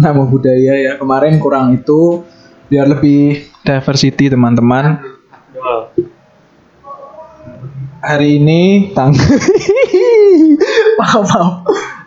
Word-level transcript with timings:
Namo 0.00 0.24
Buddhaya 0.32 0.74
ya. 0.80 0.92
Kemarin 0.96 1.36
kurang 1.36 1.76
itu 1.76 2.24
biar 2.72 2.88
lebih 2.88 3.44
diversity 3.60 4.32
teman-teman. 4.32 4.96
Hari 8.00 8.40
ini 8.40 8.90
tanggal 8.96 9.20
maaf, 10.98 11.20
maaf. 11.20 11.48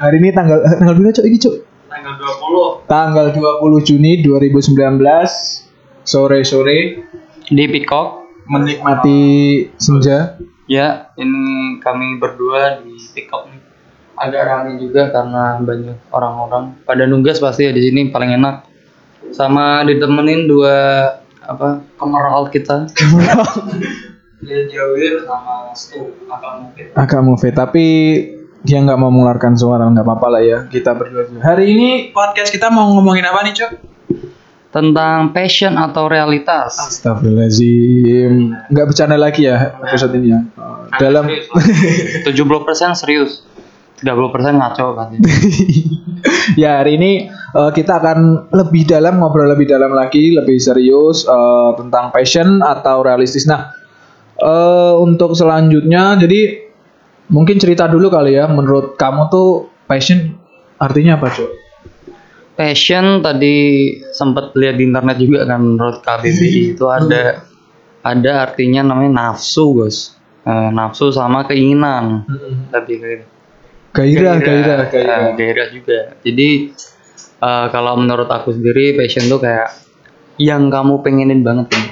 Hari 0.02 0.18
ini 0.18 0.34
tanggal 0.34 0.58
eh, 0.66 0.74
tanggal 0.82 0.96
berapa 0.98 1.14
cok 1.14 1.26
ini 1.30 1.38
cok? 1.38 1.56
Tanggal 1.94 2.14
20 2.18 2.90
Tanggal 2.90 3.26
20 3.30 3.88
Juni 3.88 4.12
2019 4.26 4.74
sore-sore 6.02 6.78
di 7.46 7.66
Peacock. 7.70 8.26
menikmati 8.44 9.22
senja. 9.80 10.36
Ya, 10.68 11.16
ini 11.16 11.80
kami 11.80 12.20
berdua 12.20 12.84
di 12.84 13.00
Peacock 13.16 13.48
nih. 13.48 13.63
Agak 14.14 14.44
ramai 14.46 14.78
juga 14.78 15.10
karena 15.10 15.58
banyak 15.60 15.98
orang-orang. 16.14 16.78
Pada 16.86 17.04
nunggas 17.10 17.42
pasti 17.42 17.66
ya 17.66 17.72
di 17.74 17.82
sini 17.82 18.14
paling 18.14 18.38
enak. 18.38 18.66
Sama 19.34 19.82
ditemenin 19.88 20.46
dua 20.46 20.78
apa 21.44 21.82
kemeral 21.98 22.48
kita. 22.54 22.88
Jawir 24.44 25.24
sama 25.24 25.72
Stu 25.72 26.20
agak 26.28 26.52
mungkin. 26.60 26.86
agak 27.00 27.22
move 27.24 27.48
tapi 27.56 27.86
dia 28.64 28.80
nggak 28.84 29.00
mau 29.00 29.08
mengeluarkan 29.08 29.56
suara 29.56 29.88
nggak 29.88 30.04
apa-apa 30.04 30.28
lah 30.36 30.44
ya 30.44 30.60
kita 30.68 30.92
berdua 30.96 31.28
hari 31.40 31.72
ini 31.72 31.90
podcast 32.12 32.52
kita 32.52 32.68
mau 32.68 32.92
ngomongin 32.92 33.24
apa 33.24 33.40
nih 33.48 33.56
cok 33.56 33.72
Tentang 34.74 35.38
passion 35.38 35.78
atau 35.78 36.10
realitas. 36.10 36.74
Astagfirullahaladzim 36.82 38.58
nggak 38.74 38.86
bercanda 38.90 39.22
lagi 39.22 39.46
ya 39.46 39.78
episode 39.86 40.18
ini 40.18 40.34
ya 40.34 40.42
dalam 40.98 41.30
70% 41.30 42.26
serius. 42.98 43.46
30% 44.04 44.60
ngaco 44.60 44.88
pasti. 45.00 45.18
ya 46.62 46.84
hari 46.84 47.00
ini 47.00 47.12
eh, 47.32 47.72
kita 47.72 48.04
akan 48.04 48.52
lebih 48.52 48.84
dalam 48.84 49.24
ngobrol 49.24 49.48
lebih 49.48 49.66
dalam 49.72 49.96
lagi 49.96 50.36
lebih 50.36 50.60
serius 50.60 51.24
eh, 51.24 51.72
tentang 51.80 52.12
passion 52.12 52.60
atau 52.60 53.02
realistis 53.02 53.48
nah 53.48 53.72
eh, 54.38 54.94
untuk 55.00 55.34
selanjutnya 55.34 56.20
jadi 56.20 56.70
mungkin 57.32 57.58
cerita 57.58 57.88
dulu 57.88 58.12
kali 58.12 58.36
ya 58.36 58.52
menurut 58.52 59.00
kamu 59.00 59.32
tuh 59.32 59.72
passion 59.88 60.36
artinya 60.78 61.16
apa 61.16 61.32
cok 61.32 61.64
Passion 62.54 63.26
tadi 63.26 63.90
sempat 64.14 64.54
lihat 64.54 64.78
di 64.78 64.86
internet 64.86 65.18
juga 65.18 65.42
kan 65.50 65.58
menurut 65.58 66.06
KBBI 66.06 66.62
itu 66.78 66.86
ada 66.86 67.42
ada 68.06 68.32
artinya 68.46 68.94
namanya 68.94 69.34
nafsu. 69.34 69.82
Eh, 69.82 70.70
nafsu 70.70 71.10
sama 71.10 71.50
keinginan. 71.50 72.30
Lebih 72.70 72.96
ke 73.02 73.08
gitu. 73.10 73.26
Gairah 73.94 74.42
gairah 74.42 74.80
gairah 74.90 75.18
Eh, 75.30 75.32
gairah 75.38 75.68
juga. 75.70 76.00
Jadi 76.26 76.50
eh, 77.40 77.66
kalau 77.70 77.94
menurut 78.02 78.28
aku 78.28 78.52
sendiri 78.52 78.98
passion 78.98 79.30
tuh 79.30 79.40
kayak 79.40 79.70
yang 80.42 80.74
kamu 80.74 81.06
pengenin 81.06 81.46
banget 81.46 81.70
nih. 81.78 81.88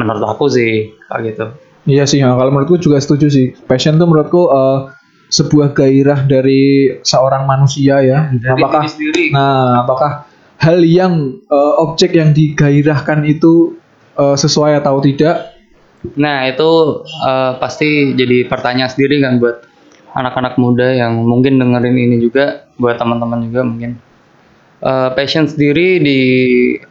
Menurut 0.00 0.24
aku 0.24 0.48
sih 0.50 0.96
kayak 1.06 1.22
gitu. 1.28 1.46
Iya 1.84 2.08
sih, 2.08 2.24
kalau 2.24 2.48
menurutku 2.48 2.80
juga 2.80 2.96
setuju 2.96 3.28
sih. 3.28 3.52
Passion 3.68 4.00
tuh 4.00 4.08
menurutku 4.08 4.48
eh, 4.48 4.78
sebuah 5.28 5.76
gairah 5.76 6.24
dari 6.24 6.94
seorang 7.04 7.44
manusia 7.44 8.00
ya. 8.00 8.32
Dari 8.32 8.60
apakah 8.64 8.82
diri 8.88 9.24
nah, 9.28 9.84
apakah 9.84 10.10
hal 10.64 10.80
yang 10.80 11.44
eh, 11.44 11.74
objek 11.84 12.16
yang 12.16 12.32
digairahkan 12.32 13.28
itu 13.28 13.76
eh, 14.16 14.36
sesuai 14.40 14.80
atau 14.80 14.96
tidak? 15.04 15.52
Nah 16.16 16.48
itu 16.48 17.04
eh, 17.04 17.52
pasti 17.60 18.16
jadi 18.16 18.48
pertanyaan 18.48 18.88
sendiri 18.88 19.20
kan 19.20 19.36
buat 19.36 19.73
anak-anak 20.14 20.54
muda 20.56 20.94
yang 20.94 21.20
mungkin 21.26 21.58
dengerin 21.58 21.98
ini 21.98 22.16
juga, 22.22 22.70
buat 22.78 22.96
teman-teman 22.96 23.50
juga 23.50 23.60
mungkin. 23.66 23.98
Eh, 24.84 25.10
passion 25.16 25.48
sendiri 25.48 25.96
di 25.96 26.20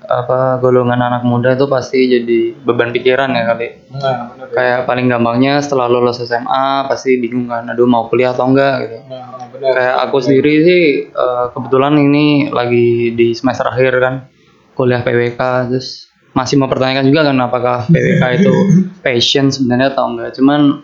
apa 0.09 0.57
golongan 0.57 0.97
anak 0.97 1.29
muda 1.29 1.53
itu 1.53 1.69
pasti 1.69 2.09
jadi 2.09 2.57
beban 2.66 2.89
pikiran 2.89 3.29
ya 3.29 3.53
kali. 3.53 3.67
Nah, 3.94 4.33
benar. 4.33 4.50
Kayak 4.50 4.79
paling 4.89 5.06
gampangnya 5.13 5.62
setelah 5.62 5.85
lulus 5.85 6.17
SMA 6.25 6.89
pasti 6.89 7.22
bingung 7.22 7.53
kan, 7.53 7.69
aduh 7.69 7.85
mau 7.85 8.09
kuliah 8.09 8.33
atau 8.33 8.50
enggak 8.50 8.89
gitu. 8.89 8.97
Nah. 9.13 9.45
Kayak 9.62 9.95
aku 10.09 10.17
sendiri 10.25 10.53
sih 10.66 10.83
eh, 11.06 11.45
kebetulan 11.53 11.94
ini 12.01 12.50
lagi 12.50 13.13
di 13.13 13.29
semester 13.38 13.69
akhir 13.69 13.94
kan 14.01 14.25
kuliah 14.73 15.06
PWK 15.06 15.69
terus 15.69 16.09
masih 16.33 16.57
mempertanyakan 16.57 17.06
juga 17.06 17.29
kan 17.29 17.38
apakah 17.45 17.78
PWK 17.94 18.23
itu 18.41 18.53
passion 19.06 19.53
sebenarnya 19.53 19.94
atau 19.94 20.09
enggak. 20.09 20.33
Cuman 20.33 20.81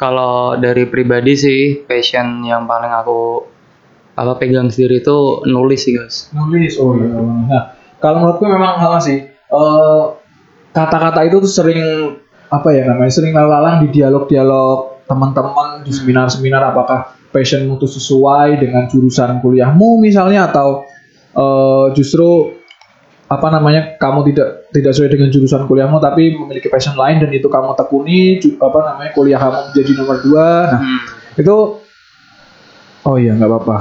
kalau 0.00 0.56
dari 0.56 0.88
pribadi 0.88 1.36
sih 1.36 1.60
passion 1.84 2.40
yang 2.40 2.64
paling 2.64 2.88
aku 2.88 3.44
apa 4.16 4.40
pegang 4.40 4.72
sendiri 4.72 5.04
itu 5.04 5.44
nulis 5.44 5.84
sih 5.84 5.92
guys. 5.92 6.32
nulis. 6.32 6.80
Oh 6.80 6.96
iya. 6.96 7.08
Nah, 7.12 7.62
kalau 8.00 8.24
menurutku 8.24 8.48
memang 8.48 8.80
sama 8.80 8.98
sih. 9.04 9.28
Eh, 9.28 10.02
kata-kata 10.72 11.20
itu 11.28 11.44
tuh 11.44 11.52
sering 11.52 11.80
apa 12.48 12.68
ya 12.72 12.88
namanya? 12.88 13.12
Sering 13.12 13.36
lalang 13.36 13.84
di 13.84 13.92
dialog-dialog 13.92 15.04
teman-teman 15.04 15.84
di 15.84 15.92
seminar-seminar 15.92 16.72
apakah 16.72 17.12
passionmu 17.28 17.76
itu 17.76 17.88
sesuai 17.90 18.56
dengan 18.56 18.88
jurusan 18.88 19.42
kuliahmu 19.44 20.00
misalnya 20.00 20.48
atau 20.48 20.88
eh, 21.36 21.86
justru 21.92 22.56
apa 23.30 23.46
namanya 23.52 23.94
kamu 24.00 24.32
tidak 24.32 24.59
tidak 24.70 24.94
sesuai 24.94 25.10
dengan 25.10 25.28
jurusan 25.28 25.66
kuliahmu 25.66 25.98
tapi 25.98 26.34
memiliki 26.34 26.70
passion 26.70 26.94
lain 26.94 27.18
dan 27.18 27.30
itu 27.30 27.46
kamu 27.46 27.74
tekuni 27.74 28.38
apa 28.56 28.78
namanya 28.86 29.10
kuliah 29.12 29.38
kamu 29.38 29.58
menjadi 29.70 29.90
nomor 29.98 30.16
dua 30.22 30.46
nah 30.70 30.80
Hmm. 30.80 30.98
itu 31.38 31.56
oh 33.00 33.16
iya 33.18 33.32
nggak 33.34 33.50
apa-apa 33.50 33.76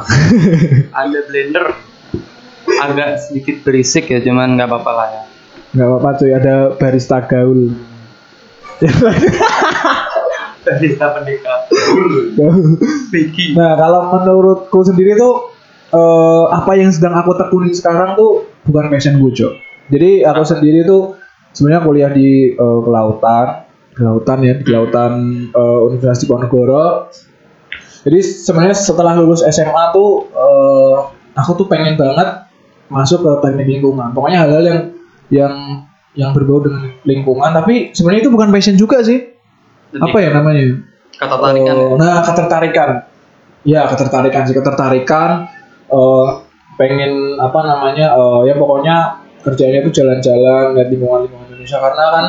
Ada 1.06 1.20
blender 1.30 1.66
agak 2.80 3.10
sedikit 3.20 3.62
berisik 3.62 4.08
ya 4.08 4.22
cuman 4.22 4.56
nggak 4.56 4.70
apa-apa 4.70 4.92
lah 4.94 5.08
ya. 5.10 5.24
nggak 5.76 5.88
apa-apa 5.90 6.10
cuy 6.18 6.32
ada 6.32 6.56
barista 6.78 7.18
gaul 7.26 7.62
Barista 10.60 11.06
pendekar. 11.16 11.60
Nah 13.58 13.72
kalau 13.74 14.02
menurutku 14.14 14.80
sendiri 14.86 15.18
tuh 15.18 15.50
eh, 15.90 16.46
apa 16.52 16.78
yang 16.78 16.94
sedang 16.94 17.18
aku 17.18 17.34
tekuni 17.34 17.74
sekarang 17.74 18.14
tuh 18.14 18.46
bukan 18.64 18.88
passion 18.88 19.18
gue 19.18 19.32
Cok. 19.34 19.54
Jadi 19.90 20.26
aku 20.30 20.42
sendiri 20.46 20.86
tuh 20.86 21.18
sebenarnya 21.52 21.82
kuliah 21.86 22.12
di 22.14 22.54
eh, 22.54 22.80
kelautan 22.86 23.66
kelautan 23.94 24.38
ya 24.42 24.54
di 24.56 24.64
kelautan 24.64 25.12
eh, 25.50 25.80
Universitas 25.86 26.24
Diponegoro 26.24 27.10
jadi 28.08 28.20
sebenarnya 28.24 28.78
setelah 28.78 29.18
lulus 29.20 29.44
SMA 29.44 29.84
tuh 29.92 30.30
eh, 30.32 30.96
aku 31.36 31.52
tuh 31.60 31.68
pengen 31.68 31.98
banget 32.00 32.48
masuk 32.90 33.22
ke 33.22 33.32
teknik 33.46 33.68
lingkungan 33.70 34.14
pokoknya 34.14 34.46
hal-hal 34.48 34.64
yang 34.66 34.80
yang 35.30 35.54
yang 36.18 36.32
berbau 36.34 36.58
dengan 36.66 36.90
lingkungan 37.06 37.54
tapi 37.54 37.94
sebenarnya 37.94 38.22
itu 38.26 38.32
bukan 38.34 38.50
passion 38.50 38.74
juga 38.80 39.06
sih 39.06 39.30
apa 39.94 40.18
ya 40.22 40.30
namanya 40.34 40.90
Ketertarikan. 41.20 41.76
Oh, 41.76 42.00
Nah, 42.00 42.24
ketertarikan. 42.24 42.90
Ya, 43.68 43.84
ketertarikan 43.92 44.48
sih, 44.48 44.56
ketertarikan. 44.56 45.52
eh 45.90 46.28
pengen 46.80 47.36
apa 47.36 47.60
namanya? 47.60 48.16
eh 48.16 48.40
ya 48.48 48.56
pokoknya 48.56 49.19
kerjanya 49.44 49.86
itu 49.88 49.92
jalan-jalan 50.04 50.76
lihat 50.76 50.88
lingkungan-lingkungan 50.92 51.47
Indonesia 51.47 51.78
karena 51.80 52.06
kan 52.12 52.26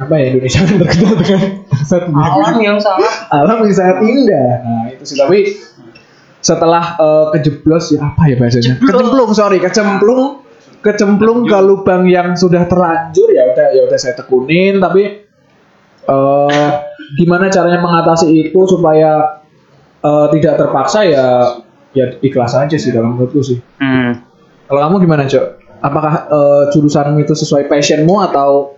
apa 0.00 0.14
ya 0.16 0.24
Indonesia 0.32 0.60
kan 0.64 0.76
terkenal 0.80 1.14
dengan 1.20 1.42
Alam 2.16 2.56
yang 2.62 2.78
sangat 2.80 3.12
alam 3.34 3.58
yang 3.66 3.74
sangat 3.74 3.98
indah. 4.06 4.50
Nah, 4.62 4.84
itu 4.94 5.02
sih 5.04 5.16
tapi 5.18 5.38
setelah 6.40 6.96
eh, 6.96 7.26
kejeblos 7.36 7.92
ya 7.92 8.00
apa 8.14 8.22
ya 8.30 8.34
bahasanya? 8.40 8.74
Kecemplung, 8.80 9.30
sorry, 9.36 9.58
kecemplung 9.60 10.46
kecemplung 10.80 11.44
ke 11.44 11.58
lubang 11.60 12.08
yang 12.08 12.32
sudah 12.32 12.64
terlanjur 12.64 13.28
ya 13.36 13.52
udah 13.52 13.66
ya 13.76 13.84
udah 13.84 13.98
saya 14.00 14.16
tekunin 14.16 14.80
tapi 14.80 15.28
eh 16.08 16.70
gimana 17.20 17.52
caranya 17.52 17.84
mengatasi 17.84 18.32
itu 18.32 18.60
supaya 18.64 19.44
eh, 20.00 20.26
tidak 20.32 20.54
terpaksa 20.56 21.04
ya 21.04 21.26
ya 21.92 22.06
ikhlas 22.22 22.56
aja 22.56 22.76
sih 22.78 22.94
dalam 22.94 23.18
menurutku 23.18 23.42
sih. 23.44 23.58
Hmm. 23.82 24.24
Kalau 24.70 24.80
kamu 24.86 24.96
gimana, 25.02 25.26
Cok? 25.26 25.59
Apakah 25.80 26.28
eh, 26.28 26.62
jurusanmu 26.76 27.24
itu 27.24 27.32
sesuai 27.32 27.66
passionmu 27.68 28.20
atau 28.28 28.76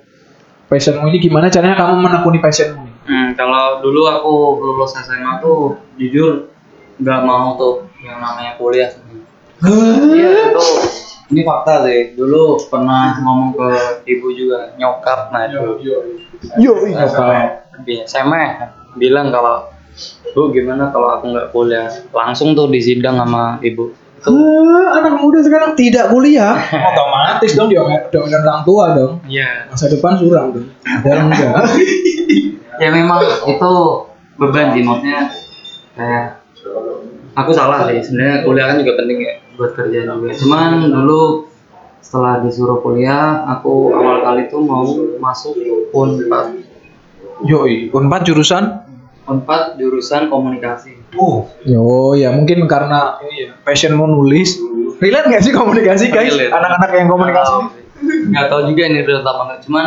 passionmu 0.70 1.10
ini 1.10 1.18
gimana 1.18 1.50
caranya 1.50 1.74
kamu 1.74 1.98
menekuni 1.98 2.38
passionmu? 2.38 2.82
Hmm, 3.02 3.34
kalau 3.34 3.82
dulu 3.82 4.06
aku 4.06 4.34
lulus 4.62 4.94
SMA 4.94 5.42
tuh 5.42 5.74
jujur 5.98 6.46
nggak 7.02 7.20
mau 7.26 7.58
tuh 7.58 7.90
yang 8.06 8.22
namanya 8.22 8.54
kuliah. 8.54 8.94
Iya 10.14 10.54
itu 10.54 10.64
ini 11.34 11.42
fakta 11.42 11.82
sih. 11.86 12.14
Dulu 12.14 12.70
pernah 12.70 13.18
ngomong 13.18 13.50
ke 13.58 13.70
ibu 14.06 14.30
juga 14.30 14.70
nyokap 14.78 15.34
nah 15.34 15.50
itu. 15.50 15.58
Yo, 16.62 16.72
nyokap. 16.86 17.82
Bi- 17.82 18.06
Semeh 18.06 18.70
bilang 18.94 19.34
kalau 19.34 19.66
bu 20.32 20.54
gimana 20.54 20.88
kalau 20.94 21.18
aku 21.18 21.34
nggak 21.34 21.50
kuliah 21.50 21.88
langsung 22.14 22.54
tuh 22.54 22.70
disidang 22.70 23.18
sama 23.18 23.58
ibu 23.60 23.90
Eh, 24.22 24.86
anak 24.94 25.18
muda 25.18 25.42
sekarang 25.42 25.74
tidak 25.74 26.10
kuliah. 26.14 26.54
Otomatis 26.94 27.58
dong 27.58 27.68
dia 27.70 27.82
dengan 28.10 28.40
orang 28.46 28.62
tua 28.62 28.84
dong. 28.94 29.12
iya 29.26 29.66
Masa 29.66 29.90
depan 29.90 30.14
suram 30.14 30.54
dong. 30.54 30.66
Ada 30.86 31.26
enggak? 31.26 31.54
ya 32.82 32.88
memang 32.88 33.20
itu 33.46 33.72
beban 34.40 34.74
sih 34.74 34.82
maksudnya 34.82 35.28
kayak 35.94 36.40
aku 37.36 37.50
salah 37.52 37.84
sih 37.86 38.00
sebenarnya 38.00 38.42
kuliah 38.42 38.64
kan 38.72 38.76
juga 38.80 38.92
penting 38.98 39.18
ya 39.22 39.34
buat 39.54 39.72
kerja 39.76 39.98
juga 40.08 40.32
cuman 40.40 40.88
dulu 40.88 41.46
setelah 42.00 42.40
disuruh 42.42 42.80
kuliah 42.80 43.44
aku 43.46 43.92
awal 43.92 44.24
kali 44.24 44.48
tuh 44.48 44.64
mau 44.64 44.82
masuk 45.20 45.54
unpad 45.92 46.72
Yoi, 47.42 47.90
Unpad 47.90 48.22
jurusan? 48.22 48.86
Unpad 49.26 49.78
jurusan 49.78 50.26
komunikasi 50.26 51.02
Oh. 51.12 51.44
Yo, 51.68 52.16
ya 52.16 52.32
mungkin 52.32 52.64
karena 52.64 53.20
ini 53.20 53.36
ya, 53.44 53.50
passionmu 53.60 54.08
nulis. 54.08 54.56
Relate 54.96 55.28
nggak 55.28 55.44
sih 55.44 55.52
komunikasi 55.52 56.08
guys? 56.08 56.32
Relate. 56.32 56.52
Anak-anak 56.56 56.90
yang 56.96 57.08
komunikasi. 57.12 57.54
nggak 58.02 58.50
tahu 58.50 58.66
juga 58.66 58.82
ini 58.90 59.06
real 59.06 59.22
apa 59.22 59.42
enggak 59.46 59.60
cuman 59.62 59.86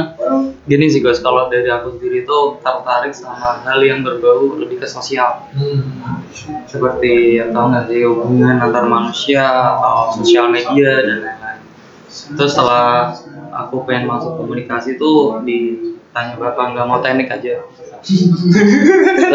gini 0.72 0.88
sih 0.88 1.04
guys 1.04 1.20
kalau 1.20 1.52
dari 1.52 1.68
aku 1.68 2.00
sendiri 2.00 2.24
tuh 2.24 2.64
tertarik 2.64 3.12
sama 3.12 3.60
hal 3.60 3.84
yang 3.84 4.08
berbau 4.08 4.56
lebih 4.56 4.80
ke 4.80 4.88
sosial 4.88 5.44
Hmm. 5.52 6.24
seperti 6.64 7.44
ya 7.44 7.52
tahu 7.52 7.76
nggak 7.76 7.92
sih 7.92 8.08
hubungan 8.08 8.56
antar 8.56 8.88
manusia 8.88 9.44
atau 9.44 10.16
sosial 10.16 10.48
media 10.48 11.04
dan 11.04 11.28
lain-lain. 11.28 11.60
Terus 12.08 12.56
setelah 12.56 13.12
aku 13.52 13.84
pengen 13.84 14.08
masuk 14.08 14.40
komunikasi 14.40 14.96
tuh 14.96 15.36
ditanya 16.16 16.40
bapak 16.40 16.66
nggak 16.72 16.88
mau 16.88 17.04
teknik 17.04 17.28
aja. 17.28 17.60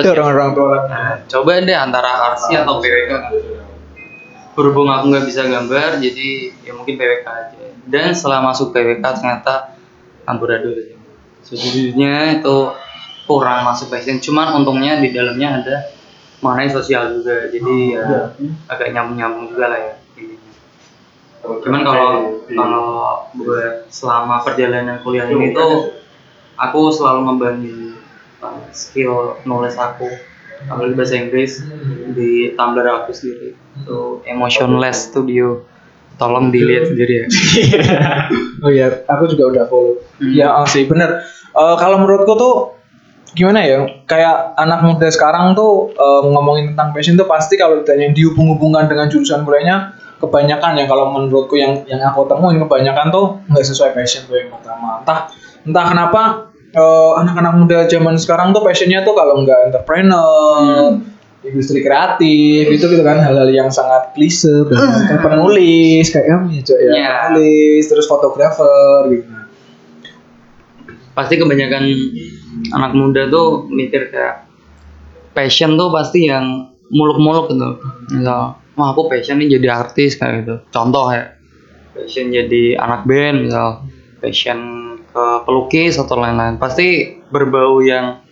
Terus 0.01 0.17
orang-orang 0.17 0.51
tua 0.57 0.89
nah, 0.89 1.13
coba 1.29 1.61
deh 1.61 1.77
antara 1.77 2.33
RC 2.33 2.57
atau 2.65 2.81
PWK. 2.81 3.13
Berhubung 4.57 4.89
aku 4.89 5.13
nggak 5.13 5.29
bisa 5.29 5.45
gambar, 5.45 6.01
jadi 6.01 6.57
ya 6.65 6.73
mungkin 6.73 6.97
PWK 6.97 7.27
aja. 7.29 7.65
Dan 7.85 8.17
setelah 8.17 8.41
masuk 8.41 8.73
PWK 8.73 9.05
ternyata 9.05 9.77
amburadul. 10.25 10.97
Sejujurnya 11.45 12.41
itu 12.41 12.57
kurang 13.29 13.69
masuk 13.69 13.93
passion. 13.93 14.17
Cuman 14.17 14.57
untungnya 14.57 15.05
di 15.05 15.13
dalamnya 15.13 15.61
ada 15.61 15.77
mengenai 16.41 16.73
sosial 16.73 17.13
juga. 17.21 17.53
Jadi 17.53 17.93
ya 17.93 18.33
agak 18.73 18.89
nyambung-nyambung 18.97 19.53
juga 19.53 19.69
lah 19.69 19.81
ya. 19.85 19.95
Cuman 21.45 21.81
kalau 21.85 22.41
kalau 22.49 22.89
buat 23.37 23.85
selama 23.93 24.41
perjalanan 24.41 25.05
kuliah 25.05 25.29
ini 25.29 25.53
tuh 25.53 26.00
aku 26.61 26.93
selalu 26.93 27.21
ngembangin 27.27 27.97
uh, 28.45 28.61
skill 28.77 29.41
nulis 29.49 29.75
aku 29.81 30.09
apalagi 30.69 30.93
bahasa 30.93 31.17
Inggris 31.17 31.65
di 32.13 32.53
Tumblr 32.53 32.85
aku 32.85 33.17
sendiri 33.17 33.57
itu 33.57 34.01
Emotionless 34.29 35.09
Studio 35.09 35.65
tolong 36.21 36.53
dilihat 36.53 36.93
sendiri 36.93 37.25
ya 37.25 37.27
Oh 38.61 38.69
iya, 38.69 38.93
aku 39.09 39.25
juga 39.25 39.45
udah 39.57 39.65
follow. 39.73 39.97
Hmm. 40.21 40.33
Ya 40.37 40.53
oh, 40.53 40.69
sih 40.69 40.85
bener. 40.85 41.25
Eh, 41.57 41.77
kalau 41.81 41.97
menurutku 41.97 42.37
tuh 42.37 42.55
gimana 43.33 43.65
ya? 43.65 44.05
Kayak 44.05 44.53
anak 44.61 44.85
muda 44.85 45.09
sekarang 45.09 45.57
tuh 45.57 45.97
eh, 45.97 46.23
ngomongin 46.29 46.77
tentang 46.77 46.93
passion 46.93 47.17
tuh 47.17 47.25
pasti 47.25 47.57
kalau 47.57 47.81
ditanya 47.81 48.13
dihubung-hubungkan 48.13 48.87
dengan 48.87 49.09
jurusan 49.09 49.49
kuliahnya 49.49 49.97
kebanyakan 50.21 50.77
ya 50.77 50.85
kalau 50.85 51.09
menurutku 51.09 51.57
yang 51.57 51.81
yang 51.89 52.05
aku 52.05 52.29
temuin 52.29 52.61
kebanyakan 52.61 53.09
tuh 53.09 53.41
nggak 53.49 53.65
sesuai 53.65 53.97
passion 53.97 54.29
tuh 54.29 54.37
yang 54.37 54.53
pertama. 54.53 55.01
Entah 55.01 55.33
entah 55.65 55.85
kenapa 55.89 56.21
eh, 56.71 57.11
anak-anak 57.19 57.53
muda 57.59 57.79
zaman 57.87 58.15
sekarang 58.15 58.51
tuh 58.51 58.63
passionnya 58.63 59.03
tuh 59.03 59.13
kalau 59.13 59.43
nggak 59.43 59.71
entrepreneur, 59.71 60.97
industri 61.41 61.81
kreatif 61.81 62.65
itu 62.69 62.85
gitu 62.85 63.03
kan. 63.03 63.19
Hal-hal 63.19 63.49
yang 63.51 63.69
sangat 63.69 64.13
klise 64.15 64.69
kayak 64.69 65.21
penulis 65.21 66.07
kayak 66.09 66.27
kamu 66.29 66.47
ya 66.57 66.63
Cok, 66.63 66.79
ya 66.79 66.91
Iya. 66.93 67.09
penulis 67.31 67.83
terus 67.87 68.07
fotografer 68.07 68.99
gitu. 69.11 69.27
Pasti 71.11 71.35
kebanyakan 71.37 71.85
anak 72.71 72.93
muda 72.95 73.27
tuh 73.29 73.67
mikir 73.69 74.09
kayak 74.09 74.47
passion 75.35 75.75
tuh 75.75 75.91
pasti 75.91 76.31
yang 76.31 76.71
muluk-muluk 76.89 77.51
gitu. 77.51 77.69
Misal 78.15 78.57
wah 78.79 78.89
aku 78.95 79.11
passion 79.11 79.37
nih 79.37 79.59
jadi 79.59 79.69
artis 79.75 80.17
kayak 80.17 80.47
gitu. 80.47 80.55
Contoh 80.71 81.11
ya 81.11 81.35
passion 81.93 82.31
jadi 82.31 82.79
anak 82.79 83.05
band 83.05 83.37
misal. 83.45 83.85
Passion 84.21 84.59
ke 85.11 85.25
pelukis 85.45 85.99
atau 85.99 86.17
lain-lain. 86.19 86.57
Pasti 86.57 87.19
berbau 87.31 87.83
yang 87.83 88.23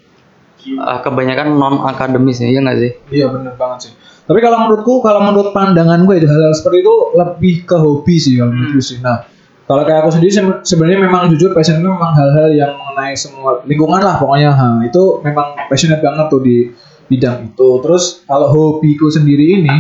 uh, 0.79 0.99
kebanyakan 1.03 1.55
non 1.55 1.83
akademis 1.87 2.43
ya 2.43 2.49
iya 2.51 2.61
nggak 2.63 2.79
sih? 2.79 2.93
Iya 3.11 3.27
bener 3.31 3.55
banget 3.59 3.91
sih. 3.91 3.93
Tapi 4.29 4.39
kalau 4.45 4.61
menurutku 4.69 5.01
kalau 5.01 5.25
menurut 5.25 5.57
pandangan 5.57 6.05
gue 6.05 6.15
itu 6.21 6.29
hal-hal 6.29 6.53
seperti 6.53 6.85
itu 6.85 6.95
lebih 7.17 7.55
ke 7.65 7.77
hobi 7.81 8.17
sih 8.21 8.37
kalau 8.37 8.53
menurutku 8.53 8.81
sih. 8.85 9.01
Nah 9.01 9.25
kalau 9.69 9.85
kayak 9.85 10.05
aku 10.05 10.11
sendiri 10.17 10.33
se- 10.33 10.65
sebenarnya 10.65 11.01
memang 11.05 11.29
jujur 11.33 11.53
passion 11.53 11.81
itu 11.81 11.89
memang 11.89 12.13
hal-hal 12.17 12.49
yang 12.53 12.73
mengenai 12.77 13.17
semua 13.17 13.61
lingkungan 13.65 14.01
lah 14.01 14.17
pokoknya. 14.17 14.53
Ha, 14.53 14.67
itu 14.85 15.21
memang 15.25 15.57
passionate 15.69 16.01
banget 16.01 16.27
tuh 16.33 16.41
di 16.41 16.73
bidang 17.09 17.53
itu. 17.53 17.69
Terus 17.85 18.25
kalau 18.29 18.49
hobiku 18.53 19.09
sendiri 19.09 19.61
ini 19.61 19.73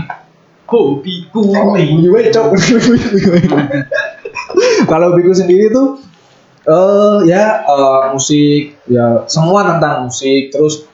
hobiku. 0.68 1.44
Gue 2.08 2.28
cok. 2.32 2.46
Kalau 4.90 5.12
hobiku 5.12 5.32
sendiri 5.36 5.70
tuh 5.70 6.00
eh 6.68 7.18
ya 7.24 7.64
eh, 7.64 8.02
musik 8.12 8.76
ya 8.84 9.24
semua 9.24 9.64
tentang 9.64 10.04
musik 10.04 10.52
terus 10.52 10.84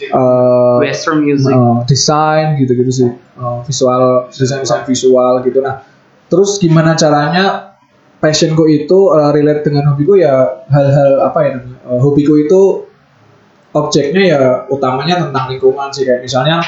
eh 0.00 0.76
western 0.80 1.20
music. 1.20 1.52
Uh, 1.52 1.84
desain 1.84 2.56
gitu-gitu 2.56 2.88
sih. 2.88 3.10
Uh, 3.36 3.60
visual 3.68 4.32
desain 4.32 4.64
desain 4.64 4.88
visual 4.88 5.44
gitu. 5.44 5.60
Nah 5.60 5.84
terus 6.32 6.56
gimana 6.56 6.96
caranya 6.96 7.76
passionku 8.16 8.64
itu 8.64 9.12
uh, 9.12 9.28
relate 9.28 9.60
dengan 9.68 9.92
hobiku 9.92 10.16
ya 10.16 10.64
hal-hal 10.72 11.20
apa 11.20 11.38
ya 11.44 11.50
namanya? 11.60 11.78
Uh, 11.84 12.00
hobiku 12.00 12.40
itu 12.40 12.88
objeknya 13.76 14.22
ya 14.24 14.42
utamanya 14.72 15.28
tentang 15.28 15.52
lingkungan 15.52 15.92
sih. 15.92 16.08
Kayak 16.08 16.24
misalnya 16.24 16.64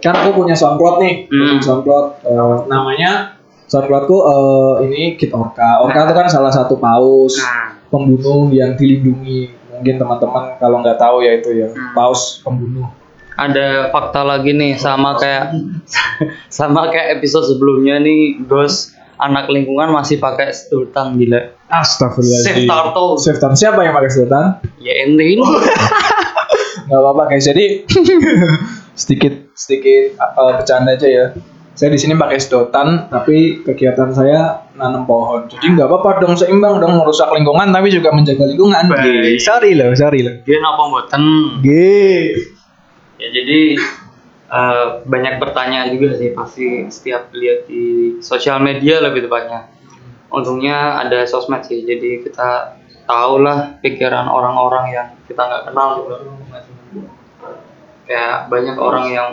kan 0.00 0.16
aku 0.16 0.40
punya 0.40 0.56
SoundCloud 0.56 0.96
nih. 1.04 1.14
Hmm. 1.28 1.60
SoundCloud 1.60 2.06
uh, 2.24 2.56
namanya 2.72 3.35
SoundCloudku 3.66 4.16
uh, 4.16 4.74
ini 4.86 5.14
Kit 5.14 5.34
Orca 5.34 5.82
Orca 5.82 6.06
itu 6.06 6.14
kan 6.14 6.26
salah 6.30 6.50
satu 6.54 6.78
paus 6.78 7.38
nah 7.38 7.76
pembunuh 7.86 8.50
yang 8.50 8.74
dilindungi 8.74 9.54
mungkin 9.70 9.94
teman-teman 9.94 10.58
kalau 10.58 10.82
nggak 10.82 10.98
tahu 10.98 11.22
ya 11.22 11.38
itu 11.38 11.50
ya 11.54 11.68
Hmm. 11.70 11.94
paus 11.94 12.42
pembunuh 12.42 12.90
ada 13.36 13.92
fakta 13.92 14.24
lagi 14.24 14.56
nih 14.56 14.74
sama 14.80 15.14
kayak 15.20 15.54
sama 16.48 16.88
kayak 16.88 17.20
episode 17.20 17.46
sebelumnya 17.46 18.00
nih 18.00 18.40
Ghost 18.48 18.96
anak 19.16 19.48
lingkungan 19.48 19.92
masih 19.92 20.18
pakai 20.18 20.52
sultan 20.52 21.16
gila 21.16 21.56
Astagfirullahaladzim. 21.66 22.68
Save 23.18 23.40
turtle. 23.42 23.56
Siapa 23.58 23.80
yang 23.82 23.90
pakai 23.96 24.10
sultan? 24.12 24.44
ya 24.78 24.92
ente 25.02 25.24
ini 25.24 25.42
Gak 26.86 27.00
apa-apa 27.02 27.22
guys. 27.26 27.42
Jadi 27.42 27.82
sedikit 29.00 29.50
sedikit 29.58 30.14
uh, 30.20 30.62
bercanda 30.62 30.94
aja 30.94 31.08
ya. 31.10 31.26
Saya 31.76 31.92
di 31.92 32.00
sini 32.00 32.16
pakai 32.16 32.40
sedotan, 32.40 33.12
tapi 33.12 33.60
kegiatan 33.60 34.08
saya 34.08 34.64
nanam 34.80 35.04
pohon. 35.04 35.44
Jadi 35.44 35.76
nggak 35.76 35.84
apa-apa 35.84 36.24
dong 36.24 36.32
seimbang 36.32 36.80
dong 36.80 36.96
merusak 36.96 37.28
lingkungan, 37.36 37.68
tapi 37.68 37.92
juga 37.92 38.16
menjaga 38.16 38.48
lingkungan. 38.48 38.88
Baik. 38.88 39.36
G. 39.36 39.44
Sorry 39.44 39.76
loh, 39.76 39.92
sorry 39.92 40.24
loh. 40.24 40.40
dia 40.48 40.56
apa 40.56 40.82
mboten 40.88 41.22
G. 41.60 41.68
ya 43.16 43.28
jadi 43.32 43.60
eh, 44.52 44.86
banyak 45.04 45.36
pertanyaan 45.36 45.92
juga 45.92 46.16
sih 46.16 46.32
pasti 46.32 46.88
setiap 46.88 47.32
lihat 47.32 47.68
di 47.68 48.16
sosial 48.20 48.60
media 48.60 49.00
lebih 49.00 49.24
tepatnya 49.24 49.72
untungnya 50.30 51.00
ada 51.00 51.24
sosmed 51.24 51.64
sih 51.64 51.86
jadi 51.86 52.20
kita 52.20 52.76
tahu 53.06 53.40
lah 53.40 53.78
pikiran 53.80 54.26
orang-orang 54.26 54.84
yang 54.90 55.08
kita 55.30 55.38
nggak 55.38 55.70
kenal 55.70 55.88
juga 56.02 56.16
kayak 58.06 58.50
banyak 58.50 58.76
orang 58.78 59.06
yang 59.10 59.28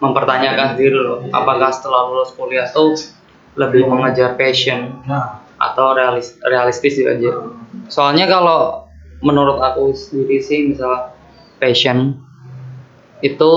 mempertanyakan 0.00 0.74
diri 0.80 0.96
loh 0.96 1.22
apakah 1.30 1.70
setelah 1.70 2.08
lulus 2.08 2.32
kuliah 2.34 2.66
tuh 2.72 2.96
lebih 3.54 3.84
mengejar 3.86 4.34
passion 4.40 5.04
Nah, 5.04 5.44
atau 5.60 5.92
realis 5.92 6.40
realistis 6.40 6.96
gitu 6.96 7.10
aja. 7.12 7.30
Soalnya 7.92 8.24
kalau 8.32 8.88
menurut 9.20 9.60
aku 9.60 9.92
sendiri 9.92 10.40
sih 10.40 10.72
misal 10.72 11.12
passion 11.60 12.16
itu 13.20 13.52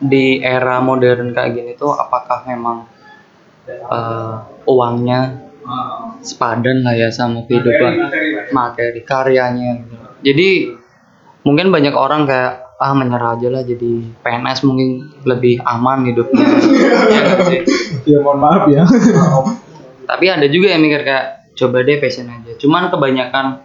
di 0.00 0.40
era 0.40 0.80
modern 0.80 1.36
kayak 1.36 1.50
gini 1.52 1.72
tuh 1.76 1.92
apakah 1.92 2.48
memang 2.48 2.88
eh, 3.68 4.34
uangnya 4.64 5.44
sepadan 6.24 6.80
lah 6.84 6.96
ya 6.96 7.08
sama 7.12 7.44
kehidupan 7.44 7.92
materi 8.56 9.04
karyanya 9.04 9.84
gitu. 9.84 9.96
Jadi 10.24 10.48
mungkin 11.44 11.68
banyak 11.68 11.92
orang 11.92 12.24
kayak 12.24 12.63
ah 12.78 12.92
menyerah 12.92 13.38
aja 13.38 13.48
lah 13.48 13.62
jadi 13.62 14.02
PNS 14.22 14.66
mungkin 14.66 15.14
lebih 15.22 15.62
aman 15.62 16.10
hidupnya. 16.10 16.46
Sih? 17.48 17.60
ya 18.04 18.18
mohon 18.20 18.38
maaf 18.42 18.68
ya. 18.68 18.84
tapi 20.04 20.28
ada 20.28 20.44
juga 20.48 20.76
yang 20.76 20.84
mikir 20.84 21.02
kayak 21.02 21.48
coba 21.56 21.86
deh 21.86 21.96
passion 22.02 22.28
aja 22.28 22.52
cuman 22.60 22.92
kebanyakan 22.92 23.64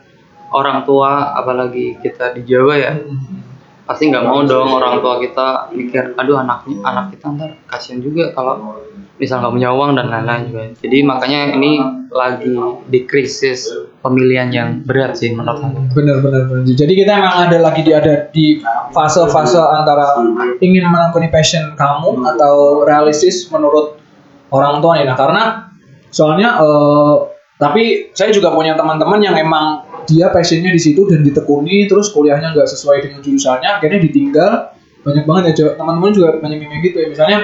orang 0.55 0.87
tua 0.87 1.35
apalagi 1.35 1.99
kita 1.99 2.33
di 2.37 2.47
Jawa 2.47 2.73
ya 2.79 2.93
pasti 3.89 4.13
nggak 4.13 4.23
mau 4.23 4.45
dong 4.45 4.69
orang 4.69 5.01
tua 5.01 5.17
kita 5.17 5.73
mikir 5.73 6.13
aduh 6.13 6.37
anaknya 6.37 6.77
anak 6.85 7.05
kita 7.17 7.25
ntar 7.33 7.51
kasihan 7.65 7.99
juga 7.99 8.29
kalau 8.37 8.77
misal 9.19 9.43
nggak 9.43 9.53
punya 9.53 9.69
uang 9.75 9.91
dan 9.99 10.07
lain-lain 10.07 10.41
juga. 10.47 10.63
Jadi 10.79 10.97
makanya 11.03 11.39
ini 11.59 11.71
lagi 12.09 12.55
di 12.89 12.99
krisis 13.05 13.69
pemilihan 14.01 14.49
yang 14.49 14.69
berat 14.87 15.19
sih 15.19 15.35
menurut 15.35 15.59
aku. 15.59 15.91
Bener. 15.93 16.23
Jadi 16.65 16.93
kita 16.95 17.19
emang 17.19 17.51
ada 17.51 17.57
lagi 17.59 17.83
di 17.83 17.91
ada 17.91 18.31
di 18.31 18.63
fase-fase 18.95 19.59
antara 19.59 20.17
ingin 20.63 20.87
menekuni 20.87 21.27
passion 21.29 21.75
kamu 21.75 22.23
atau 22.33 22.87
realistis 22.87 23.45
menurut 23.51 23.99
orang 24.49 24.79
tua 24.79 24.97
nih. 24.97 25.05
Nah 25.05 25.17
karena 25.19 25.43
soalnya 26.09 26.57
eh, 26.63 27.15
tapi 27.59 28.15
saya 28.15 28.31
juga 28.31 28.55
punya 28.55 28.73
teman-teman 28.79 29.19
yang 29.19 29.35
emang 29.35 29.83
dia 30.07 30.31
passionnya 30.31 30.71
di 30.71 30.81
situ 30.81 31.05
dan 31.05 31.21
ditekuni 31.21 31.85
terus 31.85 32.09
kuliahnya 32.15 32.55
nggak 32.55 32.65
sesuai 32.71 33.03
dengan 33.03 33.19
jurusannya 33.19 33.67
akhirnya 33.67 33.99
ditinggal. 33.99 34.51
Banyak 34.99 35.23
banget 35.27 35.43
ya 35.55 35.75
teman-teman 35.75 36.11
juga 36.15 36.39
banyak 36.39 36.59
yang 36.63 36.71
gitu 36.81 36.97
ya. 37.03 37.07
Misalnya 37.11 37.39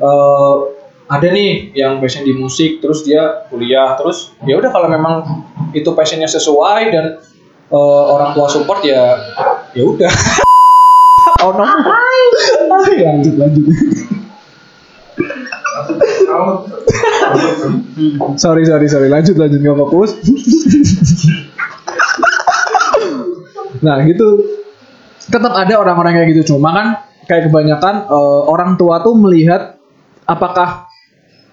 eh, 0.00 0.79
ada 1.10 1.26
nih 1.26 1.74
yang 1.74 1.98
passion 1.98 2.22
di 2.22 2.30
musik 2.38 2.78
terus 2.78 3.02
dia 3.02 3.42
kuliah 3.50 3.98
terus 3.98 4.30
ya 4.46 4.54
udah 4.54 4.70
kalau 4.70 4.86
memang 4.86 5.42
itu 5.74 5.90
passionnya 5.90 6.30
sesuai 6.30 6.82
dan 6.94 7.18
eh, 7.66 8.04
orang 8.14 8.30
tua 8.38 8.46
support 8.46 8.86
ya 8.86 9.18
ya 9.74 9.82
udah. 9.82 10.12
Oh 11.40 11.56
no. 11.56 11.64
Lanjut 12.68 13.34
lanjut. 13.40 13.64
Sorry 18.36 18.64
sorry 18.68 18.86
sorry. 18.92 19.08
Lanjut 19.08 19.40
lanjut. 19.40 19.60
Nggak 19.60 19.78
fokus. 19.78 20.10
Nah 23.80 24.04
gitu. 24.04 24.28
Tetap 25.32 25.52
ada 25.54 25.74
orang-orang 25.80 26.12
kayak 26.18 26.28
gitu. 26.36 26.56
Cuma 26.56 26.76
kan 26.76 26.86
kayak 27.24 27.48
kebanyakan 27.48 28.04
eh, 28.04 28.42
orang 28.44 28.76
tua 28.76 29.00
tuh 29.00 29.16
melihat 29.16 29.80
apakah 30.28 30.89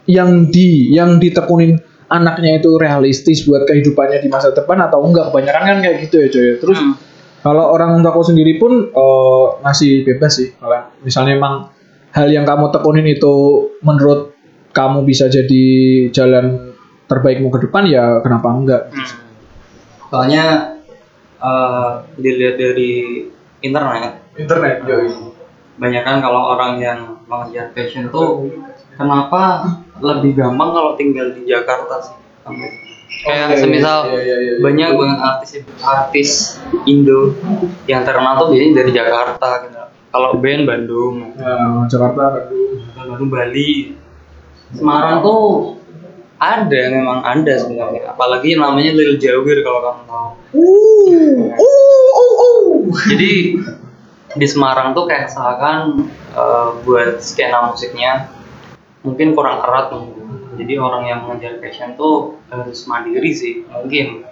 yang 0.07 0.47
di 0.49 0.95
yang 0.95 1.19
ditekunin 1.19 1.77
anaknya 2.07 2.63
itu 2.63 2.79
realistis 2.79 3.43
buat 3.43 3.67
kehidupannya 3.67 4.23
di 4.23 4.31
masa 4.31 4.55
depan 4.55 4.79
atau 4.87 5.03
enggak? 5.03 5.29
Kebanyakan 5.29 5.63
kan 5.67 5.77
kayak 5.83 5.97
gitu 6.07 6.15
ya 6.23 6.27
coy 6.31 6.47
terus 6.63 6.79
Hmm. 6.79 6.95
kalau 7.43 7.71
orang 7.71 7.99
tuaku 8.03 8.31
sendiri 8.31 8.55
pun 8.59 8.91
eh, 8.91 9.45
masih 9.61 10.07
bebas 10.07 10.39
sih. 10.39 10.55
Kalau 10.55 10.87
misalnya 11.03 11.35
emang 11.35 11.55
hal 12.15 12.27
yang 12.31 12.47
kamu 12.47 12.71
tekunin 12.71 13.07
itu 13.07 13.35
menurut 13.83 14.33
kamu 14.71 15.03
bisa 15.03 15.27
jadi 15.27 15.65
jalan 16.15 16.75
terbaikmu 17.07 17.51
ke 17.51 17.67
depan 17.67 17.83
ya 17.87 18.23
kenapa 18.23 18.47
enggak? 18.55 18.81
Soalnya 20.07 20.75
eh, 21.43 21.91
dilihat 22.15 22.55
dari 22.55 22.91
internet. 23.59 24.23
Internet 24.39 24.87
banyak 25.77 26.01
kan 26.01 26.17
kalau 26.25 26.57
orang 26.57 26.81
yang 26.81 26.99
mengejar 27.29 27.69
passion 27.69 28.09
tuh 28.09 28.49
kenapa 28.97 29.41
lebih 30.01 30.33
gampang 30.35 30.69
kalau 30.73 30.91
tinggal 30.97 31.31
di 31.31 31.45
Jakarta 31.45 32.01
sih? 32.01 32.17
Kayak 33.23 33.47
Oke, 33.49 33.57
semisal 33.63 33.97
iya, 34.13 34.19
iya, 34.19 34.21
iya, 34.21 34.35
iya. 34.39 34.53
banyak 34.61 34.89
banget 34.93 35.19
artis 35.19 35.49
artis 35.81 36.29
Indo 36.85 37.33
yang 37.89 38.05
terkenal 38.05 38.37
tuh 38.37 38.53
biasanya 38.53 38.73
dari 38.83 38.91
Jakarta 38.93 39.49
gitu. 39.63 39.77
Kalau 40.07 40.29
band 40.39 40.63
Bandung. 40.67 41.15
Ya, 41.35 41.55
Jakarta 41.87 42.23
Bandung. 42.35 42.71
Bandung 42.93 43.29
Bali. 43.31 43.95
Semarang 44.75 45.23
tuh 45.23 45.41
ada 46.37 46.81
memang 46.93 47.25
ada 47.25 47.53
sebenarnya. 47.57 48.13
Apalagi 48.13 48.59
namanya 48.59 48.91
Lil 48.93 49.17
Jawir 49.17 49.65
kalau 49.65 49.79
kamu 49.81 50.03
tahu. 50.05 50.29
Uh 50.57 51.51
uh 51.57 52.07
uh 52.13 52.33
uh. 52.37 52.69
Jadi 53.09 53.33
di 54.37 54.47
Semarang 54.47 54.93
tuh 54.93 55.09
kayak 55.09 55.33
misalkan 55.33 56.05
eh, 56.37 56.67
buat 56.85 57.17
skena 57.23 57.73
musiknya 57.73 58.29
mungkin 59.07 59.31
kurang 59.31 59.63
erat 59.63 59.87
mungkin. 59.95 60.27
jadi 60.57 60.73
orang 60.81 61.03
yang 61.07 61.19
mengejar 61.23 61.61
passion 61.61 61.95
tuh 61.95 62.41
harus 62.51 62.83
mandiri 62.89 63.31
sih 63.31 63.63
mungkin. 63.71 64.27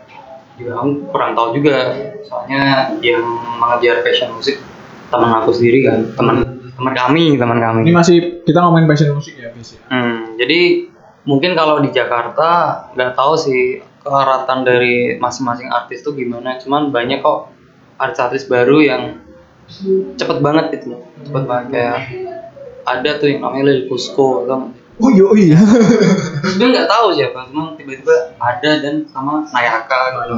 Juga 0.60 0.84
kurang 1.14 1.32
tahu 1.38 1.56
juga. 1.56 1.96
Soalnya 2.28 2.92
yang 3.00 3.24
mengejar 3.62 4.04
passion 4.04 4.36
musik 4.36 4.60
teman 5.08 5.32
aku 5.40 5.56
sendiri 5.56 5.86
kan. 5.86 6.12
Teman 6.18 6.36
teman 6.76 6.94
kami 6.98 7.40
teman 7.40 7.62
kami. 7.62 7.80
Ini 7.88 7.94
masih 7.94 8.18
kita 8.44 8.60
ngomongin 8.66 8.90
passion 8.90 9.16
musik 9.16 9.38
ya 9.40 9.54
guys 9.54 9.78
ya? 9.78 9.82
Hmm, 9.88 10.36
jadi 10.36 10.92
mungkin 11.30 11.54
kalau 11.54 11.80
di 11.80 11.94
Jakarta 11.94 12.50
nggak 12.98 13.12
tahu 13.16 13.34
sih 13.38 13.80
kearatan 14.02 14.66
dari 14.66 15.18
masing-masing 15.22 15.70
artis 15.70 16.02
tuh 16.02 16.18
gimana. 16.18 16.58
Cuman 16.58 16.90
banyak 16.90 17.22
kok 17.22 17.54
artis-artis 18.02 18.50
baru 18.50 18.78
yang 18.82 19.02
cepet 20.18 20.38
banget 20.46 20.66
gitu, 20.78 21.02
cepet 21.26 21.44
banget 21.50 21.66
kayak 21.74 21.98
ada 22.86 23.12
tuh 23.18 23.28
yang 23.28 23.42
namanya 23.42 23.74
Lil 23.74 23.82
Cusco, 23.90 24.46
nggak? 24.46 24.62
oh 24.96 25.10
iya 25.12 25.24
oh 25.28 25.36
iya. 25.36 25.60
Dia 26.56 26.68
nggak 26.72 26.88
tahu 26.88 27.12
siapa, 27.12 27.52
cuman 27.52 27.76
tiba-tiba 27.76 28.16
ada 28.40 28.72
dan 28.80 29.04
sama 29.12 29.44
Nayaka 29.52 30.00
gitu. 30.16 30.36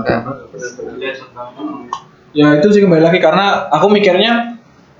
Ya 2.33 2.57
itu 2.57 2.67
sih 2.73 2.81
kembali 2.81 3.03
lagi 3.05 3.19
karena 3.21 3.69
aku 3.69 3.87
mikirnya 3.91 4.57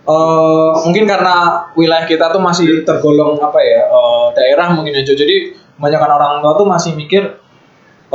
eh 0.07 0.71
mungkin 0.87 1.03
karena 1.03 1.67
wilayah 1.75 2.07
kita 2.07 2.31
tuh 2.31 2.39
masih 2.39 2.87
tergolong 2.87 3.35
apa 3.43 3.59
ya 3.59 3.91
eh, 3.91 4.25
daerah 4.39 4.71
mungkin 4.71 4.95
aja 4.95 5.11
jadi 5.11 5.51
kebanyakan 5.75 6.11
orang 6.15 6.39
tua 6.39 6.53
tuh 6.55 6.63
masih 6.63 6.95
mikir 6.95 7.35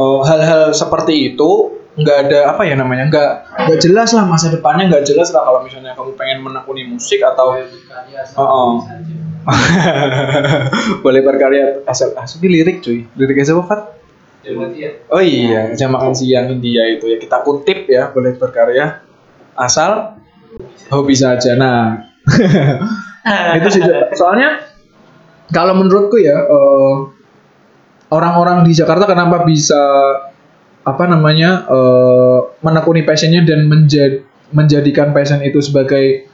eh, 0.01 0.21
hal-hal 0.25 0.73
seperti 0.73 1.37
itu 1.37 1.83
nggak 1.93 2.19
ada 2.29 2.57
apa 2.57 2.65
ya 2.65 2.73
namanya 2.73 3.13
nggak 3.13 3.33
nggak 3.69 3.79
jelas 3.85 4.17
lah 4.17 4.25
masa 4.25 4.49
depannya 4.49 4.89
nggak 4.89 5.05
jelas 5.05 5.29
lah 5.37 5.45
kalau 5.45 5.61
misalnya 5.61 5.93
kamu 5.93 6.17
pengen 6.17 6.41
menekuni 6.41 6.89
musik 6.89 7.21
atau 7.21 7.53
Oh, 8.41 8.41
oh. 8.41 8.73
boleh 11.05 11.21
berkarya 11.23 11.83
asal 11.85 12.15
asal 12.15 12.39
lirik 12.43 12.81
cuy 12.81 13.07
lirik 13.19 13.43
siapa 13.43 13.63
Fat? 13.67 13.81
Oh 15.07 15.23
iya, 15.23 15.71
jam 15.79 15.95
makan 15.95 16.19
siang 16.19 16.51
India 16.51 16.83
itu 16.91 17.07
ya 17.07 17.15
kita 17.23 17.47
kutip 17.47 17.87
ya, 17.87 18.11
boleh 18.11 18.35
berkarya 18.35 18.99
asal 19.55 20.19
hobi 20.91 21.15
saja. 21.15 21.55
Nah, 21.55 22.03
itu 23.59 23.69
sih 23.71 23.83
soalnya 24.19 24.67
kalau 25.55 25.79
menurutku 25.79 26.19
ya 26.19 26.35
eh, 26.35 26.95
orang-orang 28.11 28.67
di 28.67 28.75
Jakarta 28.75 29.07
kenapa 29.07 29.47
bisa 29.47 29.79
apa 30.83 31.05
namanya 31.07 31.63
eh, 31.71 32.39
menekuni 32.67 33.07
passionnya 33.07 33.47
dan 33.47 33.71
menjad- 33.71 34.27
menjadikan 34.51 35.15
passion 35.15 35.39
itu 35.47 35.63
sebagai 35.63 36.27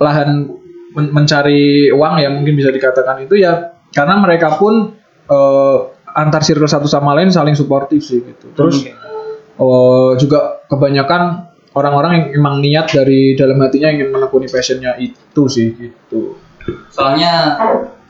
lahan 0.00 0.59
men- 0.94 1.12
mencari 1.14 1.90
uang 1.90 2.14
ya 2.20 2.28
mungkin 2.30 2.54
bisa 2.58 2.70
dikatakan 2.74 3.26
itu 3.26 3.38
ya 3.38 3.78
karena 3.90 4.18
mereka 4.22 4.54
pun 4.58 4.94
eh, 5.30 5.78
antar 6.10 6.42
circle 6.42 6.66
satu 6.66 6.90
sama 6.90 7.14
lain 7.14 7.30
saling 7.30 7.54
suportif 7.54 8.02
sih 8.02 8.22
gitu. 8.22 8.50
Terus 8.54 8.86
eh, 8.86 10.10
juga 10.18 10.62
kebanyakan 10.66 11.50
orang-orang 11.74 12.12
yang 12.14 12.26
emang 12.42 12.54
niat 12.58 12.90
dari 12.90 13.38
dalam 13.38 13.62
hatinya 13.62 13.90
ingin 13.94 14.10
menekuni 14.10 14.50
passionnya 14.50 14.98
itu 14.98 15.42
sih 15.46 15.74
gitu. 15.74 16.38
Soalnya 16.90 17.56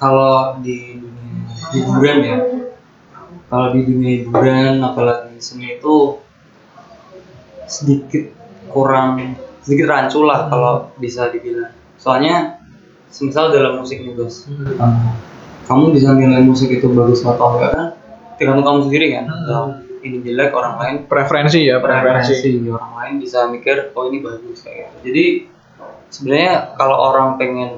kalau 0.01 0.59
di 0.65 0.97
dunia 0.97 1.45
hiburan 1.77 2.19
ya, 2.25 2.39
kalau 3.53 3.67
di 3.77 3.81
dunia 3.85 4.11
hiburan 4.25 4.81
apalagi 4.81 5.37
seni 5.39 5.77
itu 5.77 6.17
sedikit 7.69 8.33
kurang 8.73 9.37
sedikit 9.61 9.87
rancu 9.93 10.25
lah 10.25 10.49
kalau 10.49 10.91
bisa 10.97 11.29
dibilang. 11.29 11.77
Soalnya 12.01 12.60
semisal 13.11 13.51
dalam 13.51 13.83
musik 13.83 14.01
nih 14.01 14.15
Bos, 14.15 14.47
kamu 15.67 15.85
bisa 15.95 16.15
nilai 16.15 16.43
musik 16.47 16.71
itu 16.71 16.87
bagus 16.91 17.27
atau 17.27 17.59
enggak 17.59 17.71
kan 17.75 17.87
tergantung 18.41 18.65
kamu 18.65 18.81
sendiri 18.89 19.07
kan. 19.13 19.25
Kalau 19.29 19.67
ini 20.01 20.25
jelek 20.25 20.51
orang 20.57 20.75
lain 20.81 20.95
Preferensi 21.05 21.69
ya, 21.69 21.77
preferensi. 21.77 22.33
preferensi 22.41 22.73
orang 22.73 22.93
lain 22.97 23.15
bisa 23.21 23.39
mikir 23.53 23.93
oh 23.93 24.09
ini 24.09 24.19
bagus 24.25 24.65
kayak 24.65 24.89
gitu. 24.89 24.97
Jadi 25.13 25.25
sebenarnya 26.09 26.75
kalau 26.81 26.97
orang 27.13 27.37
pengen 27.37 27.71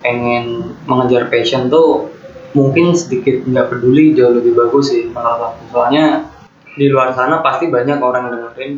pengen 0.00 0.78
mengejar 0.86 1.28
passion 1.28 1.68
tuh 1.68 2.08
mungkin 2.54 2.94
sedikit 2.94 3.42
nggak 3.46 3.66
peduli 3.66 4.14
jauh 4.14 4.32
lebih 4.32 4.54
bagus 4.54 4.94
sih 4.94 5.10
menurut 5.10 5.52
aku. 5.52 5.62
Soalnya 5.74 6.30
di 6.78 6.86
luar 6.86 7.10
sana 7.12 7.42
pasti 7.42 7.66
banyak 7.66 7.98
orang 7.98 8.30
yang 8.30 8.34
dengerin 8.38 8.72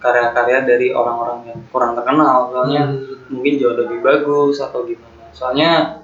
karya-karya 0.00 0.58
dari 0.64 0.88
orang-orang 0.92 1.38
yang 1.48 1.58
kurang 1.72 1.96
terkenal. 1.96 2.52
Soalnya 2.52 2.82
mungkin 3.32 3.52
jauh 3.56 3.76
lebih 3.76 3.98
bagus 4.04 4.60
atau 4.60 4.84
gimana. 4.84 5.19
Soalnya 5.32 6.02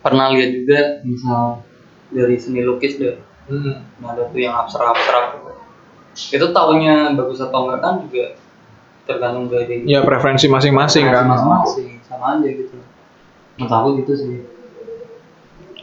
pernah 0.00 0.30
lihat 0.30 0.50
juga 0.54 0.80
misal 1.04 1.64
dari 2.12 2.36
seni 2.40 2.62
lukis 2.64 2.96
deh 2.96 3.28
Hmm. 3.48 3.80
Nah, 4.04 4.12
ada 4.12 4.28
tuh 4.28 4.38
yang 4.38 4.52
abstrak-abstrak. 4.52 5.40
Itu 6.12 6.52
taunya 6.52 7.16
bagus 7.16 7.40
atau 7.40 7.64
enggak 7.64 7.80
kan 7.80 7.94
juga 8.04 8.36
tergantung 9.08 9.48
dari 9.48 9.88
Ya 9.88 10.04
preferensi 10.04 10.52
masing-masing 10.52 11.08
kan. 11.08 11.24
masing-masing 11.24 11.96
sama 12.04 12.36
aja 12.36 12.48
gitu. 12.52 12.76
Menurut 13.56 13.72
aku 13.72 13.88
gitu 14.04 14.12
sih. 14.20 14.44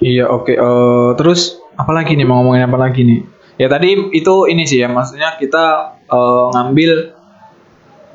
Iya 0.05 0.29
oke. 0.29 0.53
Eh, 0.53 1.09
terus 1.17 1.57
apa 1.73 1.89
lagi 1.89 2.13
nih 2.13 2.27
mau 2.27 2.45
ngomongin 2.45 2.69
apa 2.69 2.77
lagi 2.77 3.01
nih? 3.01 3.25
Ya 3.57 3.65
tadi 3.65 4.13
itu 4.13 4.35
ini 4.45 4.69
sih 4.69 4.85
ya 4.85 4.87
maksudnya 4.91 5.33
kita 5.41 5.97
eh, 6.05 6.45
ngambil 6.53 7.17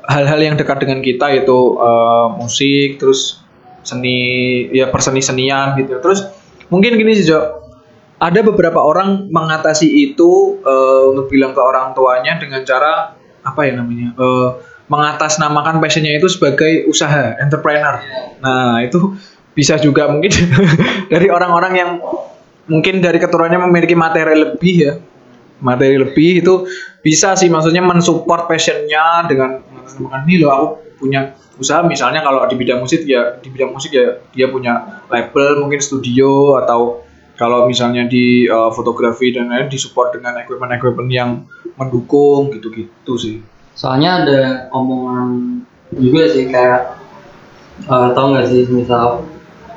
hal-hal 0.07 0.39
yang 0.39 0.55
dekat 0.55 0.79
dengan 0.79 1.03
kita 1.03 1.27
yaitu 1.27 1.59
eh, 1.75 2.27
musik 2.39 3.03
terus 3.03 3.40
seni 3.81 4.17
ya 4.73 4.89
perseni 4.89 5.21
senian 5.21 5.77
gitu. 5.77 5.97
Terus 6.01 6.27
mungkin 6.71 6.97
gini 6.97 7.17
sih 7.17 7.29
Jo. 7.29 7.61
Ada 8.21 8.45
beberapa 8.45 8.77
orang 8.85 9.33
mengatasi 9.33 9.89
itu 10.13 10.61
eh, 10.61 11.03
untuk 11.09 11.25
bilang 11.33 11.57
ke 11.57 11.61
orang 11.61 11.97
tuanya 11.97 12.37
dengan 12.37 12.61
cara 12.61 13.17
apa 13.41 13.61
ya 13.65 13.73
namanya? 13.81 14.13
eh, 14.13 14.49
mengatasnamakan 14.91 15.79
passionnya 15.79 16.19
itu 16.19 16.27
sebagai 16.27 16.83
usaha 16.85 17.39
entrepreneur. 17.39 18.03
Nah, 18.43 18.83
itu 18.83 19.15
bisa 19.55 19.79
juga 19.79 20.11
mungkin 20.11 20.31
dari 21.13 21.27
orang-orang 21.31 21.73
yang 21.79 21.89
mungkin 22.67 23.03
dari 23.03 23.19
keturunannya 23.19 23.67
memiliki 23.67 23.95
materi 23.95 24.35
lebih 24.35 24.75
ya 24.75 24.93
materi 25.61 25.95
lebih 25.99 26.41
itu 26.41 26.65
bisa 27.03 27.37
sih 27.37 27.47
maksudnya 27.51 27.83
mensupport 27.83 28.49
passionnya 28.49 29.27
dengan 29.29 29.61
mengatakan 29.99 30.25
ini 30.25 30.35
loh 30.41 30.49
aku 30.49 30.67
punya 30.97 31.35
usaha 31.61 31.85
misalnya 31.85 32.25
kalau 32.25 32.49
di 32.49 32.57
bidang 32.57 32.81
musik 32.81 33.05
ya 33.05 33.37
di 33.37 33.53
bidang 33.53 33.69
musik 33.69 33.93
ya 33.93 34.17
dia 34.33 34.49
punya 34.49 35.05
label 35.13 35.61
mungkin 35.61 35.77
studio 35.77 36.57
atau 36.57 37.05
kalau 37.37 37.69
misalnya 37.69 38.09
di 38.09 38.49
uh, 38.49 38.73
fotografi 38.73 39.33
dan 39.33 39.49
lain 39.49 39.69
disupport 39.69 40.17
dengan 40.17 40.41
equipment-equipment 40.41 41.09
yang 41.09 41.45
mendukung 41.73 42.53
gitu-gitu 42.53 43.13
sih. 43.17 43.41
Soalnya 43.73 44.25
ada 44.25 44.39
omongan 44.69 45.61
juga 45.97 46.29
sih 46.29 46.45
kayak 46.53 47.01
eh, 47.81 48.07
tau 48.13 48.25
nggak 48.29 48.45
sih 48.45 48.69
misal 48.69 49.25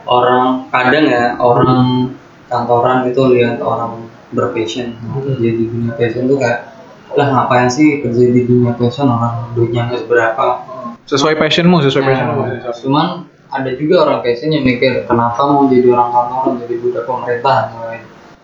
orang 0.04 0.68
kadang 0.68 1.08
ya 1.08 1.40
orang 1.40 2.12
kantoran 2.52 3.08
itu 3.08 3.22
lihat 3.32 3.64
orang 3.64 4.12
berpassion 4.34 4.92
kerja 5.24 5.48
di 5.56 5.64
dunia 5.64 5.96
passion 5.96 6.28
tuh 6.28 6.36
kayak 6.36 6.74
lah 7.14 7.30
ngapain 7.30 7.70
sih 7.70 8.04
kerja 8.04 8.24
di 8.28 8.44
dunia 8.44 8.76
passion? 8.76 9.08
Orang 9.08 9.56
duitnya 9.56 9.88
nggak 9.88 10.04
seberapa 10.04 10.73
Sesuai 11.04 11.36
passionmu, 11.36 11.84
sesuai 11.84 12.02
passionmu. 12.02 12.40
Nah, 12.48 12.72
cuman 12.72 13.08
ada 13.54 13.70
juga 13.78 13.94
orang 14.08 14.18
passion 14.26 14.50
yang 14.50 14.66
mikir 14.66 15.06
kenapa 15.06 15.38
mau 15.46 15.70
jadi 15.70 15.86
orang 15.94 16.10
kantoran 16.10 16.52
jadi 16.66 16.74
budak 16.82 17.04
pemerintah 17.06 17.58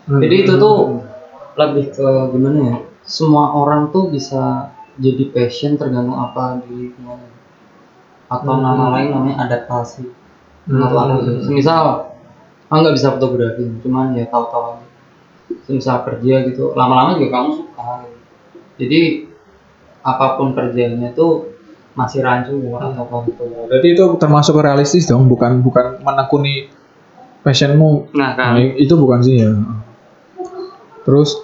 jadi 0.07 0.35
itu 0.47 0.53
tuh 0.55 1.03
lebih 1.59 1.85
ke 1.91 2.07
gimana 2.31 2.59
ya 2.63 2.75
semua 3.03 3.51
orang 3.51 3.91
tuh 3.91 4.07
bisa 4.07 4.71
jadi 4.95 5.27
passion 5.35 5.75
tergantung 5.75 6.15
apa 6.15 6.63
di 6.63 6.87
lingkungan 6.87 7.27
atau 8.31 8.53
Hmm. 8.55 8.63
nama 8.63 8.85
lain 8.95 9.11
namanya 9.11 9.35
adaptasi 9.43 10.07
Hmm. 10.71 10.79
aku 10.79 11.27
sih. 11.27 11.51
semisal 11.51 12.15
aku 12.71 12.79
nggak 12.79 12.95
bisa 12.95 13.07
fotografi 13.11 13.67
cuman 13.83 14.15
ya 14.15 14.31
tahu-tahu 14.31 14.79
aja 14.79 14.87
semisal 15.67 16.07
kerja 16.07 16.47
gitu 16.47 16.71
lama-lama 16.71 17.19
juga 17.19 17.35
kamu 17.35 17.49
suka 17.59 18.07
gitu. 18.07 18.17
jadi 18.79 19.01
apa 20.07 20.39
pun 20.39 20.55
kerjanya 20.55 21.11
tuh 21.11 21.50
masih 21.91 22.23
rancu 22.23 22.55
atau 22.79 23.03
apa 23.03 23.17
gitu 23.27 23.43
Berarti 23.67 23.87
itu 23.91 24.05
termasuk 24.15 24.55
realistis 24.57 25.05
dong, 25.05 25.27
bukan 25.27 25.59
bukan 25.59 25.99
menekuni 25.99 26.71
passionmu. 27.41 28.13
nah 28.15 28.33
Nah, 28.37 28.55
kan 28.55 28.63
itu 28.79 28.93
bukan 28.95 29.19
sih 29.21 29.43
ya. 29.43 29.51
Terus 31.01 31.41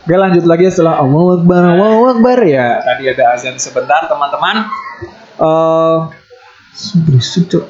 Oke 0.00 0.16
lanjut 0.16 0.48
lagi 0.48 0.64
setelah 0.72 0.96
Allahu 0.98 1.38
Akbar, 1.38 1.60
Allahu 1.76 2.02
Akbar 2.18 2.40
ya. 2.42 2.80
Tadi 2.82 3.04
ada 3.12 3.36
azan 3.36 3.60
sebentar 3.60 4.08
teman-teman. 4.08 4.64
Eh 5.38 5.98
berisik 7.04 7.52
cok. 7.52 7.64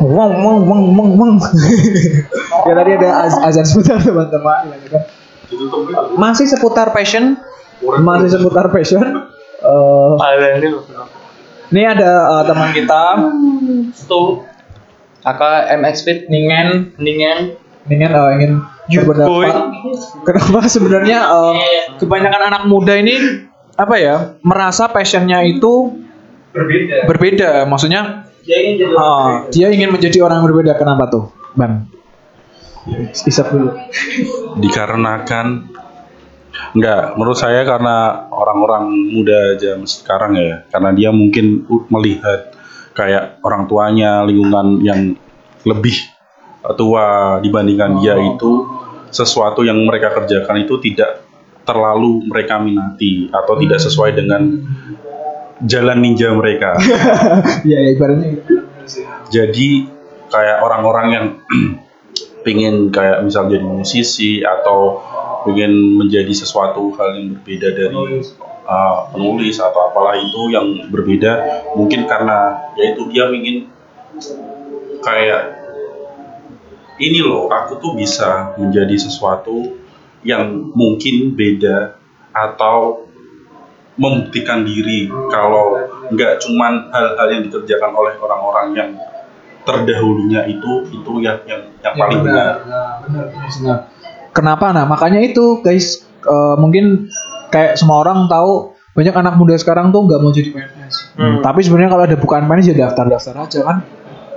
Wong 0.00 0.32
wong 0.40 0.58
wong 0.64 0.82
wong 0.96 1.10
wong. 1.20 1.34
ya 2.66 2.72
tadi 2.74 2.90
ada 2.96 3.28
az- 3.28 3.40
azan 3.44 3.68
sebentar 3.68 4.00
teman-teman. 4.00 4.72
Ya, 4.72 4.88
kan. 4.88 5.02
Masih 6.16 6.48
seputar 6.48 6.90
passion, 6.96 7.36
masih 8.00 8.32
seputar 8.32 8.72
passion. 8.72 9.28
Eh, 9.60 10.12
ada 10.16 10.64
ini 11.70 11.82
ada 11.86 12.10
eh, 12.26 12.42
teman 12.46 12.70
kita, 12.74 13.02
tuh 14.10 14.42
kakak 15.22 15.70
MX 15.78 15.96
Fit 16.02 16.20
Ningen, 16.26 16.94
mendingan 16.98 17.54
Ningen 17.86 18.10
eh, 18.10 18.30
ingin 18.38 18.52
berpendapat. 18.90 19.54
Kenapa 20.26 20.66
sebenarnya 20.66 21.18
eh, 21.30 21.96
kebanyakan 22.02 22.42
anak 22.50 22.62
muda 22.66 22.98
ini 22.98 23.46
apa 23.78 23.96
ya 23.96 24.36
merasa 24.44 24.90
passionnya 24.90 25.40
itu 25.46 25.94
berbeda 26.50 27.06
berbeda, 27.06 27.50
maksudnya 27.70 28.26
dia 28.42 28.58
ingin 28.66 28.74
jadi 28.82 28.94
eh, 28.98 29.32
dia 29.54 29.68
ingin 29.70 29.90
menjadi 29.94 30.18
orang 30.26 30.42
yang 30.42 30.46
berbeda. 30.50 30.72
Kenapa 30.74 31.06
tuh, 31.06 31.24
bang? 31.54 31.86
Isap 33.12 33.52
dulu. 33.52 33.70
dikarenakan 34.58 35.68
enggak 36.76 37.16
menurut 37.16 37.38
saya 37.38 37.62
karena 37.66 38.28
orang-orang 38.30 38.90
muda 38.90 39.56
jam 39.58 39.84
sekarang 39.84 40.36
ya 40.38 40.64
karena 40.70 40.90
dia 40.94 41.10
mungkin 41.10 41.66
melihat 41.88 42.54
kayak 42.94 43.42
orang 43.44 43.66
tuanya 43.66 44.22
lingkungan 44.26 44.82
yang 44.82 45.14
lebih 45.64 45.96
tua 46.76 47.38
dibandingkan 47.40 48.00
dia 48.00 48.16
itu 48.20 48.68
sesuatu 49.10 49.64
yang 49.66 49.80
mereka 49.82 50.12
kerjakan 50.14 50.62
itu 50.62 50.78
tidak 50.80 51.24
terlalu 51.64 52.24
mereka 52.28 52.60
minati 52.60 53.28
atau 53.30 53.54
tidak 53.58 53.78
sesuai 53.82 54.16
dengan 54.16 54.42
jalan 55.64 55.98
ninja 56.00 56.32
mereka. 56.32 56.76
Ya 57.68 57.84
ibaratnya 57.92 58.40
jadi 59.30 59.68
kayak 60.30 60.58
orang-orang 60.64 61.06
yang 61.12 61.26
pengen 62.46 62.88
kayak 62.90 63.22
misal 63.22 63.46
jadi 63.46 63.62
musisi 63.62 64.40
atau 64.40 65.04
pengen 65.46 65.96
menjadi 65.96 66.32
sesuatu 66.32 66.92
hal 66.96 67.16
yang 67.16 67.38
berbeda 67.38 67.68
dari 67.72 68.24
uh, 68.66 68.98
penulis 69.12 69.56
atau 69.58 69.90
apalah 69.90 70.16
itu 70.16 70.52
yang 70.52 70.90
berbeda 70.92 71.64
mungkin 71.74 72.04
karena 72.04 72.70
yaitu 72.76 73.08
dia 73.08 73.28
ingin 73.32 73.68
kayak 75.00 75.60
ini 77.00 77.24
loh 77.24 77.48
aku 77.48 77.80
tuh 77.80 77.92
bisa 77.96 78.54
menjadi 78.60 78.92
sesuatu 79.00 79.80
yang 80.20 80.72
mungkin 80.76 81.32
beda 81.32 81.96
atau 82.30 83.08
membuktikan 83.96 84.64
diri 84.64 85.08
kalau 85.28 85.76
nggak 86.12 86.40
cuman 86.40 86.88
hal-hal 86.92 87.26
yang 87.32 87.42
dikerjakan 87.48 87.92
oleh 87.92 88.14
orang-orang 88.16 88.66
yang 88.76 88.90
terdahulunya 89.64 90.48
itu 90.48 90.88
itu 90.88 91.12
yang 91.20 91.44
yang, 91.44 91.68
yang 91.84 91.94
paling 91.96 92.24
benar. 92.24 92.64
Nah, 92.64 92.92
benar, 93.04 93.24
benar. 93.28 93.78
Kenapa? 94.40 94.72
Nah, 94.72 94.88
makanya 94.88 95.20
itu 95.20 95.60
guys 95.60 96.00
eh, 96.24 96.56
mungkin 96.56 97.12
kayak 97.52 97.76
semua 97.76 98.00
orang 98.00 98.24
tahu 98.26 98.72
banyak 98.90 99.14
anak 99.14 99.34
muda 99.38 99.54
sekarang 99.54 99.92
tuh 99.94 100.08
nggak 100.08 100.18
mau 100.18 100.32
jadi 100.32 100.50
PNS. 100.50 100.94
Hmm. 101.14 101.38
Tapi 101.44 101.60
sebenarnya 101.62 101.90
kalau 101.92 102.04
ada 102.08 102.16
bukaan 102.18 102.48
PNS 102.48 102.72
ya 102.72 102.88
daftar-daftar 102.88 103.34
aja 103.36 103.60
kan. 103.62 103.78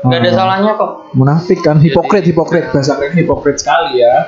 nggak 0.03 0.19
ada 0.19 0.29
Hmm. 0.29 0.35
salahnya 0.35 0.71
kok 0.75 0.91
Munafik 1.15 1.59
kan, 1.63 1.79
hipokrit, 1.79 2.27
hipokrit 2.27 2.75
bahasa 2.75 2.99
keren 2.99 3.15
hipokrit 3.15 3.55
sekali 3.55 4.03
ya. 4.03 4.27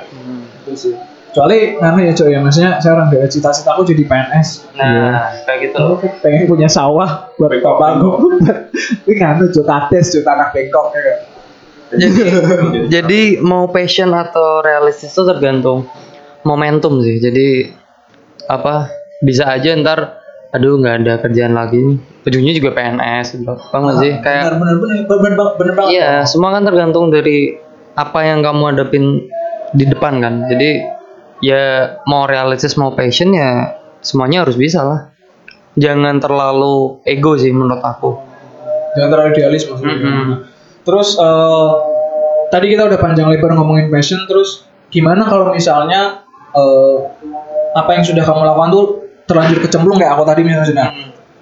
Itu 0.64 0.72
sih. 0.72 0.92
Kecuali 1.30 1.76
anu 1.76 2.00
ya 2.00 2.16
coy 2.16 2.32
ya, 2.32 2.40
maksudnya 2.40 2.80
saya 2.80 2.96
orang 2.96 3.12
gak 3.12 3.28
cita-cita 3.28 3.76
aku 3.76 3.84
jadi 3.84 4.08
PNS. 4.08 4.72
Nah 4.72 5.36
kayak 5.44 5.68
gitu 5.68 5.84
Aku 6.00 6.08
pengen 6.24 6.48
punya 6.48 6.64
sawah 6.64 7.28
buat 7.36 7.52
bapakku. 7.60 8.40
Ini 9.04 9.14
nganu 9.20 9.52
cuy 9.52 9.64
kades 9.68 10.16
cuy 10.16 10.24
tanah 10.24 10.48
Bengkok 10.56 10.96
ya 10.96 11.00
kan. 11.04 11.18
Jadi 11.92 12.22
jadi 12.94 13.20
mau 13.38 13.70
passion 13.70 14.10
atau 14.10 14.62
realistis 14.62 15.14
itu 15.14 15.22
tergantung 15.22 15.86
momentum 16.42 16.98
sih. 17.02 17.22
Jadi 17.22 17.70
apa 18.46 18.90
bisa 19.22 19.50
aja 19.50 19.74
ntar 19.78 20.22
aduh 20.54 20.78
nggak 20.78 20.96
ada 21.04 21.14
kerjaan 21.22 21.54
lagi. 21.54 21.98
Ujungnya 22.26 22.54
juga 22.58 22.74
PNS 22.74 23.26
gitu. 23.38 23.54
Apa 23.54 23.76
nggak 23.76 23.96
sih? 24.02 24.12
Kayak 24.18 24.42
benar 24.58 24.76
benar 24.78 25.48
benar 25.58 25.72
banget. 25.78 25.90
iya 25.94 26.10
semua 26.26 26.50
kan 26.54 26.66
tergantung 26.66 27.10
dari 27.14 27.54
apa 27.94 28.18
yang 28.26 28.42
kamu 28.42 28.62
hadapin 28.74 29.04
di 29.74 29.84
depan 29.86 30.18
kan. 30.18 30.34
Jadi 30.50 30.82
ya 31.44 31.94
mau 32.08 32.24
realistis 32.26 32.74
mau 32.80 32.94
passion 32.94 33.30
ya 33.34 33.78
semuanya 34.02 34.42
harus 34.42 34.58
bisa 34.58 34.82
lah. 34.82 35.00
Jangan 35.76 36.18
terlalu 36.18 37.04
ego 37.04 37.36
sih 37.36 37.52
menurut 37.52 37.84
aku. 37.84 38.16
Jangan 38.96 39.08
terlalu 39.12 39.28
idealis 39.36 39.68
maksudnya. 39.68 39.92
Mm-mm. 39.92 40.55
Terus 40.86 41.18
eh, 41.18 41.70
tadi 42.54 42.66
kita 42.70 42.86
udah 42.86 42.98
panjang 43.02 43.26
lebar 43.26 43.58
ngomongin 43.58 43.90
passion, 43.90 44.22
terus 44.30 44.70
gimana 44.94 45.26
kalau 45.26 45.50
misalnya 45.50 46.22
eh, 46.54 46.96
apa 47.74 47.90
yang 47.98 48.04
sudah 48.06 48.22
kamu 48.22 48.46
lakukan 48.46 48.70
tuh 48.70 48.84
terlanjur 49.26 49.58
kecemplung 49.66 49.98
kayak 49.98 50.14
aku 50.14 50.24
tadi 50.24 50.46
misalnya. 50.46 50.94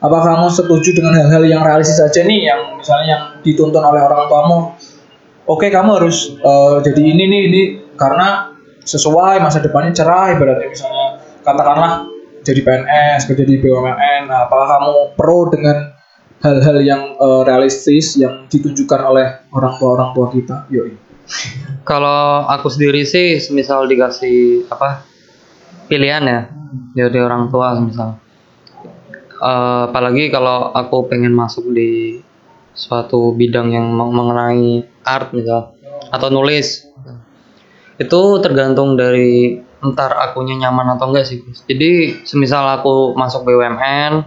Apa 0.05 0.21
kamu 0.21 0.53
setuju 0.53 1.01
dengan 1.01 1.17
hal-hal 1.17 1.45
yang 1.49 1.65
realistis 1.65 1.97
aja 1.97 2.25
nih, 2.25 2.49
yang 2.49 2.77
misalnya 2.77 3.07
yang 3.09 3.23
dituntun 3.41 3.81
oleh 3.81 4.05
orang 4.05 4.29
tuamu? 4.29 4.59
Oke, 5.49 5.69
kamu 5.69 6.01
harus 6.01 6.41
eh, 6.41 6.77
jadi 6.81 7.01
ini 7.05 7.25
nih, 7.29 7.41
ini 7.53 7.63
karena 8.01 8.53
sesuai 8.85 9.41
masa 9.41 9.65
depannya 9.65 9.97
cerah, 9.97 10.33
ibaratnya 10.37 10.69
misalnya 10.69 11.21
katakanlah 11.41 12.05
jadi 12.45 12.61
PNS, 12.61 13.21
kerja 13.33 13.45
di 13.49 13.57
BUMN. 13.57 14.29
Nah, 14.29 14.45
apakah 14.45 14.77
kamu 14.77 15.17
pro 15.17 15.49
dengan 15.49 15.94
hal-hal 16.45 16.77
yang 16.85 17.03
eh, 17.17 17.43
realistis 17.49 18.21
yang 18.21 18.45
ditunjukkan 18.53 19.01
oleh 19.01 19.27
orang 19.57 19.75
tua 19.81 19.89
orang 19.97 20.11
tua 20.13 20.27
kita? 20.29 20.69
Yoi. 20.69 20.93
Kalau 21.89 22.45
aku 22.45 22.69
sendiri 22.69 23.09
sih, 23.09 23.41
misal 23.49 23.89
dikasih 23.89 24.69
apa 24.69 25.09
pilihan 25.89 26.21
ya 26.25 26.41
dari 26.93 27.19
orang 27.21 27.49
tua 27.49 27.81
misal 27.81 28.21
Eh, 29.45 29.83
apalagi 29.93 30.33
kalau 30.33 30.73
aku 30.73 31.05
pengen 31.05 31.37
masuk 31.37 31.69
di 31.69 32.17
suatu 32.73 33.37
bidang 33.37 33.77
yang 33.77 33.93
meng- 33.93 34.17
mengenai 34.17 34.89
art 35.05 35.37
misal 35.37 35.77
atau 36.09 36.29
nulis 36.33 36.89
itu 38.01 38.21
tergantung 38.41 38.97
dari 38.97 39.61
entar 39.85 40.17
akunya 40.17 40.67
nyaman 40.67 40.97
atau 40.97 41.13
enggak 41.13 41.29
sih 41.29 41.45
Gus. 41.45 41.61
jadi 41.69 42.25
semisal 42.25 42.65
aku 42.81 43.13
masuk 43.15 43.45
BUMN 43.45 44.25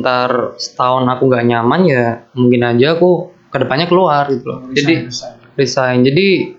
ntar 0.00 0.58
setahun 0.60 1.08
aku 1.08 1.22
nggak 1.28 1.46
nyaman 1.48 1.80
ya 1.88 2.06
mungkin 2.36 2.62
aja 2.64 2.96
aku 2.96 3.32
ke 3.48 3.56
depannya 3.62 3.86
keluar 3.88 4.28
gitu 4.28 4.44
loh 4.46 4.60
jadi 4.72 5.08
resign 5.56 6.04
jadi 6.04 6.56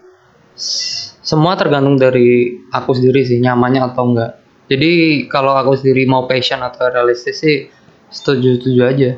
semua 1.22 1.54
tergantung 1.54 2.00
dari 2.00 2.58
aku 2.74 2.98
sendiri 2.98 3.22
sih 3.22 3.38
nyamannya 3.38 3.82
atau 3.94 4.04
enggak 4.10 4.42
jadi 4.68 4.92
kalau 5.30 5.54
aku 5.54 5.78
sendiri 5.78 6.10
mau 6.10 6.26
passion 6.26 6.60
atau 6.66 6.90
realistis 6.90 7.38
sih 7.40 7.70
setuju 8.10 8.58
setuju 8.58 8.82
aja 8.88 9.12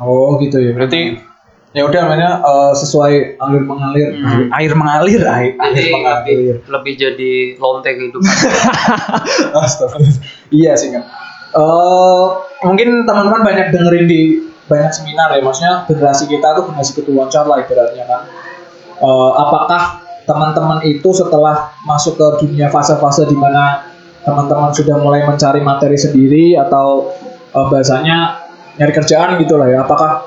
Oh 0.00 0.40
gitu 0.40 0.56
ya. 0.58 0.72
Berarti 0.72 1.20
ya 1.72 1.82
udah 1.88 2.00
namanya 2.04 2.30
eh, 2.42 2.72
sesuai 2.76 3.38
alir 3.38 3.62
mengalir. 3.64 4.08
Hmm. 4.18 4.48
Air 4.52 4.72
mengalir, 4.74 5.20
air, 5.24 5.52
air 5.56 5.72
jadi 5.76 5.90
mengalir. 5.92 6.36
lebih, 6.36 6.68
lebih 6.68 6.94
jadi 6.96 7.32
lonte 7.60 7.90
kehidupan 7.92 8.28
Astagfirullah. 9.64 10.16
iya 10.50 10.72
sih 10.74 10.90
kan. 10.90 11.04
Eh, 11.52 12.26
mungkin 12.62 13.04
teman-teman 13.04 13.42
banyak 13.42 13.66
dengerin 13.74 14.06
di 14.06 14.20
banyak 14.70 14.92
seminar 14.94 15.28
ya, 15.34 15.42
maksudnya 15.42 15.74
generasi 15.84 16.24
kita 16.30 16.54
tuh 16.56 16.70
generasi 16.70 16.92
ketuaan 16.96 17.28
lah 17.28 17.58
ibaratnya 17.60 18.04
kan. 18.08 18.20
Eh, 19.02 19.30
apakah 19.36 19.82
teman-teman 20.22 20.78
itu 20.86 21.10
setelah 21.10 21.74
masuk 21.82 22.14
ke 22.14 22.46
dunia 22.46 22.70
fase-fase 22.70 23.26
di 23.26 23.34
mana 23.34 23.82
teman-teman 24.22 24.70
sudah 24.70 25.02
mulai 25.02 25.26
mencari 25.26 25.58
materi 25.60 25.98
sendiri 25.98 26.54
atau 26.54 27.10
eh, 27.52 27.66
bahasanya 27.68 28.38
nyari 28.78 28.92
kerjaan 28.94 29.36
gitu 29.42 29.58
lah 29.58 29.68
ya, 29.68 29.78
apakah 29.84 30.24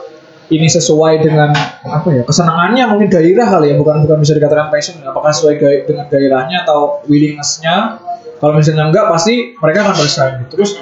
ini 0.53 0.69
sesuai 0.69 1.25
dengan 1.25 1.49
apa 1.89 2.05
ya 2.13 2.21
kesenangannya? 2.21 2.85
Mungkin 2.85 3.09
gairah 3.09 3.47
kali 3.49 3.73
ya 3.73 3.75
bukan 3.81 4.05
bukan 4.05 4.21
bisa 4.21 4.37
dikatakan 4.37 4.69
passion 4.69 5.01
apakah 5.01 5.33
sesuai 5.33 5.57
gai- 5.57 5.83
dengan 5.89 6.05
gairahnya 6.05 6.67
atau 6.67 7.01
willingnessnya? 7.09 7.97
Kalau 8.37 8.53
misalnya 8.53 8.93
enggak 8.93 9.09
pasti 9.09 9.57
mereka 9.57 9.89
akan 9.89 9.95
resign 9.97 10.45
terus 10.53 10.77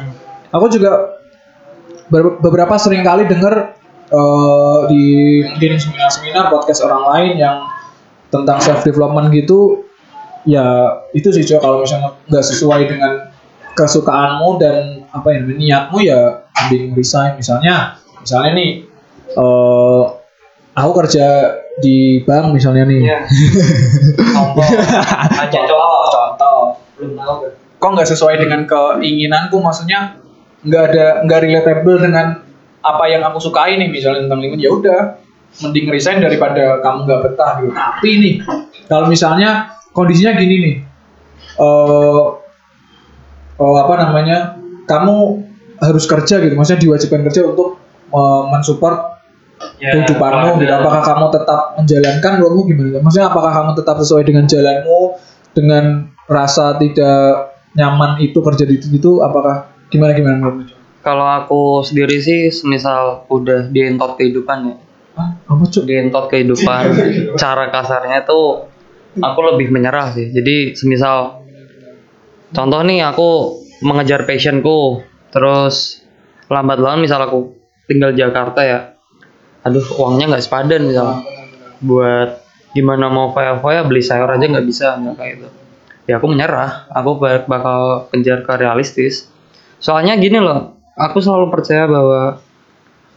aku 0.51 0.67
juga 0.67 1.22
beberapa 2.11 2.75
sering 2.79 3.03
kali 3.05 3.27
dengar 3.27 3.75
eh, 4.11 4.79
di 4.91 5.05
mungkin 5.47 5.79
seminar-seminar 5.79 6.51
podcast 6.51 6.83
orang 6.83 7.03
lain 7.13 7.33
yang 7.39 7.57
tentang 8.33 8.57
self 8.59 8.81
development 8.81 9.29
gitu 9.29 9.85
ya 10.43 10.99
itu 11.15 11.31
sih 11.31 11.45
kalau 11.55 11.85
misalnya 11.85 12.19
nggak 12.27 12.43
sesuai 12.43 12.81
dengan 12.89 13.31
kesukaanmu 13.73 14.49
dan 14.61 15.07
apa 15.09 15.27
ya 15.33 15.39
niatmu 15.41 15.97
ya 16.03 16.45
mending 16.65 16.93
resign. 16.93 17.37
Misalnya 17.37 17.97
misalnya 18.21 18.51
nih 18.57 18.71
eh 19.33 20.03
aku 20.73 20.91
kerja 21.03 21.25
di 21.81 22.21
bank 22.21 22.53
misalnya 22.53 22.85
nih. 22.85 23.01
Contoh. 24.33 24.65
Aja 25.41 25.59
contoh 25.69 26.03
contoh. 26.09 26.59
Belum 26.97 27.13
tahu 27.17 27.35
kok 27.81 27.89
nggak 27.99 28.09
sesuai 28.15 28.35
dengan 28.39 28.63
keinginanku? 28.63 29.57
Maksudnya 29.59 30.22
nggak 30.63 30.83
ada 30.91 31.05
nggak 31.27 31.39
relatable 31.43 31.97
dengan 31.99 32.25
apa 32.83 33.03
yang 33.07 33.23
aku 33.23 33.39
sukai 33.39 33.79
nih 33.79 33.87
misalnya 33.91 34.27
tentang 34.27 34.39
lingkungan 34.43 34.63
ya 34.63 34.71
udah 34.71 35.01
mending 35.63 35.87
resign 35.91 36.19
daripada 36.19 36.81
kamu 36.81 36.99
nggak 37.07 37.21
betah 37.29 37.51
gitu 37.63 37.73
tapi 37.75 38.09
nih 38.19 38.35
kalau 38.87 39.05
misalnya 39.07 39.79
kondisinya 39.95 40.35
gini 40.39 40.55
nih 40.59 40.75
eh 41.59 42.23
oh, 43.61 43.75
apa 43.77 43.93
namanya 44.07 44.57
kamu 44.89 45.45
harus 45.79 46.03
kerja 46.09 46.41
gitu 46.41 46.53
maksudnya 46.55 46.81
diwajibkan 46.81 47.21
kerja 47.29 47.41
untuk 47.53 47.79
eh, 48.11 48.43
mensupport 48.51 49.13
Ya, 49.79 49.95
kehidupanmu 49.95 50.59
gitu. 50.59 50.73
Apakah 50.75 51.01
kamu 51.03 51.25
tetap 51.31 51.61
menjalankan 51.79 52.31
menurutmu 52.39 52.61
gimana? 52.67 52.99
Maksudnya 52.99 53.27
apakah 53.31 53.51
kamu 53.51 53.71
tetap 53.79 53.95
sesuai 53.99 54.23
dengan 54.27 54.43
jalanmu 54.43 54.99
dengan 55.55 55.83
rasa 56.27 56.75
tidak 56.79 57.55
nyaman 57.73 58.21
itu 58.21 58.39
kerja 58.39 58.63
di 58.67 58.77
itu 58.79 59.11
apakah 59.21 59.72
gimana 59.93 60.11
gimana 60.17 60.35
menurutmu? 60.41 60.63
kalau 61.05 61.27
aku 61.27 61.61
sendiri 61.85 62.17
sih 62.17 62.49
semisal 62.49 63.29
udah 63.29 63.69
dientot 63.69 64.17
kehidupan 64.17 64.73
ya 64.73 64.75
Hah? 65.13 65.29
Apa 65.45 65.69
cuk? 65.69 65.85
dientot 65.85 66.25
kehidupan 66.25 66.83
cara 67.41 67.69
kasarnya 67.69 68.25
tuh 68.25 68.65
aku 69.13 69.39
lebih 69.53 69.69
menyerah 69.69 70.09
sih 70.09 70.33
jadi 70.33 70.73
semisal 70.73 71.45
contoh 72.49 72.81
nih 72.81 73.05
aku 73.05 73.29
mengejar 73.85 74.25
passionku 74.25 75.05
terus 75.29 76.01
lambat 76.49 76.81
laun 76.81 77.05
misal 77.05 77.21
aku 77.21 77.53
tinggal 77.85 78.09
di 78.13 78.25
Jakarta 78.25 78.61
ya 78.65 78.79
aduh 79.61 79.85
uangnya 80.01 80.33
nggak 80.33 80.43
sepadan 80.43 80.89
misal 80.89 81.21
buat 81.83 82.41
gimana 82.73 83.11
mau 83.13 83.29
foya-foya 83.31 83.85
beli 83.85 84.01
sayur 84.01 84.27
aja 84.33 84.45
nggak 84.49 84.65
bisa 84.65 84.97
nggak 84.97 85.15
kayak 85.19 85.33
itu 85.39 85.47
ya 86.09 86.17
aku 86.17 86.27
menyerah 86.31 86.89
aku 86.89 87.21
bak- 87.21 87.45
bakal 87.45 88.09
kejar 88.09 88.41
ke 88.41 88.53
realistis 88.57 89.29
soalnya 89.83 90.15
gini 90.15 90.39
loh 90.39 90.79
aku 90.95 91.19
selalu 91.19 91.51
percaya 91.51 91.83
bahwa 91.89 92.39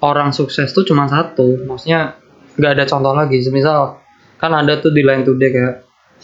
orang 0.03 0.33
sukses 0.33 0.73
tuh 0.73 0.85
cuma 0.85 1.09
satu. 1.09 1.65
Maksudnya 1.65 2.17
nggak 2.57 2.73
ada 2.77 2.85
contoh 2.89 3.13
lagi. 3.17 3.41
Semisal 3.41 4.01
kan 4.37 4.53
ada 4.53 4.81
tuh 4.81 4.93
di 4.93 5.01
line 5.01 5.25
today 5.25 5.51
kayak 5.53 5.75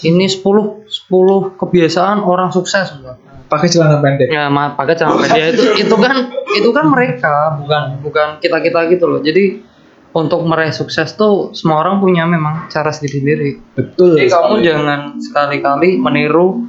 ini 0.04 0.28
10 0.28 0.42
10 0.88 1.60
kebiasaan 1.60 2.20
orang 2.24 2.52
sukses. 2.52 2.92
Misal. 2.96 3.16
Pakai 3.48 3.68
celana 3.68 4.00
pendek. 4.00 4.32
ya 4.32 4.48
ma- 4.48 4.72
pakai 4.72 4.96
celana 4.96 5.20
pendek. 5.20 5.56
Itu 5.56 5.64
itu 5.76 5.96
kan 6.00 6.16
itu 6.56 6.70
kan 6.72 6.86
mereka 6.88 7.60
bukan 7.60 8.00
bukan 8.00 8.28
kita 8.40 8.58
kita 8.64 8.88
gitu 8.88 9.04
loh. 9.08 9.20
Jadi 9.20 9.60
untuk 10.12 10.44
meraih 10.44 10.72
sukses 10.72 11.16
tuh 11.16 11.56
semua 11.56 11.80
orang 11.80 12.00
punya 12.00 12.28
memang 12.28 12.68
cara 12.68 12.92
sendiri-sendiri. 12.92 13.76
Betul. 13.76 14.20
jadi 14.20 14.28
kamu 14.28 14.54
jangan 14.60 15.00
sekali-kali 15.16 15.96
meniru 15.96 16.60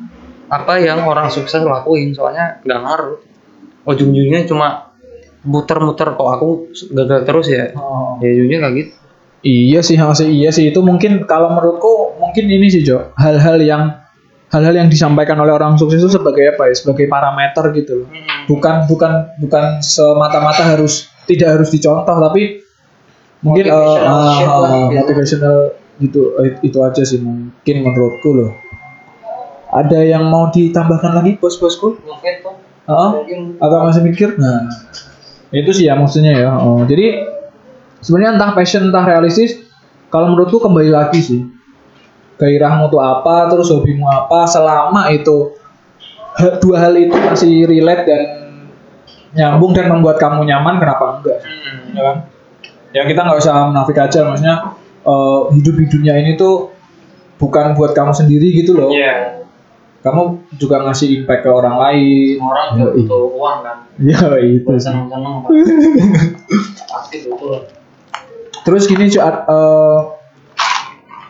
apa 0.47 0.79
yang 0.79 1.03
orang 1.07 1.27
sukses 1.31 1.59
lakuin. 1.63 2.15
Soalnya 2.15 2.63
nggak 2.63 2.79
ngaruh 2.83 3.32
ujung-ujungnya 3.83 4.47
cuma 4.47 4.95
muter-muter 5.43 6.15
kok 6.15 6.29
aku 6.39 6.71
gagal 6.91 7.19
terus 7.27 7.47
ya 7.51 7.75
Oh. 7.75 8.15
ya 8.19 8.31
ujungnya 8.31 8.59
kayak 8.63 8.75
gitu 8.79 8.93
Iya 9.43 9.83
sih, 9.83 9.99
masih 9.99 10.31
iya 10.31 10.55
sih 10.55 10.71
itu 10.71 10.79
mungkin 10.79 11.27
kalau 11.27 11.51
menurutku 11.51 12.15
mungkin 12.15 12.47
ini 12.47 12.71
sih 12.71 12.79
Jo, 12.79 13.11
hal-hal 13.19 13.59
yang 13.59 13.91
hal-hal 14.47 14.71
yang 14.71 14.87
disampaikan 14.87 15.35
oleh 15.35 15.51
orang 15.51 15.75
sukses 15.75 15.99
itu 15.99 16.15
sebagai 16.15 16.55
apa 16.55 16.71
ya? 16.71 16.73
Sebagai 16.79 17.11
parameter 17.11 17.75
gitu 17.75 17.91
loh. 17.99 18.07
Bukan 18.47 18.87
bukan 18.87 19.35
bukan 19.43 19.83
semata-mata 19.83 20.63
harus 20.63 21.11
tidak 21.27 21.59
harus 21.59 21.75
dicontoh 21.75 22.15
tapi 22.23 22.63
mungkin 23.43 23.67
eh, 23.67 23.75
Motivational 23.75 24.07
ah, 24.07 24.59
lah, 24.63 24.71
gitu. 24.79 24.95
motivational 25.03 25.57
gitu 25.99 26.21
Eh, 26.39 26.51
itu 26.63 26.77
aja 26.79 27.03
sih 27.03 27.19
mungkin 27.19 27.75
menurutku 27.83 28.29
loh. 28.31 28.55
Ada 29.75 30.07
yang 30.07 30.23
mau 30.31 30.55
ditambahkan 30.55 31.19
lagi 31.19 31.35
bos-bosku? 31.35 31.99
mungkin 31.99 32.33
tuh 32.39 32.62
Mungkin 32.87 33.61
atau 33.63 33.77
masih 33.87 34.01
mikir? 34.03 34.35
Nah 34.35 34.67
itu 35.53 35.71
sih 35.71 35.85
ya 35.87 35.95
maksudnya 35.95 36.33
ya. 36.35 36.51
Oh, 36.59 36.83
jadi 36.83 37.29
sebenarnya 38.03 38.35
entah 38.35 38.51
passion 38.57 38.89
entah 38.91 39.05
realistis 39.07 39.61
kalau 40.11 40.33
menurutku 40.33 40.59
kembali 40.59 40.91
lagi 40.91 41.21
sih. 41.23 41.41
Gairahmu 42.33 42.91
tuh 42.91 42.99
apa 42.99 43.47
terus 43.47 43.71
hobimu 43.71 44.09
apa 44.09 44.43
selama 44.49 45.07
itu 45.13 45.53
dua 46.65 46.77
hal 46.81 46.97
itu 46.97 47.13
masih 47.13 47.69
relate 47.69 48.03
dan 48.09 48.21
nyambung 49.37 49.71
dan 49.71 49.87
membuat 49.87 50.17
kamu 50.17 50.43
nyaman 50.43 50.81
kenapa 50.81 51.21
enggak? 51.21 51.39
Ya 51.93 52.01
kan? 52.03 52.17
Ya 52.93 53.01
kita 53.05 53.21
nggak 53.25 53.39
usah 53.41 53.69
munafik 53.69 53.97
aja 53.97 54.19
maksudnya 54.27 54.75
eh, 55.05 55.39
hidup 55.55 55.75
di 55.77 55.85
dunia 55.87 56.13
ini 56.19 56.35
tuh 56.35 56.73
bukan 57.37 57.77
buat 57.77 57.93
kamu 57.93 58.11
sendiri 58.11 58.49
gitu 58.59 58.75
loh. 58.75 58.89
Iya. 58.91 59.42
Kamu 60.03 60.43
juga 60.59 60.83
ngasih 60.83 61.23
impact 61.23 61.47
ke 61.47 61.49
orang 61.49 61.79
lain 61.79 62.35
orang 62.43 62.65
juga 62.75 62.91
butuh 62.99 63.23
uang 63.39 63.57
kan 63.63 63.77
ya 64.03 64.19
itu 64.43 64.71
seneng-seneng 64.75 65.33
Pak. 65.47 65.49
pasti 66.91 67.17
butuh 67.25 67.63
Terus 68.63 68.87
gini 68.87 69.11
cuy, 69.11 69.19
eh 69.19 69.99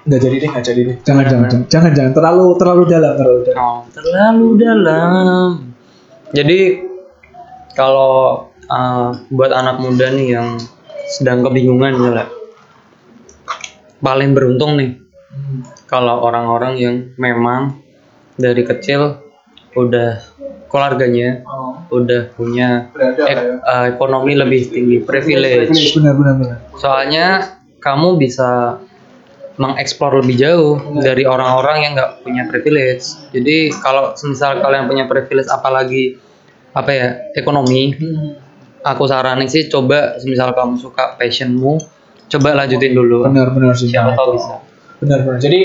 nggak 0.03 0.21
jadi 0.21 0.35
deh, 0.37 0.49
nggak 0.53 0.65
jadi 0.65 0.81
deh. 0.85 0.95
Jangan, 1.01 1.25
jangan, 1.25 1.47
jangan, 1.49 1.65
jangan, 1.65 1.91
jangan. 1.97 2.11
Terlalu, 2.13 2.45
terlalu 2.61 2.83
dalam, 2.85 3.13
terlalu 3.17 3.39
dalam. 3.49 3.57
Oh, 3.57 3.79
terlalu 3.89 4.47
dalam. 4.61 5.49
Jadi 6.33 6.59
kalau 7.73 8.13
uh, 8.69 9.09
buat 9.33 9.49
anak 9.49 9.81
muda 9.81 10.13
nih 10.13 10.37
yang 10.37 10.61
sedang 11.09 11.41
kebingungan 11.41 11.97
ya, 11.97 12.29
paling 13.97 14.37
beruntung 14.37 14.77
nih 14.77 15.01
kalau 15.89 16.21
orang-orang 16.21 16.73
yang 16.77 16.95
memang 17.17 17.81
dari 18.35 18.63
kecil 18.63 19.19
udah 19.73 20.21
keluarganya 20.69 21.41
Oh, 21.45 21.77
udah 21.93 22.33
punya 22.33 22.89
berada 22.89 23.23
ek- 23.25 23.61
uh, 23.61 23.85
ekonomi 23.93 24.33
lebih 24.33 24.69
tinggi, 24.69 24.97
privilege. 25.01 25.73
Benar, 25.93 26.13
benar, 26.17 26.33
benar. 26.41 26.57
Soalnya 26.77 27.25
kamu 27.77 28.17
bisa 28.17 28.81
mengeksplor 29.53 30.25
lebih 30.25 30.33
jauh 30.33 30.73
dari 30.97 31.29
orang-orang 31.29 31.85
yang 31.85 31.91
nggak 31.93 32.25
punya 32.25 32.49
privilege. 32.49 33.05
Jadi 33.29 33.69
kalau 33.69 34.17
misal 34.25 34.57
kalian 34.57 34.89
punya 34.89 35.05
privilege 35.05 35.45
apalagi 35.45 36.17
apa 36.73 36.89
ya 36.89 37.07
ekonomi, 37.37 37.93
aku 38.81 39.05
saranin 39.05 39.45
sih 39.45 39.69
coba 39.69 40.17
misal 40.25 40.57
kamu 40.57 40.81
suka 40.81 41.21
passionmu, 41.21 41.77
coba 42.33 42.49
lanjutin 42.57 42.97
dulu. 42.97 43.29
Benar-benar 43.29 43.77
sih. 43.77 43.93
Siapa 43.93 44.17
tahu 44.17 44.41
bisa. 44.41 44.57
Benar-benar. 45.05 45.37
Jadi 45.37 45.61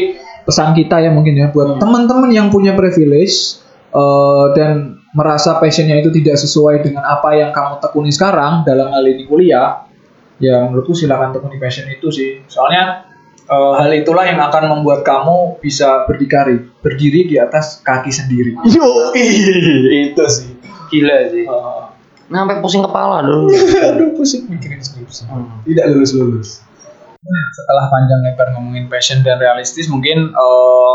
pesan 0.48 0.72
kita 0.72 1.04
ya 1.04 1.12
mungkin 1.12 1.36
ya 1.36 1.52
buat 1.52 1.76
teman-teman 1.76 2.32
yang 2.32 2.48
punya 2.48 2.72
privilege 2.72 3.60
eh, 3.92 4.46
dan 4.56 4.96
merasa 5.12 5.60
passionnya 5.60 6.00
itu 6.00 6.08
tidak 6.08 6.40
sesuai 6.40 6.80
dengan 6.80 7.04
apa 7.04 7.36
yang 7.36 7.52
kamu 7.52 7.84
tekuni 7.84 8.08
sekarang 8.08 8.64
dalam 8.64 8.88
hal 8.88 9.04
ini 9.04 9.28
kuliah, 9.28 9.84
ya 10.40 10.64
menurutku 10.64 10.96
silakan 10.96 11.36
tekuni 11.36 11.60
passion 11.60 11.84
itu 11.92 12.08
sih. 12.08 12.40
Soalnya 12.48 13.04
eh, 13.44 13.72
hal 13.76 13.92
itulah 13.92 14.24
yang 14.24 14.40
akan 14.40 14.72
membuat 14.72 15.04
kamu 15.04 15.60
bisa 15.60 16.08
berdikari, 16.08 16.64
berdiri 16.80 17.28
di 17.28 17.36
atas 17.36 17.84
kaki 17.84 18.08
sendiri. 18.08 18.56
Yo, 18.64 19.12
itu 20.08 20.24
sih. 20.32 20.56
Gila 20.88 21.28
sih. 21.28 21.44
Eh, 21.44 21.98
Nah, 22.28 22.44
sampai 22.44 22.60
pusing 22.60 22.84
kepala 22.84 23.24
dulu. 23.24 23.48
Aduh 23.88 24.12
pusing 24.12 24.44
mikirin 24.52 24.84
skripsi. 24.84 25.24
Tidak 25.64 25.84
lulus 25.88 26.12
lulus. 26.12 26.48
Setelah 27.26 27.90
panjang 27.90 28.20
lebar 28.22 28.54
ngomongin 28.54 28.86
passion 28.86 29.26
dan 29.26 29.42
realistis, 29.42 29.90
mungkin 29.90 30.30
eh, 30.30 30.94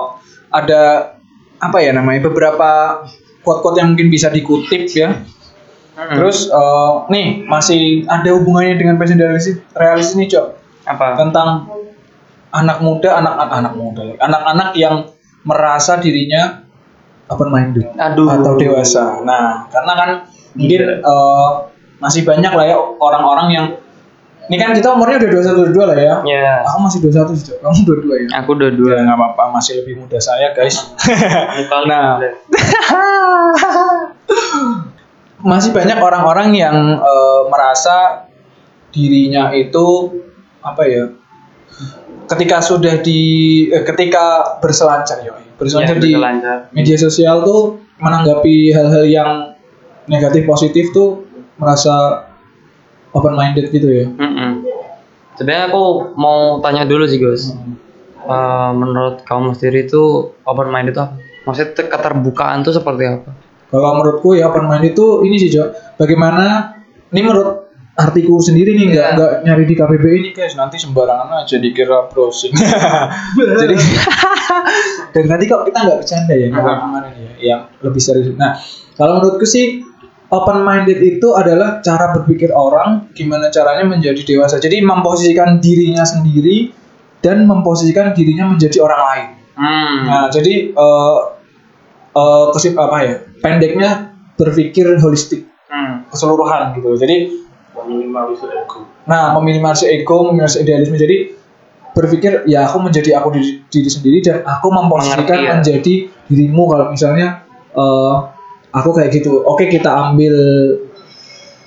ada 0.56 1.16
apa 1.60 1.78
ya 1.84 1.92
namanya 1.92 2.32
beberapa 2.32 3.04
quote-quote 3.44 3.84
yang 3.84 3.92
mungkin 3.92 4.08
bisa 4.08 4.32
dikutip 4.32 4.88
ya. 4.88 5.20
Terus 5.94 6.48
eh, 6.48 6.92
nih 7.12 7.44
masih 7.44 8.08
ada 8.08 8.30
hubungannya 8.40 8.80
dengan 8.80 8.96
passion 8.96 9.20
dan 9.20 9.36
realistis, 9.36 9.60
realistis 9.76 10.16
nih 10.16 10.28
cok 10.32 10.46
apa? 10.88 11.08
tentang 11.20 11.48
anak 12.56 12.80
muda, 12.80 13.20
anak 13.20 13.34
anak 13.52 13.74
muda, 13.76 14.04
anak-anak 14.24 14.70
yang 14.80 14.96
merasa 15.44 16.00
dirinya 16.00 16.64
open 17.28 17.52
minded 17.52 17.92
Aduh. 18.00 18.32
atau 18.32 18.56
dewasa. 18.56 19.20
Nah, 19.28 19.68
karena 19.68 19.94
kan 20.00 20.10
mungkin 20.56 21.04
eh, 21.04 21.50
masih 22.00 22.24
banyak 22.24 22.52
lah 22.56 22.66
ya 22.68 22.80
orang-orang 22.80 23.48
yang 23.52 23.66
ini 24.52 24.60
kan 24.60 24.76
kita 24.76 24.92
umurnya 24.92 25.24
udah 25.24 25.30
21 25.40 25.72
22 25.72 25.88
lah 25.88 25.96
ya. 25.96 26.16
Ya. 26.28 26.54
Aku 26.68 26.84
masih 26.84 27.00
21 27.00 27.40
sih. 27.40 27.56
Kamu 27.64 27.80
22 27.88 28.28
ya. 28.28 28.44
Aku 28.44 28.50
udah 28.60 28.70
dua. 28.76 28.92
Ya 29.00 29.08
nggak 29.08 29.16
apa-apa, 29.16 29.44
masih 29.56 29.74
lebih 29.80 30.04
muda 30.04 30.20
saya, 30.20 30.52
guys. 30.52 30.92
Nah. 31.88 32.20
masih 35.44 35.72
banyak 35.76 36.00
orang-orang 36.00 36.56
yang 36.56 36.76
eh, 37.00 37.42
merasa 37.48 38.28
dirinya 38.92 39.56
itu 39.56 40.12
apa 40.60 40.82
ya? 40.92 41.04
Ketika 42.28 42.60
sudah 42.60 43.00
di 43.00 43.22
eh, 43.72 43.84
ketika 43.88 44.60
berselancar 44.60 45.24
ya, 45.24 45.40
berselancar 45.56 46.04
di 46.04 46.20
media 46.76 46.98
sosial 47.00 47.48
tuh 47.48 47.80
menanggapi 48.04 48.76
hal-hal 48.76 49.08
yang 49.08 49.32
negatif 50.12 50.44
positif 50.44 50.92
tuh 50.92 51.24
merasa 51.56 52.28
open 53.14 53.34
minded 53.34 53.70
gitu 53.70 53.88
ya. 53.88 54.06
Mm-mm. 54.10 54.66
Sebenarnya 55.34 55.70
aku 55.70 55.84
mau 56.14 56.58
tanya 56.60 56.84
dulu 56.84 57.06
sih 57.06 57.18
Gus. 57.18 57.54
Eh, 58.24 58.72
menurut 58.74 59.22
kamu 59.22 59.54
sendiri 59.54 59.86
itu 59.86 60.02
open 60.42 60.68
minded 60.68 60.94
itu 60.94 61.02
apa? 61.02 61.16
Maksudnya 61.44 61.70
te- 61.74 61.90
keterbukaan 61.90 62.62
itu 62.62 62.72
seperti 62.72 63.04
apa? 63.06 63.30
Kalau 63.68 63.98
menurutku 63.98 64.34
ya 64.34 64.48
open 64.48 64.66
minded 64.66 64.94
itu 64.94 65.22
ini 65.22 65.36
sih 65.36 65.50
Jo. 65.50 65.70
Bagaimana 65.96 66.74
ini 67.10 67.22
menurut 67.22 67.66
artiku 67.94 68.42
sendiri 68.42 68.74
nih 68.74 68.86
nggak 68.90 69.06
Iya. 69.06 69.14
nggak 69.14 69.32
nyari 69.44 69.64
di 69.66 69.76
KBBI 69.76 70.18
nih 70.20 70.32
guys 70.34 70.58
nanti 70.58 70.82
sembarangan 70.82 71.46
aja 71.46 71.58
dikira 71.58 72.10
browsing. 72.10 72.50
Jadi 73.62 73.76
dari 75.14 75.28
tadi 75.28 75.44
kok 75.46 75.62
kita 75.64 75.78
nggak 75.80 75.98
bercanda 76.00 76.34
ya 76.34 76.48
nggak 76.50 76.64
kemarin 76.80 77.12
ya 77.14 77.32
yang 77.44 77.62
lebih 77.82 78.02
serius. 78.02 78.34
Nah 78.34 78.58
kalau 78.94 79.22
menurutku 79.22 79.46
sih 79.46 79.86
open 80.34 80.66
minded 80.66 80.98
itu 80.98 81.38
adalah 81.38 81.78
cara 81.80 82.10
berpikir 82.12 82.50
orang 82.50 83.14
gimana 83.14 83.54
caranya 83.54 83.86
menjadi 83.86 84.18
dewasa. 84.26 84.58
Jadi 84.58 84.82
memposisikan 84.82 85.62
dirinya 85.62 86.02
sendiri 86.02 86.74
dan 87.22 87.46
memposisikan 87.46 88.12
dirinya 88.12 88.50
menjadi 88.50 88.82
orang 88.82 89.02
lain. 89.06 89.28
Hmm. 89.54 89.98
Nah, 90.10 90.26
jadi 90.34 90.74
eh 90.74 91.18
eh, 92.14 92.46
kesip 92.52 92.74
apa 92.76 92.98
ya? 93.00 93.14
Pendeknya 93.40 93.90
berpikir 94.34 94.98
holistik 94.98 95.46
Hmm. 95.70 96.06
keseluruhan 96.10 96.74
gitu. 96.78 96.94
Jadi 96.98 97.42
Minimalisir 97.84 98.48
ego. 98.54 98.86
nah 99.04 99.34
meminimalisir 99.36 99.90
ego, 99.92 100.30
meminimalisir 100.30 100.62
idealisme. 100.62 100.96
Jadi 100.96 101.34
berpikir 101.92 102.46
ya 102.48 102.66
aku 102.66 102.80
menjadi 102.80 103.18
aku 103.20 103.34
diri, 103.34 103.66
diri 103.68 103.90
sendiri 103.90 104.18
dan 104.22 104.42
aku 104.46 104.70
memposisikan 104.70 105.26
Mengerti 105.26 105.46
ya. 105.46 105.52
menjadi 105.58 105.94
dirimu 106.26 106.64
kalau 106.70 106.86
misalnya 106.90 107.28
eh 107.74 108.14
aku 108.74 108.90
kayak 108.92 109.14
gitu. 109.14 109.46
Oke, 109.46 109.70
kita 109.70 109.90
ambil 109.90 110.34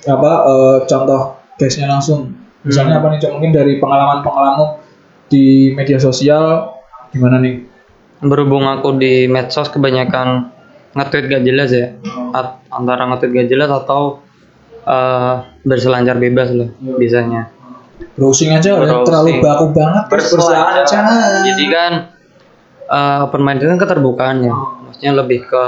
apa 0.05 0.31
eh, 0.45 0.77
contoh 0.85 1.21
case-nya 1.55 1.89
langsung. 1.89 2.35
Misalnya 2.61 2.99
Hmm. 2.99 3.01
apa 3.01 3.15
nih? 3.15 3.19
Cok? 3.19 3.31
Mungkin 3.33 3.51
dari 3.51 3.73
pengalaman-pengalaman 3.77 4.83
di 5.27 5.71
media 5.71 5.97
sosial 5.97 6.75
gimana 7.09 7.39
nih? 7.39 7.63
Berhubung 8.19 8.65
aku 8.65 8.97
di 8.97 9.25
medsos 9.25 9.67
kebanyakan 9.67 10.51
nge-tweet 10.93 11.25
gak 11.29 11.43
jelas 11.43 11.69
ya. 11.69 11.95
At- 12.31 12.63
antara 12.69 13.07
nge-tweet 13.07 13.31
gak 13.35 13.49
jelas 13.49 13.69
atau 13.69 14.19
eh, 14.83 15.35
berselancar 15.63 16.15
bebas 16.15 16.51
loh 16.51 16.69
biasanya. 16.95 17.51
Browsing 18.15 18.49
aja 18.51 18.73
udah 18.73 18.87
Browsing. 18.87 19.05
terlalu 19.05 19.31
baku 19.39 19.65
banget 19.71 20.03
berselancar. 20.07 21.03
Jadi 21.43 21.65
kan 21.67 21.91
eh, 22.87 23.17
open 23.21 23.41
minded 23.43 23.67
kan 23.67 23.79
keterbukaan 23.79 24.37
ya. 24.41 24.53
Maksudnya 24.87 25.11
lebih 25.13 25.43
ke 25.43 25.63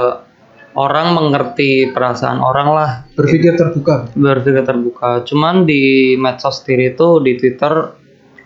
orang 0.74 1.18
mengerti 1.18 1.90
perasaan 1.90 2.38
orang 2.38 2.68
lah. 2.70 2.90
Berpikir 3.18 3.58
terbuka. 3.58 4.10
berpikir 4.14 4.62
terbuka. 4.62 5.26
Cuman 5.26 5.66
di 5.66 6.14
medsos 6.14 6.62
sendiri 6.62 6.94
itu 6.94 7.18
di 7.22 7.34
Twitter 7.38 7.96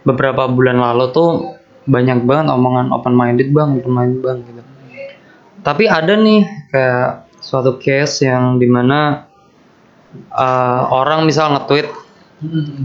beberapa 0.05 0.49
bulan 0.49 0.81
lalu 0.81 1.05
tuh 1.13 1.31
banyak 1.85 2.25
banget 2.25 2.49
omongan 2.53 2.93
open 2.93 3.13
minded 3.13 3.53
bang, 3.53 3.77
open 3.77 3.93
minded 3.93 4.21
bang 4.25 4.39
gitu. 4.45 4.63
Tapi 5.65 5.85
ada 5.89 6.13
nih 6.17 6.45
kayak 6.73 7.29
suatu 7.41 7.77
case 7.77 8.25
yang 8.25 8.57
di 8.57 8.69
mana 8.69 9.29
eh, 10.17 10.83
orang 10.89 11.29
misal 11.29 11.53
nge-tweet 11.57 11.89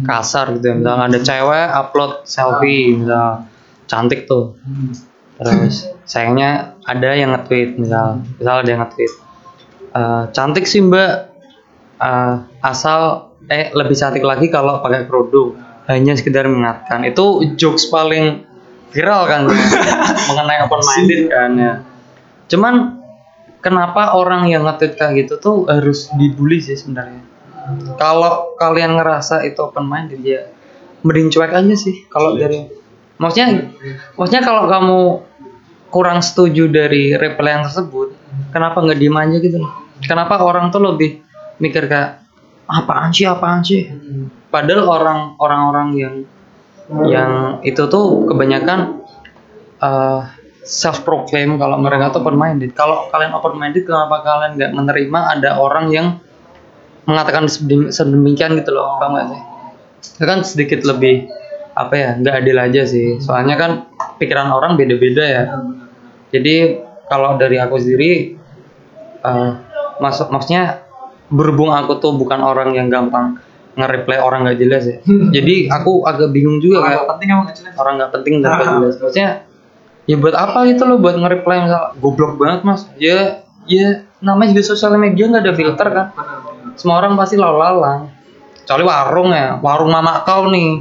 kasar 0.07 0.55
gitu 0.55 0.71
ya, 0.71 0.75
misalnya 0.79 1.03
ada 1.11 1.19
cewek 1.19 1.67
upload 1.67 2.11
selfie 2.23 2.95
misal. 2.95 3.47
Cantik 3.89 4.29
tuh. 4.29 4.55
Terus 5.39 5.87
sayangnya 6.03 6.75
ada 6.83 7.09
yang 7.15 7.35
nge-tweet 7.35 7.79
misal. 7.79 8.23
Misal 8.39 8.63
ada 8.63 8.69
yang 8.69 8.83
nge-tweet 8.83 9.28
"Eh, 9.93 10.23
cantik 10.33 10.65
sih 10.69 10.83
mbak. 10.83 11.29
Eh, 11.99 12.35
asal 12.63 13.33
eh 13.49 13.73
lebih 13.75 13.95
cantik 13.97 14.23
lagi 14.23 14.47
kalau 14.47 14.79
pakai 14.79 15.09
kerudung. 15.09 15.57
Hanya 15.89 16.13
sekedar 16.13 16.45
mengingatkan. 16.45 17.01
Itu 17.03 17.41
jokes 17.57 17.89
paling 17.89 18.45
viral 18.93 19.25
kan 19.25 19.41
mengenai 20.29 20.65
open 20.65 20.81
minded 20.85 21.21
kan 21.33 21.51
ya. 21.57 21.73
Cuman 22.49 23.01
kenapa 23.61 24.13
orang 24.13 24.49
yang 24.49 24.65
nge-tweet 24.69 24.93
kayak 24.97 25.13
gitu 25.25 25.41
tuh 25.41 25.55
harus 25.65 26.09
dibully 26.13 26.61
sih 26.61 26.77
sebenarnya? 26.77 27.25
Kalau 27.97 28.53
kalian 28.57 28.97
ngerasa 28.97 29.45
itu 29.45 29.61
open 29.65 29.85
minded 29.89 30.21
ya 30.21 30.45
mending 31.03 31.31
cuek 31.31 31.51
aja 31.55 31.75
sih 31.75 32.03
kalau 32.11 32.35
dari 32.35 32.67
maksudnya 33.19 33.71
maksudnya 34.19 34.43
kalau 34.43 34.67
kamu 34.67 34.99
kurang 35.89 36.19
setuju 36.19 36.67
dari 36.67 37.15
reply 37.15 37.59
yang 37.59 37.63
tersebut 37.65 38.18
kenapa 38.53 38.81
nggak 38.81 38.99
diem 38.99 39.17
gitu 39.39 39.57
loh? 39.61 39.71
Kenapa 39.99 40.39
orang 40.41 40.71
tuh 40.71 40.81
lebih 40.83 41.21
mikir 41.59 41.91
kayak 41.91 42.23
apaan 42.69 43.11
sih 43.11 43.27
apaan 43.27 43.61
sih? 43.65 43.89
Padahal 44.49 44.87
orang 44.89 45.19
orang-orang 45.37 45.87
yang 45.97 46.15
yang 47.05 47.31
itu 47.61 47.85
tuh 47.85 48.25
kebanyakan 48.25 49.05
self 50.65 51.05
proclaim 51.05 51.57
kalau 51.61 51.77
mereka 51.81 52.13
tuh 52.13 52.21
open 52.25 52.37
minded 52.37 52.73
kalau 52.73 53.09
kalian 53.13 53.33
open 53.33 53.57
minded 53.57 53.85
kenapa 53.85 54.21
kalian 54.21 54.57
nggak 54.57 54.71
menerima 54.73 55.19
ada 55.37 55.57
orang 55.61 55.89
yang 55.93 56.07
mengatakan 57.09 57.49
sedem- 57.49 57.89
sedemikian 57.89 58.53
gitu 58.57 58.69
loh? 58.73 59.01
Paham 59.01 59.17
nggak 59.17 59.27
sih? 59.33 59.41
Itu 60.17 60.25
kan 60.29 60.39
sedikit 60.45 60.79
lebih 60.85 61.25
apa 61.73 61.93
ya 61.95 62.09
nggak 62.21 62.35
adil 62.45 62.57
aja 62.57 62.81
sih. 62.85 63.17
Soalnya 63.17 63.55
kan 63.57 63.71
pikiran 64.21 64.49
orang 64.53 64.77
beda-beda 64.77 65.23
ya. 65.25 65.43
Jadi 66.29 66.85
kalau 67.11 67.35
dari 67.35 67.57
aku 67.57 67.75
sendiri 67.81 68.37
eh 69.19 69.51
masuk 69.99 70.31
maksudnya 70.31 70.85
berhubung 71.29 71.69
aku 71.75 71.99
tuh 71.99 72.15
bukan 72.15 72.39
orang 72.41 72.73
yang 72.73 72.87
gampang 72.87 73.37
nge-reply 73.77 74.17
orang 74.19 74.43
nggak 74.43 74.59
jelas 74.59 74.83
ya. 74.83 74.97
Jadi 75.07 75.71
aku 75.71 76.03
agak 76.03 76.35
bingung 76.35 76.59
juga 76.59 76.83
kayak 76.83 77.07
penting 77.15 77.27
kamu 77.31 77.41
nggak 77.47 77.57
jelas. 77.63 77.73
orang 77.79 77.93
nggak 77.95 78.11
penting 78.11 78.33
dan 78.43 78.49
nggak 78.55 78.69
jelas. 78.75 78.93
Maksudnya 79.03 79.29
ya 80.09 80.15
buat 80.17 80.35
apa 80.35 80.59
gitu 80.67 80.83
loh 80.89 80.97
buat 80.97 81.15
nge-reply 81.15 81.57
misal 81.69 81.83
goblok 82.01 82.35
banget 82.35 82.59
mas. 82.67 82.81
Ya 82.99 83.45
ya 83.69 84.03
namanya 84.19 84.57
juga 84.57 84.65
sosial 84.75 84.97
media 84.99 85.29
nggak 85.29 85.43
ada 85.45 85.53
filter 85.55 85.87
kan. 85.93 86.07
Semua 86.75 86.99
orang 86.99 87.15
pasti 87.15 87.35
lalang 87.39 88.09
kecuali 88.69 88.85
warung 88.85 89.29
ya 89.33 89.57
warung 89.63 89.89
mama 89.89 90.21
kau 90.27 90.45
nih. 90.49 90.77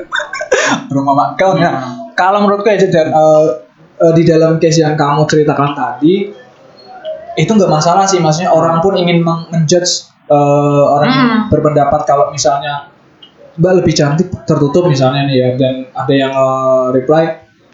Rumah 0.94 1.14
mak 1.14 1.30
kau 1.38 1.54
ya. 1.54 1.86
kalau 2.18 2.42
menurutku 2.42 2.66
ya 2.66 2.82
dan 2.90 3.14
eh, 3.14 3.46
eh, 4.00 4.12
di 4.12 4.22
dalam 4.24 4.56
case 4.56 4.80
yang 4.80 4.94
kamu 4.94 5.24
ceritakan 5.24 5.70
tadi 5.72 6.32
itu 7.32 7.46
nggak 7.48 7.70
masalah 7.70 8.04
sih 8.04 8.18
maksudnya 8.18 8.50
orang 8.50 8.80
pun 8.80 8.94
ingin 8.94 9.20
menjudge 9.22 10.08
eh, 10.26 10.36
orang 10.86 11.08
yang 11.08 11.18
Hmm. 11.22 11.42
berpendapat 11.48 12.00
kalau 12.04 12.28
misalnya 12.28 12.88
mbak 13.52 13.72
lebih 13.76 13.92
cantik 13.92 14.28
tertutup 14.44 14.86
misalnya 14.86 15.26
nih 15.26 15.36
ya 15.36 15.48
dan 15.54 15.74
ada 15.92 16.12
yang 16.12 16.32
eh, 16.32 16.86
reply 16.92 17.24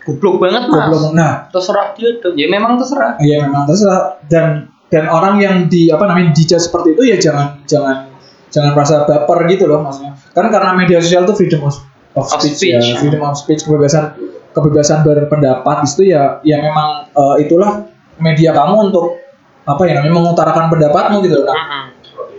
Goblok 0.02 0.38
banget 0.38 0.62
mas. 0.66 0.86
goblok 0.86 1.12
nah 1.12 1.50
Terserah 1.50 1.90
dia 1.92 2.14
tuh. 2.16 2.30
Ya 2.32 2.46
memang 2.46 2.78
terserah. 2.78 3.18
ya 3.18 3.42
memang 3.42 3.66
terserah 3.66 4.22
dan 4.24 4.70
dan 4.86 5.04
orang 5.06 5.36
yang 5.36 5.66
di 5.66 5.90
apa 5.90 6.06
namanya 6.06 6.30
dijudge 6.30 6.62
seperti 6.62 6.94
itu 6.94 7.02
ya 7.04 7.18
jangan 7.18 7.58
jangan 7.64 8.06
jangan 8.48 8.70
merasa 8.70 9.02
baper 9.02 9.44
gitu 9.46 9.66
loh 9.66 9.82
maksudnya 9.82 10.14
kan 10.30 10.46
karena 10.46 10.70
media 10.72 11.02
sosial 11.02 11.26
itu 11.26 11.34
freedom 11.34 11.66
of, 11.66 11.74
of 12.14 12.22
Of 12.24 12.38
speech, 12.38 12.62
ya 12.64 12.78
speech. 12.78 12.96
freedom 12.96 13.20
of 13.20 13.34
speech 13.34 13.60
kebebasan 13.60 14.14
kebebasan 14.56 15.04
berpendapat 15.04 15.84
di 15.84 15.86
situ 15.86 16.02
ya 16.08 16.40
ya 16.40 16.56
memang 16.64 17.12
eh, 17.12 17.44
itulah 17.44 17.84
media 18.16 18.56
kamu 18.56 18.88
untuk 18.88 19.20
apa 19.68 19.82
ya 19.84 20.00
namanya 20.00 20.14
mengutarakan 20.16 20.72
pendapatmu 20.72 21.20
gitu 21.20 21.44
loh 21.44 21.52
nah 21.52 21.56
Mm-mm. 21.60 21.84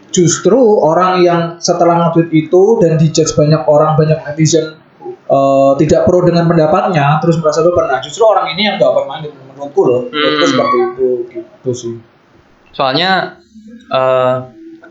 justru 0.10 0.58
orang 0.82 1.22
yang 1.22 1.42
setelah 1.62 2.10
nge-tweet 2.10 2.34
itu 2.34 2.62
dan 2.82 2.98
dijudge 2.98 3.38
banyak 3.38 3.62
orang 3.70 3.94
banyak 3.94 4.18
netizen 4.26 4.82
eh, 5.06 5.72
tidak 5.78 6.10
pro 6.10 6.26
dengan 6.26 6.50
pendapatnya 6.50 7.22
terus 7.22 7.38
merasa 7.38 7.62
baper 7.62 7.86
nah 7.86 8.02
justru 8.02 8.26
orang 8.26 8.50
ini 8.58 8.66
yang 8.66 8.82
gak 8.82 8.90
open 8.90 9.06
minded 9.06 9.32
menurutku 9.38 9.82
loh 9.86 10.02
Hmm. 10.10 10.42
seperti 10.42 10.78
itu 10.82 11.08
gitu 11.30 11.72
sih 11.72 11.96
Soalnya 12.74 13.42
eh, 13.90 14.36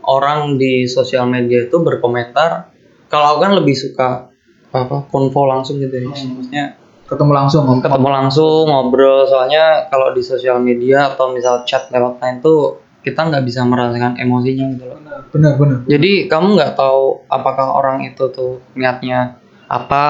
orang 0.03 0.55
di 0.55 0.87
sosial 0.87 1.23
media 1.23 1.67
itu 1.67 1.77
berkomentar. 1.79 2.71
Kalau 3.07 3.35
aku 3.35 3.39
kan 3.47 3.53
lebih 3.55 3.75
suka 3.75 4.27
apa 4.75 5.07
konvo 5.07 5.47
langsung 5.47 5.79
gitu 5.79 5.95
ya. 5.95 6.03
Maksudnya 6.03 6.65
ketemu 7.07 7.31
langsung 7.31 7.63
ketemu 7.79 8.07
langsung 8.11 8.67
ngobrol. 8.67 9.23
Soalnya 9.25 9.87
kalau 9.87 10.11
di 10.11 10.21
sosial 10.21 10.59
media 10.59 11.15
atau 11.15 11.31
misal 11.31 11.63
chat 11.63 11.87
lewat 11.87 12.19
line 12.19 12.39
tuh 12.43 12.83
kita 13.01 13.23
nggak 13.23 13.43
bisa 13.47 13.63
merasakan 13.63 14.19
emosinya 14.19 14.65
gitu 14.75 14.85
loh. 14.91 14.99
benar 15.31 15.55
benar 15.55 15.77
Jadi 15.87 16.27
kamu 16.27 16.59
nggak 16.59 16.75
tahu 16.75 17.23
apakah 17.31 17.71
orang 17.71 18.03
itu 18.03 18.27
tuh 18.35 18.59
niatnya 18.75 19.39
apa 19.67 20.05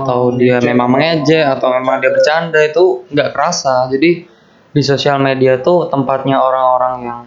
atau 0.00 0.32
Oh, 0.32 0.36
dia 0.36 0.56
ngejek. 0.60 0.68
memang 0.72 0.88
mengejek 0.88 1.44
atau 1.44 1.68
memang 1.72 2.00
dia 2.00 2.12
bercanda 2.12 2.60
itu 2.60 3.08
nggak 3.08 3.32
kerasa. 3.32 3.88
Jadi 3.88 4.28
di 4.72 4.82
sosial 4.84 5.20
media 5.20 5.60
tuh 5.60 5.88
tempatnya 5.88 6.40
orang-orang 6.40 6.94
yang 7.04 7.20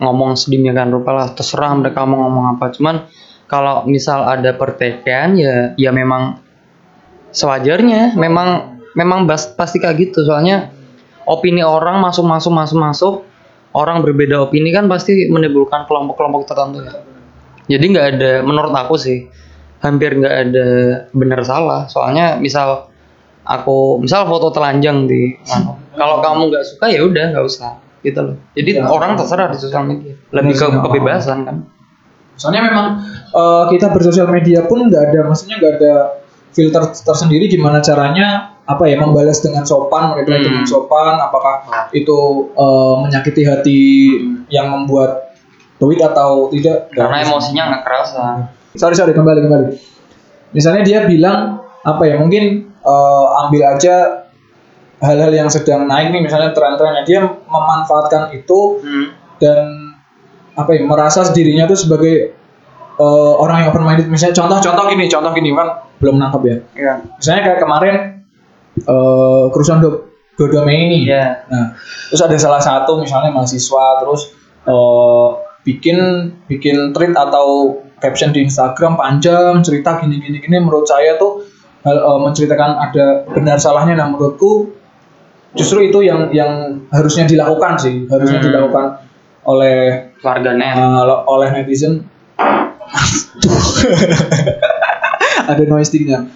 ngomong 0.00 0.36
sedemikian 0.36 0.92
rupa 0.92 1.16
lah 1.16 1.28
terserah 1.32 1.72
mereka 1.72 2.04
mau 2.04 2.28
ngomong 2.28 2.56
apa. 2.56 2.72
Cuman 2.72 2.96
kalau 3.48 3.88
misal 3.88 4.28
ada 4.28 4.52
pertikaian 4.56 5.32
ya 5.36 5.72
ya 5.76 5.92
memang 5.92 6.45
sewajarnya. 7.30 8.14
Memang 8.18 8.78
memang 8.94 9.24
bas, 9.28 9.50
pasti 9.54 9.78
kayak 9.82 10.10
gitu. 10.10 10.24
Soalnya 10.26 10.70
opini 11.26 11.60
orang 11.62 11.98
masuk 12.00 12.22
masuk 12.26 12.52
masuk 12.54 12.78
masuk 12.78 13.14
orang 13.76 14.00
berbeda 14.00 14.48
opini 14.48 14.72
kan 14.72 14.88
pasti 14.88 15.28
menimbulkan 15.28 15.84
kelompok-kelompok 15.84 16.48
tertentu 16.48 16.80
ya. 16.86 16.94
Jadi 17.66 17.84
nggak 17.92 18.06
ada 18.16 18.32
menurut 18.46 18.72
aku 18.72 18.94
sih 18.96 19.26
hampir 19.82 20.16
nggak 20.16 20.34
ada 20.48 20.66
benar 21.12 21.44
salah. 21.44 21.84
Soalnya 21.90 22.38
misal 22.40 22.88
aku 23.44 24.00
misal 24.00 24.24
foto 24.26 24.48
telanjang 24.50 25.04
di 25.06 25.34
anu, 25.52 25.76
kalau 25.94 26.18
kamu 26.24 26.50
nggak 26.50 26.64
suka 26.64 26.86
ya 26.88 27.04
udah 27.04 27.24
nggak 27.36 27.44
usah 27.44 27.78
gitu 28.00 28.22
loh. 28.22 28.36
Jadi 28.54 28.70
Ya. 28.80 28.86
orang 28.86 29.18
terserah 29.18 29.50
di 29.50 29.58
sosial 29.58 29.82
media. 29.84 30.14
Lebih 30.30 30.54
ke 30.54 30.66
sih, 30.66 30.78
kebebasan 30.78 31.38
kan. 31.44 31.56
Soalnya 32.38 32.62
memang 32.70 32.86
eh, 33.34 33.64
kita 33.74 33.90
bersosial 33.92 34.30
media 34.30 34.64
pun 34.64 34.86
nggak 34.88 35.02
ada 35.12 35.20
maksudnya 35.26 35.58
nggak 35.58 35.72
ada 35.82 35.92
filter 36.56 36.80
tersendiri 36.88 37.46
gimana 37.46 37.78
caranya 37.78 38.56
apa 38.64 38.88
ya 38.88 38.96
membalas 38.96 39.38
dengan 39.38 39.62
sopan 39.62 40.10
mereply 40.10 40.40
Hmm. 40.40 40.46
dengan 40.48 40.64
sopan 40.64 41.20
apakah 41.20 41.54
itu 41.92 42.18
eh, 42.50 42.94
menyakiti 42.98 43.42
hati 43.44 43.80
yang 44.48 44.72
membuat 44.72 45.36
tweet 45.76 46.00
atau 46.00 46.48
tidak? 46.48 46.88
Karena 46.90 47.20
Dan- 47.20 47.28
emosinya 47.28 47.62
nggak 47.68 47.82
kerasa 47.84 48.22
sorry 48.72 48.96
sorry 48.96 49.12
kembali 49.12 49.44
kembali. 49.44 49.66
Misalnya 50.50 50.82
dia 50.82 51.04
bilang 51.04 51.60
apa 51.82 52.02
ya 52.02 52.16
mungkin 52.16 52.72
eh, 52.72 53.26
ambil 53.44 53.62
aja 53.68 54.24
hal-hal 54.96 55.28
yang 55.30 55.52
sedang 55.52 55.84
naik 55.84 56.08
nih 56.08 56.24
misalnya 56.24 56.50
tren-trennya. 56.50 57.04
Dia 57.04 57.20
memanfaatkan 57.44 58.32
itu 58.32 58.80
Hmm. 58.80 59.06
dan 59.36 59.92
apa 60.56 60.72
ya 60.72 60.82
merasa 60.82 61.20
dirinya 61.30 61.68
tuh 61.68 61.76
sebagai 61.76 62.32
eh, 62.96 63.32
orang 63.36 63.56
yang 63.64 63.68
open 63.72 63.84
minded 63.84 64.08
misalnya 64.08 64.36
contoh-contoh 64.36 64.84
gini 64.88 65.04
contoh 65.06 65.32
gini 65.32 65.52
kan 65.52 65.68
belum 66.00 66.16
nangkep 66.20 66.42
ya. 66.44 66.56
Iya. 66.76 66.94
misalnya 67.16 67.42
kayak 67.46 67.60
kemarin 67.60 67.94
eh 68.76 69.44
kerusuhan 69.52 69.80
do, 69.80 69.90
Dodo 70.36 70.68
Mei 70.68 70.84
ini. 70.88 71.08
Iya. 71.08 71.48
nah 71.48 71.72
terus 72.12 72.20
ada 72.20 72.36
salah 72.36 72.60
satu 72.60 73.00
misalnya 73.00 73.32
mahasiswa 73.32 74.04
terus 74.04 74.32
eh 74.68 75.28
bikin 75.64 75.98
bikin 76.46 76.92
tweet 76.94 77.16
atau 77.16 77.80
caption 77.98 78.30
di 78.30 78.44
Instagram 78.44 79.00
panjang 79.00 79.64
cerita 79.64 79.96
gini 79.98 80.20
gini 80.20 80.38
gini. 80.38 80.56
Menurut 80.60 80.84
saya 80.84 81.16
tuh 81.16 81.42
hal, 81.82 81.96
eh, 81.96 82.18
menceritakan 82.22 82.70
ada 82.76 83.06
benar 83.32 83.56
salahnya. 83.56 83.96
Nah 83.96 84.12
menurutku 84.12 84.70
justru 85.56 85.88
itu 85.88 86.04
yang 86.04 86.28
yang 86.30 86.84
harusnya 86.92 87.24
dilakukan 87.24 87.80
sih. 87.80 88.04
Harusnya 88.06 88.38
Hmm. 88.44 88.46
dilakukan 88.52 88.84
oleh 89.46 90.10
warganet. 90.20 90.74
uh, 90.76 91.22
oleh 91.24 91.48
netizen 91.54 92.02
ada 95.50 95.62
noise 95.66 95.90
tingnya 95.90 96.26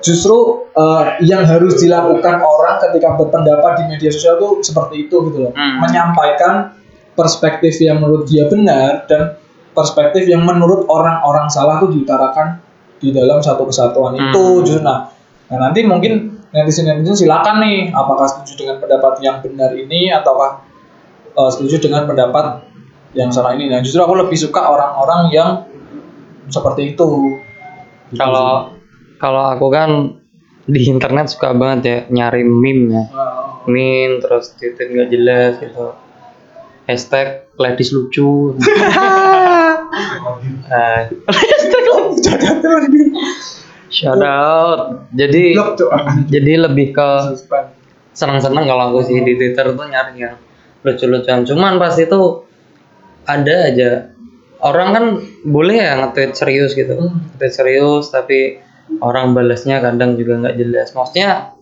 justru 0.00 0.64
uh, 0.72 1.20
yang 1.20 1.44
harus 1.44 1.76
dilakukan 1.76 2.40
orang 2.40 2.80
ketika 2.88 3.20
berpendapat 3.20 3.72
di 3.80 3.84
media 3.92 4.08
sosial 4.08 4.40
tuh 4.40 4.64
seperti 4.64 5.08
itu 5.08 5.16
gitu 5.28 5.38
loh 5.48 5.52
Hmm. 5.52 5.84
menyampaikan 5.84 6.72
perspektif 7.12 7.76
yang 7.84 8.00
menurut 8.00 8.24
dia 8.24 8.48
benar 8.48 9.04
dan 9.04 9.36
perspektif 9.76 10.24
yang 10.24 10.42
menurut 10.42 10.88
orang-orang 10.88 11.52
salah 11.52 11.76
tuh 11.78 11.92
diutarakan 11.92 12.64
di 12.96 13.12
dalam 13.12 13.44
satu 13.44 13.68
kesatuan 13.68 14.16
itu 14.16 14.40
Hmm. 14.40 14.64
justru 14.64 14.80
nah, 14.80 15.12
nah 15.52 15.68
nanti 15.68 15.84
mungkin 15.84 16.40
netizen 16.50 16.88
netizen 16.88 17.28
silakan 17.28 17.60
nih 17.60 17.92
apakah 17.92 18.24
setuju 18.24 18.64
dengan 18.64 18.76
pendapat 18.80 19.20
yang 19.20 19.36
benar 19.44 19.70
ini 19.76 20.08
ataukah 20.10 20.64
uh, 21.36 21.50
setuju 21.52 21.92
dengan 21.92 22.08
pendapat 22.08 22.69
yang 23.14 23.30
salah 23.34 23.54
ini. 23.58 23.70
Nah, 23.70 23.82
justru 23.82 23.98
aku 24.02 24.14
lebih 24.14 24.38
suka 24.38 24.70
orang-orang 24.70 25.22
yang 25.34 25.50
seperti 26.50 26.94
itu. 26.94 27.38
Gitu 28.10 28.18
kalau 28.18 28.74
kalau 29.18 29.42
aku 29.54 29.66
kan 29.70 30.18
di 30.66 30.86
internet 30.86 31.30
suka 31.30 31.54
banget 31.54 31.80
ya 31.82 31.98
nyari 32.10 32.42
meme 32.46 32.84
ya. 32.90 33.04
Wow. 33.10 33.70
meme 33.70 34.22
terus 34.22 34.56
tweet 34.56 34.78
nggak 34.78 35.08
jelas 35.12 35.52
gitu 35.60 35.94
hashtag 36.88 37.46
ladies 37.58 37.90
lucu 37.94 38.30
Eh, 40.70 41.02
shout 43.90 44.22
out 44.22 45.10
jadi 45.10 45.58
jadi 46.30 46.52
lebih 46.70 46.94
ke 46.94 47.08
senang-senang 48.14 48.70
kalau 48.70 48.94
aku 48.94 49.02
sih 49.02 49.18
di 49.22 49.34
Twitter 49.34 49.74
tuh 49.74 49.86
nyari 49.86 50.14
yang 50.18 50.38
lucu-lucuan. 50.86 51.44
Cuman 51.44 51.76
pas 51.76 51.94
itu 51.98 52.49
ada 53.38 53.56
aja 53.70 53.90
orang 54.60 54.88
kan 54.92 55.04
boleh 55.46 55.80
ya 55.80 55.96
nge-tweet 56.00 56.32
serius 56.36 56.72
gitu. 56.76 56.96
Hmm. 56.96 57.20
Nge-tweet 57.36 57.52
serius 57.54 58.12
tapi 58.12 58.60
orang 59.00 59.32
balasnya 59.32 59.80
kadang 59.80 60.18
juga 60.18 60.40
nggak 60.40 60.56
jelas. 60.56 60.92
Maksudnya 60.92 61.56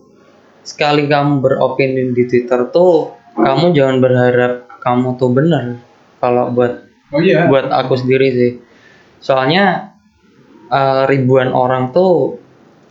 sekali 0.65 1.07
kamu 1.07 1.39
beropini 1.39 2.11
di 2.11 2.23
Twitter 2.27 2.67
tuh 2.69 3.15
kamu 3.39 3.71
jangan 3.71 3.97
berharap 4.03 4.53
kamu 4.83 5.15
tuh 5.15 5.29
benar. 5.31 5.79
Kalau 6.19 6.51
buat 6.51 6.89
Oh 7.09 7.17
iya. 7.17 7.49
buat 7.49 7.73
aku 7.73 7.97
sendiri 7.97 8.27
sih. 8.29 8.51
Soalnya 9.17 9.95
eh, 10.69 11.03
ribuan 11.09 11.49
orang 11.49 11.89
tuh 11.89 12.37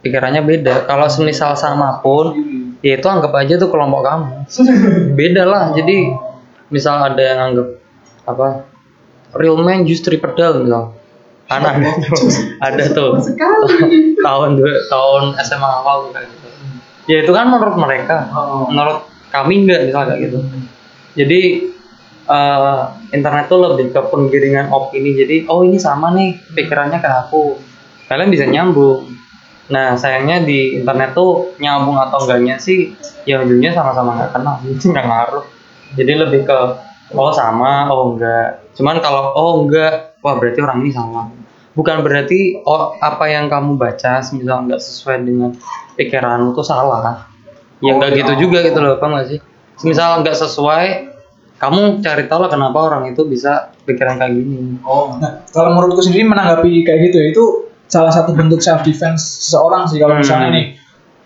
pikirannya 0.03 0.43
beda. 0.43 0.91
Kalau 0.91 1.07
semisal 1.07 1.55
sama 1.55 2.03
pun 2.03 2.35
ya 2.83 2.95
itu 2.99 3.07
anggap 3.11 3.35
aja 3.35 3.59
tuh 3.59 3.71
kelompok 3.71 4.07
kamu 4.07 4.27
beda 5.19 5.43
lah 5.43 5.75
jadi 5.75 6.15
misal 6.71 7.11
ada 7.11 7.23
yang 7.23 7.41
anggap 7.51 7.69
apa 8.29 8.47
real 9.37 9.61
man 9.61 9.85
just 9.85 10.05
three 10.07 10.21
pedal 10.21 10.65
misal 10.65 10.99
kan 11.49 11.65
ada 11.65 11.91
tuh. 12.05 12.29
Ada 12.67 12.85
tuh. 12.93 13.13
Tahun 14.27 14.51
tahun 14.93 15.25
SMA 15.41 15.71
awal 15.81 16.13
kayak 16.13 16.29
gitu. 16.29 16.49
Ya 17.09 17.25
itu 17.25 17.33
kan 17.33 17.49
menurut 17.49 17.77
mereka. 17.81 18.29
Oh. 18.37 18.69
menurut 18.69 19.09
kami 19.33 19.65
enggak 19.65 19.89
misal 19.89 20.13
kayak 20.13 20.21
gitu. 20.29 20.39
Jadi 21.17 21.41
eh, 22.29 22.81
internet 23.17 23.49
tuh 23.49 23.65
lebih 23.65 23.97
ke 23.97 24.01
penggiringan 24.13 24.69
opini 24.69 25.17
jadi 25.17 25.49
oh 25.49 25.65
ini 25.65 25.81
sama 25.81 26.13
nih 26.13 26.37
pikirannya 26.53 27.01
ke 27.01 27.09
aku. 27.09 27.57
Kalian 28.13 28.29
bisa 28.29 28.45
nyambung. 28.45 29.09
Nah 29.73 29.97
sayangnya 29.97 30.45
di 30.45 30.85
internet 30.85 31.17
tuh 31.17 31.57
nyambung 31.57 31.97
atau 31.97 32.29
enggaknya 32.29 32.61
sih 32.61 32.93
ya 33.25 33.41
ujungnya 33.41 33.73
sama-sama 33.73 34.21
nggak 34.21 34.33
kenal. 34.37 34.57
Nggak 34.93 35.07
ngaruh. 35.09 35.45
Jadi 35.97 36.13
lebih 36.13 36.45
ke 36.45 36.59
oh 37.15 37.33
sama. 37.33 37.89
Oh 37.93 38.13
enggak. 38.17 38.73
Cuman 38.77 39.01
kalau 39.01 39.33
oh 39.33 39.65
enggak 39.65 40.19
wah 40.21 40.35
berarti 40.37 40.59
orang 40.61 40.83
ini 40.85 40.93
salah 40.93 41.29
bukan 41.79 42.03
berarti 42.03 42.59
oh, 42.67 42.99
apa 42.99 43.31
yang 43.31 43.47
kamu 43.47 43.79
baca 43.79 44.19
misal 44.35 44.67
nggak 44.67 44.83
sesuai 44.83 45.23
dengan 45.23 45.55
pikiranmu 45.95 46.51
tuh 46.51 46.67
salah. 46.67 47.31
Ya 47.79 47.95
Oh, 47.95 48.03
nggak 48.03 48.19
iya. 48.19 48.19
gitu 48.27 48.33
juga 48.51 48.67
gitu 48.67 48.83
loh 48.83 48.99
apa 48.99 49.23
sih? 49.31 49.39
Misal 49.87 50.27
nggak 50.27 50.35
sesuai 50.35 50.87
kamu 51.59 52.03
cari 52.03 52.27
tahu 52.27 52.47
lah 52.47 52.51
kenapa 52.51 52.79
orang 52.83 53.15
itu 53.15 53.23
bisa 53.27 53.71
pikiran 53.87 54.19
kayak 54.19 54.35
gini. 54.35 54.83
Oh, 54.83 55.15
nah 55.23 55.47
kalau 55.55 55.79
menurutku 55.79 56.03
sendiri 56.03 56.27
menanggapi 56.27 56.83
kayak 56.83 56.99
gitu 57.11 57.19
itu 57.23 57.45
salah 57.87 58.11
satu 58.11 58.35
bentuk 58.35 58.59
self 58.59 58.83
defense 58.83 59.47
seseorang 59.47 59.87
sih 59.87 60.03
kalau 60.03 60.19
Hmm. 60.19 60.23
misalnya 60.27 60.49
nih. 60.55 60.67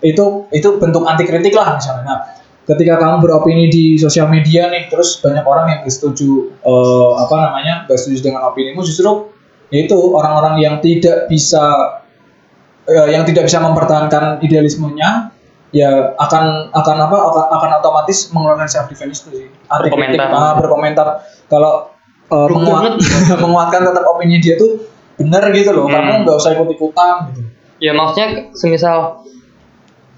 Itu 0.05 0.45
itu 0.53 0.69
bentuk 0.77 1.01
anti 1.09 1.25
kritik 1.25 1.57
lah 1.57 1.81
misalnya. 1.81 2.05
Nah, 2.05 2.19
ketika 2.63 2.95
kamu 2.95 3.19
beropini 3.19 3.67
di 3.67 3.99
sosial 3.99 4.27
media 4.27 4.71
nih, 4.71 4.87
terus 4.87 5.19
banyak 5.19 5.43
orang 5.43 5.65
yang 5.67 5.79
nggak 5.83 5.91
setuju 5.91 6.51
eh, 6.63 7.11
apa 7.19 7.35
namanya 7.35 7.73
nggak 7.85 7.99
setuju 7.99 8.31
dengan 8.31 8.47
opinimu, 8.47 8.79
justru 8.81 9.31
itu 9.69 9.97
orang-orang 10.13 10.61
yang 10.61 10.75
tidak 10.79 11.27
bisa 11.27 11.63
eh, 12.85 13.07
yang 13.11 13.23
tidak 13.23 13.47
bisa 13.47 13.59
mempertahankan 13.59 14.39
idealismenya 14.39 15.33
ya 15.73 16.13
akan 16.21 16.69
akan 16.69 16.95
apa 17.01 17.17
akan, 17.17 17.45
akan 17.49 17.69
otomatis 17.81 18.29
mengeluarkan 18.29 18.69
self 18.69 18.85
defense 18.87 19.25
itu 19.25 19.29
sih 19.33 19.47
anti 19.73 19.89
kritik 19.89 20.21
Berkomentar. 20.21 20.29
ah, 20.29 20.53
berkomentar 20.53 21.07
kalau 21.49 21.89
eh, 22.29 22.45
Lu 22.45 22.61
menguat, 22.61 23.01
banget. 23.01 23.37
menguatkan 23.43 23.81
tetap 23.81 24.03
opini 24.05 24.37
dia 24.37 24.53
tuh 24.53 24.85
benar 25.17 25.49
gitu 25.49 25.73
loh 25.73 25.89
Hmm. 25.89 25.97
kamu 25.97 26.11
nggak 26.25 26.37
usah 26.37 26.51
ikut 26.53 26.69
ikutan 26.69 27.15
gitu 27.33 27.41
ya 27.81 27.91
maksudnya 27.91 28.53
semisal 28.53 29.25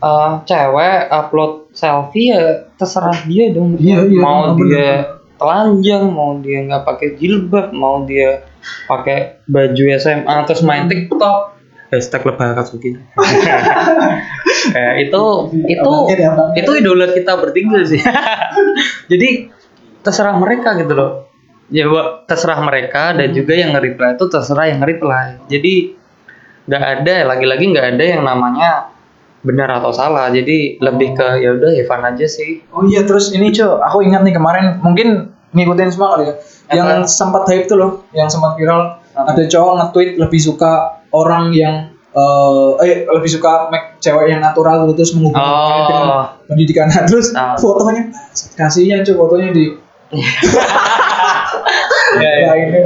eh, 0.06 0.32
cewek 0.46 0.98
upload 1.10 1.52
selfie 1.74 2.30
ya 2.30 2.42
terserah 2.76 3.18
dia 3.26 3.50
dong 3.52 3.74
Iya, 3.76 4.06
iya, 4.06 4.20
mau 4.22 4.54
bener. 4.54 4.62
dia 4.70 4.90
telanjang 5.36 6.04
mau 6.08 6.38
dia 6.40 6.64
nggak 6.64 6.84
pakai 6.84 7.18
jilbab 7.18 7.74
mau 7.74 8.06
dia 8.06 8.46
pakai 8.88 9.44
baju 9.46 9.84
SMA 9.98 10.36
terus 10.46 10.62
main 10.62 10.88
TikTok 10.88 11.58
hashtag 11.92 12.24
lebah 12.24 12.56
kasuki 12.56 12.96
eh, 14.74 14.94
itu 15.04 15.24
itu 15.66 15.92
abangnya. 16.08 16.56
itu 16.56 16.72
idola 16.76 17.06
kita 17.12 17.36
bertiga 17.36 17.80
sih 17.84 18.02
jadi 19.12 19.52
terserah 20.02 20.36
mereka 20.36 20.78
gitu 20.78 20.94
loh 20.94 21.12
ya 21.68 21.86
terserah 22.26 22.62
mereka 22.62 23.14
dan 23.14 23.34
Hmm. 23.34 23.36
juga 23.36 23.54
yang 23.54 23.74
nge-reply 23.74 24.16
itu 24.16 24.26
terserah 24.30 24.66
yang 24.70 24.80
nge-reply 24.80 25.50
jadi 25.50 25.74
nggak 26.66 26.84
ada 27.02 27.16
lagi-lagi 27.28 27.66
nggak 27.70 27.88
ada 27.92 28.04
yang 28.06 28.22
namanya 28.24 28.72
benar 29.46 29.70
atau 29.70 29.94
salah 29.94 30.34
jadi 30.34 30.82
lebih 30.82 31.14
ke 31.14 31.28
ya 31.40 31.54
udah 31.54 31.72
Evan 31.78 32.02
aja 32.04 32.26
sih 32.26 32.66
oh 32.74 32.82
iya 32.84 33.06
terus 33.06 33.30
ini 33.30 33.54
cuy 33.54 33.70
aku 33.80 34.02
ingat 34.02 34.26
nih 34.26 34.34
kemarin 34.34 34.82
mungkin 34.82 35.30
ngikutin 35.54 35.94
semua 35.94 36.18
kali 36.18 36.24
ya 36.28 36.36
yang 36.74 36.88
Apa? 37.00 37.08
sempat 37.08 37.46
hype 37.48 37.70
tuh 37.70 37.78
loh 37.78 37.92
yang 38.12 38.26
sempat 38.26 38.58
viral 38.58 38.98
Apa? 39.14 39.38
ada 39.38 39.44
cowok 39.46 39.74
nge-tweet 39.80 40.10
lebih 40.18 40.42
suka 40.42 40.98
orang 41.14 41.54
yang 41.54 41.94
eh, 42.12 42.70
eh 42.84 42.96
lebih 43.06 43.30
suka 43.30 43.70
make 43.70 44.00
cewek 44.00 44.32
yang 44.32 44.40
natural 44.40 44.88
gitu, 44.88 45.04
terus 45.04 45.12
menghubungkannya 45.14 45.54
Oh. 45.62 45.88
dengan 45.88 46.08
pendidikan 46.48 46.86
Nah, 46.90 47.04
terus 47.10 47.28
Ah. 47.36 47.54
fotonya 47.56 48.10
kasihan 48.58 49.06
cuy 49.06 49.14
fotonya 49.14 49.50
di 49.54 49.66
Nah, 52.16 52.56
ini? 52.56 52.80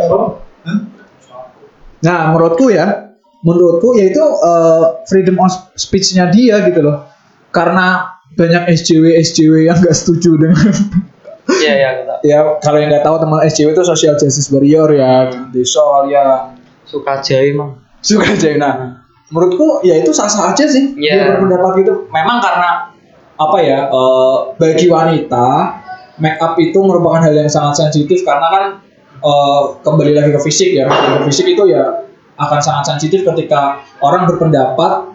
Nah, 1.99 2.31
menurutku 2.31 2.71
ya, 2.71 3.08
menurutku 3.41 3.95
yaitu 3.95 4.19
eh, 4.21 4.83
freedom 5.07 5.39
of 5.39 5.51
speech-nya 5.75 6.27
dia 6.31 6.59
gitu 6.67 6.83
loh. 6.83 7.07
Karena 7.49 8.15
banyak 8.37 8.69
SJW 8.69 9.17
SJW 9.25 9.53
yang 9.67 9.77
nggak 9.81 9.95
setuju 9.95 10.37
dengan 10.37 10.69
iya 11.65 11.73
ya 11.81 11.89
ya 12.21 12.39
kalau 12.61 12.77
yang 12.77 12.93
nggak 12.93 13.01
tahu 13.03 13.17
teman 13.17 13.41
SJW 13.41 13.73
itu 13.73 13.83
social 13.83 14.13
justice 14.15 14.53
warrior 14.53 14.85
ya 14.93 15.27
di 15.49 15.65
soal 15.65 16.07
yang 16.07 16.53
suka 16.85 17.19
aja 17.19 17.41
emang 17.41 17.81
suka 17.99 18.31
aja 18.37 18.53
nah. 18.55 18.75
Menurutku 19.29 19.85
ya 19.85 20.01
itu 20.01 20.09
sah 20.09 20.25
sah 20.25 20.53
aja 20.53 20.65
sih. 20.65 20.97
Dia 20.97 21.13
Iya. 21.13 21.25
berpendapat 21.37 21.85
gitu. 21.85 21.93
Memang 22.09 22.41
karena 22.41 22.89
apa 23.37 23.57
ya 23.61 23.85
eh, 23.89 24.37
bagi 24.57 24.85
wanita 24.89 25.47
make 26.17 26.41
up 26.41 26.57
itu 26.57 26.77
merupakan 26.81 27.21
hal 27.21 27.33
yang 27.37 27.45
sangat 27.49 27.77
sensitif 27.77 28.25
karena 28.25 28.47
kan 28.49 28.63
eh, 29.21 29.61
kembali 29.85 30.11
lagi 30.17 30.29
ke 30.33 30.41
fisik 30.41 30.73
ya. 30.73 30.89
Ke 30.89 31.29
fisik 31.29 31.45
itu 31.45 31.65
ya 31.69 32.08
akan 32.39 32.59
sangat 32.63 32.95
sensitif 32.95 33.27
ketika 33.27 33.83
orang 33.99 34.23
berpendapat 34.25 35.11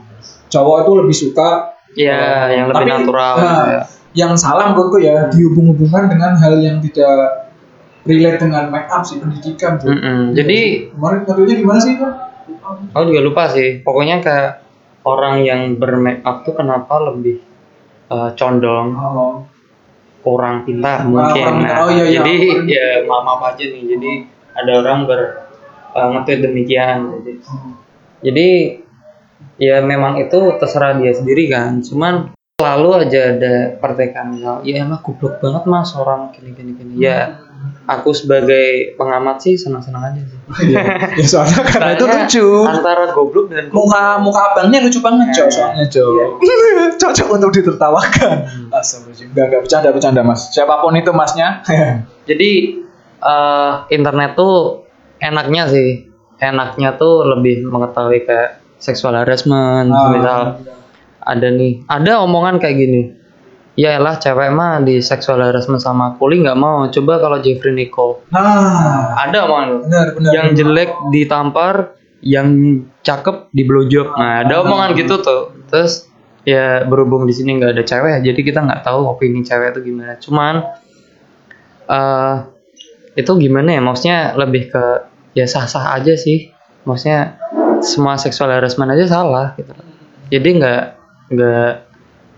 cowok 0.52 0.76
itu 0.84 0.92
lebih 1.00 1.16
suka 1.16 1.48
ya 1.96 2.52
eh, 2.52 2.60
yang 2.60 2.66
lebih 2.68 2.84
tapi, 2.84 2.92
natural 3.00 3.34
nah, 3.40 3.64
ya. 3.66 3.82
yang 4.14 4.32
salah 4.36 4.70
menurutku 4.70 5.00
ya 5.00 5.26
dihubung-hubungkan 5.32 6.06
dengan 6.12 6.36
hal 6.36 6.60
yang 6.60 6.78
tidak 6.84 7.48
relate 8.04 8.38
dengan 8.38 8.68
make 8.68 8.86
up 8.92 9.00
sih 9.02 9.16
pendidikan 9.16 9.80
bro. 9.80 9.88
Mm-mm. 9.90 10.36
jadi 10.36 10.58
kemarin 10.92 11.20
katanya 11.24 11.54
gimana 11.56 11.80
sih 11.80 11.94
itu 11.96 12.06
Aku 12.96 13.04
juga 13.12 13.20
lupa 13.20 13.44
sih. 13.52 13.84
Pokoknya 13.84 14.24
kayak 14.24 14.64
orang 15.04 15.44
yang 15.44 15.76
bermake 15.76 16.24
up 16.24 16.48
tuh 16.48 16.56
kenapa 16.56 16.96
lebih 17.12 17.40
eh, 18.08 18.30
condong 18.40 18.88
oh. 18.96 19.44
orang 20.24 20.64
pintar 20.64 21.04
Ah, 21.04 21.08
mungkin. 21.08 21.44
orang. 21.44 21.56
Nah, 21.60 21.76
Oh, 21.84 21.90
iya, 21.92 22.04
iya. 22.08 22.20
Jadi 22.24 22.34
ya 22.72 22.88
maaf 23.04 23.40
aja 23.52 23.64
nih. 23.68 23.82
Jadi 23.84 24.10
ada 24.56 24.72
orang 24.80 24.98
ber 25.04 25.20
eh, 25.94 26.08
nge-tweet 26.10 26.40
demikian. 26.42 26.98
Jadi, 27.14 27.32
jadi 28.20 28.48
ya 29.56 29.78
memang 29.80 30.18
itu 30.18 30.38
terserah 30.58 30.98
dia 30.98 31.14
sendiri 31.14 31.46
kan. 31.46 31.78
Cuman 31.80 32.34
selalu 32.54 32.88
aja 33.06 33.34
ada 33.34 33.54
pertekan 33.78 34.34
misal, 34.34 34.62
ya 34.62 34.82
emang 34.82 35.02
goblok 35.02 35.38
banget 35.38 35.62
mas 35.66 35.90
orang 35.94 36.30
gini 36.30 36.54
gini 36.54 36.70
gini. 36.74 36.92
Ya 36.98 37.38
aku 37.88 38.12
sebagai 38.12 38.92
pengamat 38.94 39.40
sih 39.40 39.56
senang 39.56 39.80
senang 39.80 40.04
aja 40.04 40.20
sih. 40.20 40.38
ya, 40.72 40.84
ya 41.16 41.24
soalnya 41.24 41.64
karena 41.64 41.90
itu 41.96 42.04
lucu 42.04 42.48
Antara 42.64 43.08
goblok 43.10 43.48
dan 43.48 43.72
goblok. 43.72 43.88
muka 43.88 44.02
muka 44.20 44.40
abangnya 44.52 44.84
lucu 44.84 45.00
banget 45.00 45.32
cok 45.32 45.48
Iya. 45.48 45.56
soalnya 45.56 45.84
cok 45.92 46.28
cocok 47.00 47.28
untuk 47.32 47.50
ditertawakan 47.56 48.36
Astagfirullahaladzim 48.68 49.26
enggak 49.32 49.44
enggak 49.48 49.60
bercanda 49.64 49.88
bercanda 49.96 50.20
mas 50.20 50.52
siapa 50.52 50.76
pun 50.80 50.92
itu 50.92 51.12
masnya 51.16 51.64
Jadi 52.28 52.50
eh, 53.20 53.72
internet 53.90 54.30
tuh 54.36 54.83
enaknya 55.24 55.64
sih, 55.66 56.04
enaknya 56.36 56.94
tuh 56.94 57.24
lebih 57.24 57.64
mengetahui 57.64 58.28
kayak 58.28 58.60
seksual 58.76 59.16
harassment, 59.16 59.88
Ah. 59.88 60.12
misal 60.12 60.40
ada 61.18 61.48
nih, 61.48 61.80
ada 61.88 62.20
omongan 62.20 62.60
kayak 62.60 62.76
gini. 62.76 63.02
Ya 63.74 63.98
elah 63.98 64.14
cewek 64.14 64.54
mah 64.54 64.84
di 64.86 65.02
seksual 65.02 65.42
harassment 65.42 65.82
sama 65.82 66.14
kuli 66.14 66.38
nggak 66.38 66.54
mau. 66.54 66.86
Coba 66.86 67.18
kalau 67.18 67.42
Jeffrey 67.42 67.74
Nicole. 67.74 68.22
nah 68.30 69.18
Ada 69.18 69.50
omongan 69.50 69.68
benar 69.82 70.06
benar 70.14 70.30
Yang 70.30 70.46
jelek 70.54 70.90
ditampar, 71.10 71.74
yang 72.22 72.48
cakep 73.02 73.50
di 73.50 73.66
blowjob. 73.66 74.14
Nah, 74.14 74.46
ada 74.46 74.54
Ah. 74.54 74.62
omongan 74.62 74.94
gitu 74.94 75.18
tuh. 75.18 75.58
Terus 75.66 76.06
ya 76.46 76.86
berhubung 76.86 77.26
di 77.26 77.34
sini 77.34 77.58
nggak 77.58 77.72
ada 77.74 77.82
cewek, 77.82 78.22
jadi 78.22 78.40
kita 78.44 78.62
nggak 78.62 78.84
tahu 78.86 79.10
opini 79.10 79.42
cewek 79.42 79.74
itu 79.74 79.90
gimana. 79.90 80.12
Cuman 80.22 80.54
eh 81.84 82.34
itu 83.14 83.32
gimana 83.34 83.68
ya? 83.74 83.80
Maksudnya 83.82 84.18
lebih 84.36 84.70
ke 84.70 84.84
ya 85.34 85.44
sah-sah 85.44 85.94
aja 85.98 86.14
sih. 86.14 86.50
Maksudnya 86.86 87.38
semua 87.82 88.16
seksual 88.16 88.54
harassment 88.54 88.90
aja 88.94 89.06
salah 89.10 89.52
gitu. 89.58 89.72
Jadi 90.32 90.48
nggak 90.62 90.82
nggak 91.34 91.70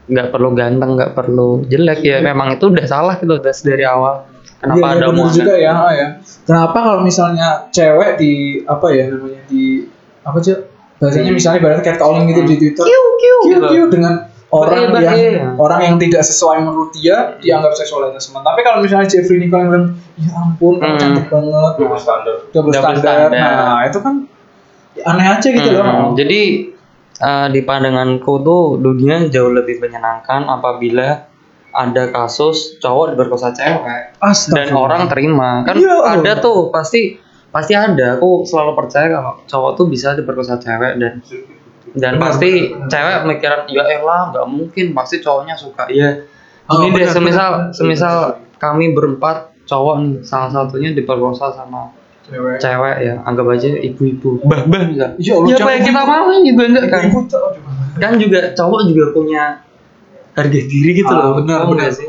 nggak 0.06 0.28
perlu 0.30 0.48
ganteng, 0.54 0.90
nggak 0.96 1.12
perlu 1.14 1.62
jelek 1.66 2.00
ya. 2.02 2.18
Memang 2.22 2.56
itu 2.58 2.70
udah 2.70 2.86
salah 2.86 3.14
gitu 3.20 3.38
udah 3.38 3.54
dari 3.62 3.84
awal. 3.84 4.26
Kenapa 4.56 4.80
Iya, 4.80 4.88
ada 4.88 4.98
iya, 5.04 5.12
omongan? 5.12 5.34
juga 5.36 5.54
ya, 5.60 5.72
ah, 5.76 5.92
ya. 5.92 6.08
Kenapa 6.48 6.78
kalau 6.80 7.00
misalnya 7.04 7.48
cewek 7.70 8.16
di 8.16 8.32
apa 8.64 8.86
ya 8.88 9.04
namanya 9.12 9.42
di 9.46 9.84
apa 10.24 10.38
sih 10.40 10.56
bahasanya 10.96 11.30
misalnya 11.36 11.58
ibaratnya 11.60 11.84
catcalling 11.92 12.24
gitu 12.32 12.42
di 12.48 12.54
Twitter, 12.56 12.84
Kiu, 12.88 13.04
kiu, 13.20 13.36
kiu, 13.44 13.50
gitu. 13.52 13.66
kiu 13.68 13.84
dengan 13.92 14.14
orang 14.54 14.94
Bahaya, 14.94 15.42
yang 15.42 15.58
orang 15.58 15.80
yang 15.82 15.96
tidak 15.98 16.22
sesuai 16.22 16.62
menurut 16.62 16.90
dia 16.94 17.34
dianggap 17.42 17.74
seksual 17.74 18.08
harassment. 18.08 18.46
Tapi 18.46 18.60
kalau 18.62 18.78
misalnya 18.78 19.10
Jeffrey 19.10 19.42
Nicole 19.42 19.66
yang 19.66 19.70
bilang, 19.74 19.86
ya 20.16 20.30
ampun, 20.38 20.74
Hmm. 20.78 20.98
cantik 20.98 21.26
banget, 21.26 21.72
double 21.82 21.98
standar 21.98 22.34
double, 22.54 22.70
Double 22.72 22.94
standar. 22.96 23.28
Nah 23.34 23.82
itu 23.84 23.98
kan 23.98 24.14
aneh 25.02 25.26
aja 25.26 25.48
gitu 25.50 25.68
Hmm, 25.74 25.78
loh. 25.82 26.14
Jadi 26.14 26.40
eh, 27.16 27.46
di 27.50 27.60
pandanganku 27.64 28.32
tuh 28.40 28.76
dunia 28.78 29.26
jauh 29.26 29.50
lebih 29.50 29.80
menyenangkan 29.80 30.46
apabila 30.46 31.26
ada 31.76 32.08
kasus 32.08 32.80
cowok 32.80 33.12
diperkosa 33.12 33.52
cewek 33.52 34.16
dan 34.48 34.68
orang 34.72 35.10
terima. 35.12 35.60
Kan 35.68 35.76
Ya 35.76 35.96
ada 36.06 36.40
tuh 36.40 36.72
pasti 36.72 37.20
pasti 37.52 37.76
ada. 37.76 38.16
Aku 38.16 38.44
selalu 38.48 38.72
percaya 38.72 39.12
kalau 39.12 39.32
cowok 39.44 39.70
tuh 39.76 39.86
bisa 39.88 40.16
diperkosa 40.16 40.56
cewek 40.56 40.96
dan 40.96 41.20
dan 41.96 42.12
Benar, 42.14 42.22
pasti 42.28 42.50
cewek 42.86 43.16
mikiran 43.24 43.60
ya 43.66 43.82
elah 43.90 44.28
nggak 44.28 44.46
mungkin 44.46 44.86
pasti 44.92 45.16
cowoknya 45.18 45.56
suka. 45.56 45.88
Ya 45.88 46.20
Oh, 46.66 46.82
ini 46.82 46.98
deh 46.98 47.06
semisal 47.06 47.70
benar. 47.70 47.72
semisal 47.72 48.14
kami 48.56 48.90
berempat 48.90 49.54
cowok 49.64 49.94
nih 49.98 50.14
salah 50.20 50.50
satunya 50.50 50.90
diperkosa 50.90 51.50
sama 51.50 51.94
Cewek. 52.22 52.58
cewek 52.58 52.96
ya 53.00 53.14
anggap 53.22 53.46
aja 53.48 53.70
ibu-ibu. 53.70 54.42
Bah-bah 54.42 54.82
misal 54.84 55.14
Ya 55.16 55.38
ya 55.38 55.38
apa 55.38 55.46
jangan 55.46 55.70
yang 55.70 55.84
kita 55.84 56.02
gitu. 56.02 56.10
mau 56.10 56.26
juga 56.36 56.62
enggak 56.66 56.86
kan? 56.88 57.02
Ibu 57.06 57.20
tuh, 57.24 57.38
aduh. 57.40 57.62
kan 57.96 58.12
juga 58.18 58.38
cowok 58.52 58.80
juga 58.84 59.04
punya 59.10 59.42
harga 60.34 60.60
diri 60.60 60.90
gitu 60.92 61.08
Ah, 61.08 61.18
loh. 61.22 61.32
benar 61.38 61.60
benar. 61.64 61.88
sih? 61.88 62.06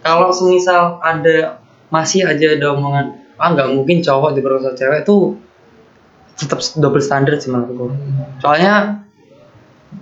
Kalau 0.00 0.32
semisal 0.32 0.96
ada 0.98 1.60
masih 1.86 2.24
aja 2.24 2.46
ada 2.50 2.66
omongan 2.72 3.06
ah 3.36 3.52
nggak 3.52 3.68
mungkin 3.70 4.00
cowok 4.00 4.32
diperkosa 4.32 4.72
cewek 4.72 5.04
tuh 5.04 5.36
tetap 6.34 6.56
double 6.74 6.98
standard 6.98 7.36
sih 7.36 7.48
menurutku. 7.48 7.92
Soalnya 8.40 9.04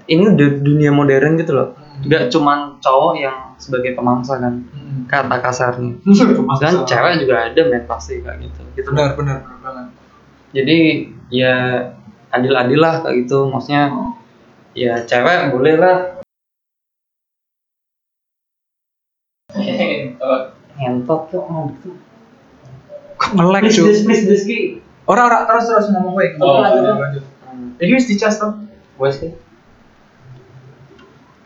ini 0.09 0.24
dunia 0.36 0.91
modern 0.93 1.36
gitu 1.41 1.53
loh. 1.57 1.68
Nggak 2.05 2.30
cuman 2.30 2.78
cowok 2.78 3.12
yang 3.18 3.36
sebagai 3.59 3.99
pemangsa 3.99 4.39
kan 4.39 4.62
kata 5.09 5.36
kasarnya 5.41 5.99
dan 6.62 6.84
cewek 6.84 7.24
juga 7.24 7.49
ada 7.51 7.61
men 7.66 7.84
pasti 7.89 8.22
kayak 8.22 8.45
gitu. 8.45 8.61
Gitu. 8.76 8.89
Benar 8.93 9.16
benar 9.18 9.39
banget. 9.64 9.86
Jadi 10.55 10.78
ya 11.32 11.55
adil-adil 12.30 12.78
lah 12.78 13.03
kayak 13.03 13.26
gitu. 13.26 13.49
Maksudnya 13.51 13.91
ya 14.76 15.03
cewek 15.05 15.51
boleh 15.53 15.74
lah. 15.80 15.97
Ngentot 20.78 21.20
tuh 21.34 21.43
oh, 21.43 21.66
gitu. 21.74 21.91
kok 23.18 23.34
ngelek 23.34 23.66
cuy 23.66 23.82
please, 23.82 24.07
please, 24.07 24.22
please, 24.30 24.45
Ki. 24.47 24.59
orang 25.11 25.26
orang 25.26 25.43
terus 25.51 25.66
terus 25.66 25.91
ngomong 25.91 26.14
gue 26.14 26.39
Oh, 26.39 26.62
lanjut. 26.62 26.95
lanjut. 26.95 27.24
Hmm, 27.51 27.74
ini 27.82 27.99
wis 27.99 28.07
dicas 28.07 28.39
tuh 28.39 28.55
wes 28.95 29.18
Ki. 29.18 29.34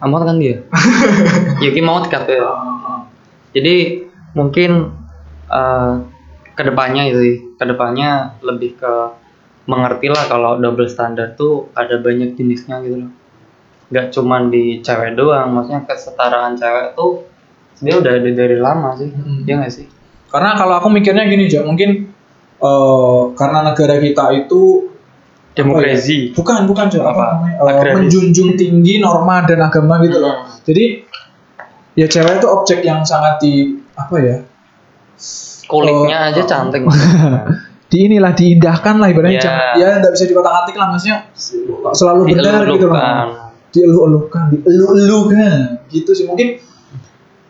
Amat 0.02 0.26
kan 0.26 0.36
dia? 0.42 0.66
Ya 1.62 1.70
Ki 1.70 1.80
mau 1.80 2.02
dikat 2.02 2.26
ya 2.26 2.42
jadi 3.52 4.08
mungkin 4.32 4.96
eh 5.52 5.94
ke 6.52 6.62
depannya 6.64 7.08
itu 7.08 7.18
sih. 7.20 7.36
Ke 7.56 7.64
depannya 7.68 8.36
lebih 8.40 8.76
ke 8.80 8.92
mengerti 9.68 10.10
lah 10.10 10.26
kalau 10.26 10.58
double 10.58 10.90
standard 10.90 11.38
tuh 11.38 11.70
ada 11.76 12.00
banyak 12.00 12.34
jenisnya 12.34 12.82
gitu 12.82 13.06
loh. 13.06 13.10
Nggak 13.92 14.06
cuman 14.16 14.48
di 14.48 14.80
cewek 14.80 15.14
doang 15.14 15.52
maksudnya 15.52 15.84
kesetaraan 15.84 16.56
cewek 16.56 16.96
tuh 16.96 17.28
dia 17.82 17.94
udah 17.98 18.12
ada 18.18 18.30
dari 18.32 18.56
lama 18.56 18.96
sih. 18.96 19.08
Hmm. 19.12 19.44
ya 19.44 19.60
nggak 19.60 19.72
sih? 19.72 19.86
Karena 20.32 20.56
kalau 20.56 20.80
aku 20.80 20.88
mikirnya 20.88 21.28
gini 21.28 21.44
Jo 21.46 21.68
mungkin 21.68 22.08
eh, 22.58 23.22
karena 23.36 23.58
negara 23.60 24.00
kita 24.00 24.32
itu 24.32 24.91
demokrasi 25.52 26.32
bukan 26.32 26.64
bukan 26.64 26.88
Jo 26.88 27.04
apa, 27.04 27.44
Apa? 27.54 27.70
Agraris. 27.70 27.94
menjunjung 27.98 28.56
tinggi 28.56 28.98
norma 28.98 29.44
dan 29.44 29.60
agama 29.60 30.00
gitu 30.00 30.16
loh 30.16 30.34
Hmm. 30.42 30.64
jadi 30.64 30.84
ya 31.92 32.06
cewek 32.06 32.38
itu 32.38 32.48
objek 32.48 32.80
yang 32.80 33.00
sangat 33.02 33.36
di 33.38 33.52
apa 33.92 34.16
ya 34.16 34.36
kulitnya 35.64 36.16
Oh, 36.18 36.28
aja 36.30 36.40
oh. 36.40 36.46
cantik 36.46 36.82
di 37.90 37.98
inilah 38.02 38.32
diindahkan 38.32 38.96
lah 38.96 39.08
ibaratnya 39.08 39.36
Ya. 39.36 39.42
jangan- 39.42 39.74
ya 39.76 39.88
nggak 39.98 40.12
bisa 40.12 40.24
dikotak 40.24 40.54
atik 40.58 40.74
lah 40.74 40.86
maksudnya 40.88 41.16
selalu 41.92 42.20
benar 42.30 42.64
gitu 42.64 42.86
loh 42.86 42.96
Dielulukan. 42.96 43.26
dielu-elukan 43.70 44.44
dielu-elukan 44.58 45.58
gitu 45.88 46.10
sih 46.10 46.24
mungkin 46.24 46.60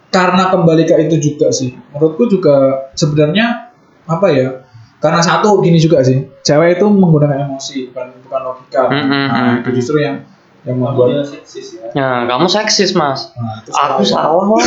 karena 0.09 0.51
kembali 0.51 0.83
ke 0.83 0.95
itu 1.01 1.17
juga 1.21 1.49
sih 1.49 1.75
menurutku 1.89 2.27
juga 2.29 2.55
sebenarnya 2.93 3.71
apa 4.05 4.27
ya 4.29 4.62
karena 5.03 5.19
satu 5.19 5.59
gini 5.59 5.83
juga 5.83 5.99
sih. 6.07 6.31
Cewek 6.47 6.79
itu 6.79 6.87
menggunakan 6.87 7.51
emosi 7.51 7.91
bukan 7.91 8.07
bukan 8.23 8.41
logika. 8.47 8.83
Mm, 8.87 9.03
mm, 9.03 9.27
nah 9.27 9.43
mm, 9.43 9.59
itu 9.61 9.71
justru 9.83 9.97
yang 9.99 10.23
yang 10.63 10.79
membuat 10.79 11.27
ya? 11.91 12.31
Kamu 12.31 12.47
seksis 12.47 12.95
mas. 12.95 13.35
Nah, 13.35 13.67
aku 13.67 14.07
salah. 14.07 14.31
oh, 14.39 14.63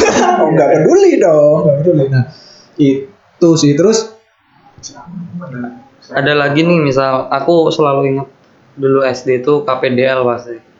nggak 0.51 0.67
peduli 0.75 1.11
dong 1.17 1.59
nggak 1.63 1.75
peduli. 1.79 2.03
Nah 2.11 2.23
itu 2.75 3.49
sih. 3.55 3.71
Terus 3.79 4.11
ada 6.11 6.33
lagi 6.35 6.61
nih 6.61 6.83
misal 6.83 7.31
aku 7.31 7.71
selalu 7.71 8.01
ingat 8.13 8.27
dulu 8.75 9.07
SD 9.07 9.39
itu 9.41 9.63
KPDL 9.63 10.21
pasti 10.27 10.75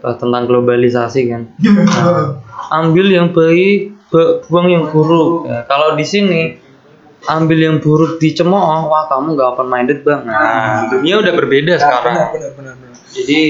Eh, 0.00 0.16
tentang 0.16 0.48
globalisasi 0.48 1.28
kan. 1.28 1.42
Nah, 1.60 2.40
ambil 2.80 3.04
yang 3.12 3.36
baik 3.36 3.92
bu- 4.08 4.40
buang 4.48 4.72
yang 4.72 4.84
buruk. 4.88 5.44
Ya, 5.44 5.68
kalau 5.68 5.92
di 5.92 6.08
sini 6.08 6.56
ambil 7.28 7.58
yang 7.60 7.76
buruk 7.82 8.16
dicemooh 8.16 8.88
wah 8.88 9.04
kamu 9.10 9.36
gak 9.36 9.48
open 9.56 9.68
minded 9.68 10.00
bang 10.00 10.24
nah 10.24 10.88
dunia 10.88 11.20
udah 11.20 11.32
berbeda 11.36 11.72
Nah, 11.76 11.82
sekarang. 11.82 12.14
benar 12.16 12.28
benar 12.32 12.50
benar 12.56 12.74
benar. 12.80 12.96
jadi 13.12 13.40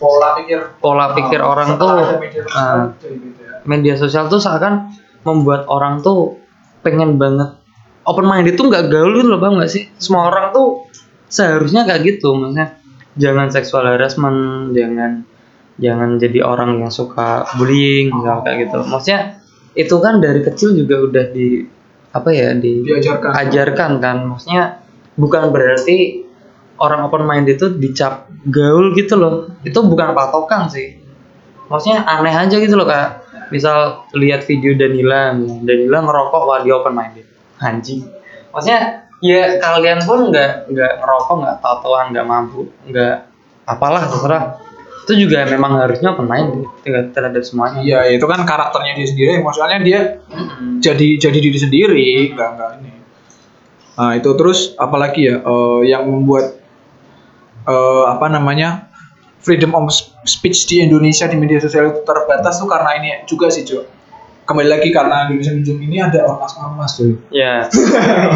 pola 0.00 0.28
pikir 0.40 0.58
pola 0.80 1.06
pikir 1.12 1.40
orang 1.44 1.76
tuh 1.76 1.92
media 2.18 2.42
sosial 2.42 2.56
ah, 2.56 2.84
ya. 2.96 3.52
media 3.68 3.94
sosial 3.94 4.24
tuh 4.26 4.40
seakan 4.40 4.96
membuat 5.20 5.68
orang 5.68 6.00
tuh 6.00 6.40
pengen 6.80 7.20
banget. 7.20 7.60
Open 8.08 8.24
minded 8.24 8.56
tuh 8.56 8.72
nggak 8.72 8.88
gaul 8.88 9.12
gitu 9.12 9.28
loh 9.28 9.36
bang 9.36 9.60
nggak 9.60 9.68
sih? 9.68 9.84
Semua 10.00 10.32
orang 10.32 10.56
tuh 10.56 10.88
seharusnya 11.28 11.84
kayak 11.84 12.00
gitu 12.16 12.32
maksudnya. 12.32 12.80
Jangan 13.20 13.52
seksual 13.52 13.84
harassment 13.84 14.72
jangan 14.72 15.28
jangan 15.76 16.16
jadi 16.16 16.40
orang 16.40 16.80
yang 16.80 16.88
suka 16.88 17.44
bullying 17.60 18.08
misal 18.08 18.40
kayak 18.40 18.64
gitu. 18.72 18.80
Maksudnya 18.88 19.20
itu 19.76 19.96
kan 20.00 20.24
dari 20.24 20.40
kecil 20.40 20.72
juga 20.72 21.04
udah 21.04 21.24
di 21.28 21.68
apa 22.10 22.28
ya 22.34 22.54
di 22.58 22.82
diajarkan. 22.82 23.30
ajarkan 23.34 23.90
kan. 24.02 24.16
Maksudnya 24.26 24.82
bukan 25.14 25.54
berarti 25.54 26.26
orang 26.80 27.06
open 27.06 27.24
mind 27.28 27.46
itu 27.50 27.76
dicap 27.78 28.26
gaul 28.48 28.92
gitu 28.98 29.14
loh. 29.18 29.34
Itu 29.62 29.86
bukan 29.86 30.14
patokan 30.16 30.66
sih. 30.66 30.98
Maksudnya 31.70 32.02
aneh 32.02 32.34
aja 32.34 32.56
gitu 32.56 32.74
loh 32.74 32.86
kak. 32.88 33.22
Misal 33.50 34.06
lihat 34.14 34.46
video 34.46 34.74
Danila 34.78 35.34
Danila 35.38 35.98
ngerokok 36.06 36.42
wah 36.46 36.58
dia 36.62 36.74
open 36.78 36.94
minded. 36.94 37.26
Anjing. 37.62 38.06
Maksudnya 38.50 39.10
ya 39.20 39.60
kalian 39.60 40.00
pun 40.08 40.32
nggak 40.32 40.72
nggak 40.72 40.92
ngerokok 41.04 41.34
nggak 41.44 41.56
tatoan 41.60 42.06
nggak 42.16 42.26
mampu 42.26 42.72
nggak 42.88 43.28
apalah 43.68 44.02
terserah 44.08 44.56
itu 45.06 45.26
juga 45.26 45.42
memang 45.48 45.80
harusnya 45.80 46.12
open 46.12 46.28
minded 46.28 46.68
terhadap 47.16 47.42
semuanya 47.42 47.80
Iya, 47.82 48.20
itu 48.20 48.26
kan 48.28 48.44
karakternya 48.44 48.92
dia 49.00 49.06
sendiri. 49.08 49.32
Maksudnya 49.40 49.78
dia 49.82 50.00
Mm-mm. 50.28 50.78
jadi 50.78 51.08
jadi 51.18 51.38
diri 51.40 51.58
sendiri, 51.58 52.08
enggak 52.36 52.48
enggak 52.54 52.70
ini. 52.78 52.90
Nah, 53.96 54.12
itu 54.16 54.30
terus 54.38 54.72
apalagi 54.76 55.28
ya 55.28 55.40
eh, 55.40 55.80
yang 55.88 56.04
membuat 56.06 56.56
eh, 57.64 58.04
apa 58.06 58.28
namanya? 58.28 58.86
freedom 59.40 59.72
of 59.72 59.88
speech 60.28 60.68
di 60.68 60.84
Indonesia 60.84 61.24
di 61.24 61.32
media 61.32 61.56
sosial 61.56 61.88
itu 61.96 62.04
terbatas 62.04 62.60
tuh 62.60 62.68
karena 62.68 62.92
ini 63.00 63.24
juga 63.24 63.48
sih, 63.48 63.64
Jo. 63.64 63.88
Kembali 64.44 64.68
lagi 64.68 64.92
karena 64.92 65.32
Indonesia 65.32 65.56
Menjung 65.56 65.80
ini 65.80 65.96
ada 65.96 66.28
ormas-ormas, 66.28 67.00
cuy. 67.00 67.16
ya 67.32 67.64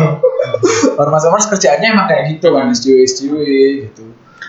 Ormas-ormas 1.03 1.45
kerjaannya 1.45 1.89
emang 1.93 2.07
kayak 2.09 2.25
gitu 2.33 2.57
kan, 2.57 2.73
SJW 2.73 2.97
SJW 3.05 3.37
gitu. 3.85 4.05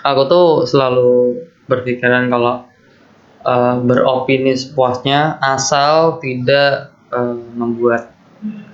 aku 0.06 0.22
tuh 0.30 0.48
selalu 0.64 1.44
berpikiran 1.66 2.30
kalau 2.30 2.66
eh, 3.42 3.76
beropini 3.82 4.54
sepuasnya 4.54 5.38
asal 5.42 6.18
tidak 6.20 6.94
eh, 7.10 7.38
membuat 7.56 8.16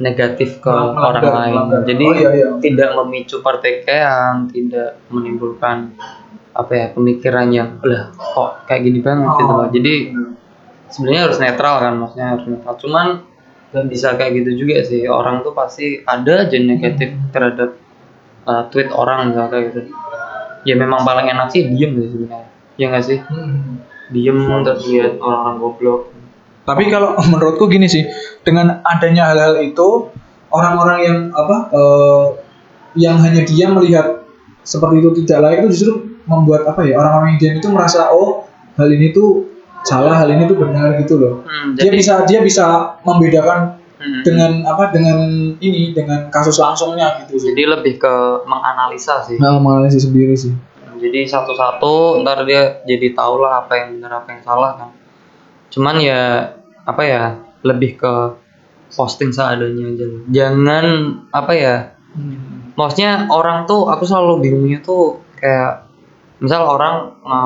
negatif 0.02 0.60
ke 0.60 0.68
Melanggar, 0.68 1.08
orang 1.08 1.24
lain. 1.24 1.54
melanggar. 1.56 1.82
Jadi 1.88 2.06
Oh, 2.06 2.14
iya, 2.18 2.30
iya. 2.36 2.50
tidak 2.60 2.90
memicu 3.00 3.40
pertikaian, 3.40 4.50
tidak 4.52 5.00
menimbulkan 5.08 5.96
apa 6.52 6.72
ya 6.76 6.86
pemikiran 6.92 7.48
yang 7.48 7.80
lah 7.80 8.12
kok 8.12 8.68
kayak 8.68 8.82
gini 8.84 9.00
banget 9.00 9.30
gitu 9.40 9.54
loh. 9.56 9.68
Jadi 9.72 9.94
sebenarnya 10.92 11.22
harus 11.32 11.38
netral 11.40 11.76
kan 11.80 11.94
maksudnya 11.96 12.28
harus 12.36 12.46
netral. 12.52 12.76
Cuman 12.76 13.08
nggak 13.72 13.86
bisa 13.88 14.08
kayak 14.20 14.32
gitu 14.44 14.52
juga 14.68 14.84
sih. 14.84 15.08
Orang 15.08 15.48
tuh 15.48 15.56
pasti 15.56 16.04
ada 16.04 16.44
aja 16.44 16.58
negatif 16.60 17.16
terhadap 17.32 17.80
uh, 18.44 18.68
tweet 18.68 18.92
orang 18.92 19.32
kayak 19.32 19.72
gitu. 19.72 19.82
Ya 20.68 20.76
memang 20.76 21.08
paling 21.08 21.32
enak 21.32 21.48
sih 21.56 21.72
diem 21.72 21.96
sih 21.96 22.10
sebenarnya. 22.12 22.51
Ya 22.80 22.92
nggak 22.92 23.04
sih? 23.04 23.20
Hmm. 23.20 23.82
Diem 24.12 24.38
terus 24.68 24.84
lihat 24.88 25.20
orang-orang 25.24 25.56
goblok. 25.60 26.02
Tapi 26.68 26.84
kalau 26.92 27.16
menurutku 27.32 27.72
gini 27.72 27.88
sih, 27.88 28.04
dengan 28.44 28.84
adanya 28.84 29.32
hal-hal 29.32 29.64
itu 29.64 30.12
orang-orang 30.52 31.00
yang 31.04 31.18
apa 31.32 31.58
eh, 31.72 32.26
yang 33.00 33.16
hanya 33.24 33.48
dia 33.48 33.72
melihat 33.72 34.28
seperti 34.68 35.00
itu 35.00 35.10
tidak 35.24 35.38
layak 35.48 35.58
itu 35.64 35.70
justru 35.80 35.94
membuat 36.28 36.68
apa 36.68 36.84
ya 36.86 37.00
orang-orang 37.00 37.34
yang 37.34 37.40
diam 37.40 37.56
itu 37.64 37.70
merasa 37.72 38.12
oh 38.12 38.46
hal 38.78 38.88
ini 38.92 39.10
tuh 39.10 39.48
salah, 39.82 40.14
hal 40.22 40.30
ini 40.30 40.46
tuh 40.46 40.60
benar 40.60 40.94
gitu 41.02 41.18
loh. 41.18 41.34
Hmm, 41.48 41.74
Dia 41.74 41.90
jadi 41.90 41.96
bisa 41.98 42.14
dia 42.28 42.40
bisa 42.44 42.66
membedakan 43.08 43.82
Hmm, 44.02 44.26
dengan 44.26 44.66
apa 44.66 44.90
dengan 44.90 45.30
ini 45.62 45.94
dengan 45.94 46.26
kasus 46.34 46.58
langsungnya 46.58 47.22
gitu 47.22 47.38
sih. 47.38 47.54
jadi 47.54 47.78
lebih 47.78 48.02
ke 48.02 48.14
menganalisa 48.50 49.22
sih. 49.30 49.38
Nah, 49.38 49.62
menganalisis 49.62 50.10
sendiri 50.10 50.34
sih. 50.34 50.50
Jadi 51.02 51.26
satu-satu 51.26 52.22
ntar 52.22 52.46
dia 52.46 52.80
jadi 52.84 53.12
tahu 53.12 53.42
lah 53.42 53.60
apa 53.60 53.74
yang 53.76 53.98
benar 53.98 54.22
apa 54.22 54.30
yang 54.30 54.42
salah 54.42 54.72
kan 54.76 54.90
cuman 55.68 55.96
ya 55.98 56.22
apa 56.82 57.02
ya 57.04 57.24
lebih 57.62 57.96
ke 57.96 58.14
posting 58.92 59.30
seadanya 59.30 59.86
aja 59.90 60.06
jangan 60.30 60.86
apa 61.30 61.52
ya 61.52 61.76
maksudnya 62.74 63.26
orang 63.28 63.64
tuh 63.66 63.88
aku 63.88 64.04
selalu 64.04 64.42
bingungnya 64.42 64.80
tuh 64.80 65.20
kayak 65.36 65.88
misal 66.38 66.66
orang 66.68 66.96
nge 67.22 67.42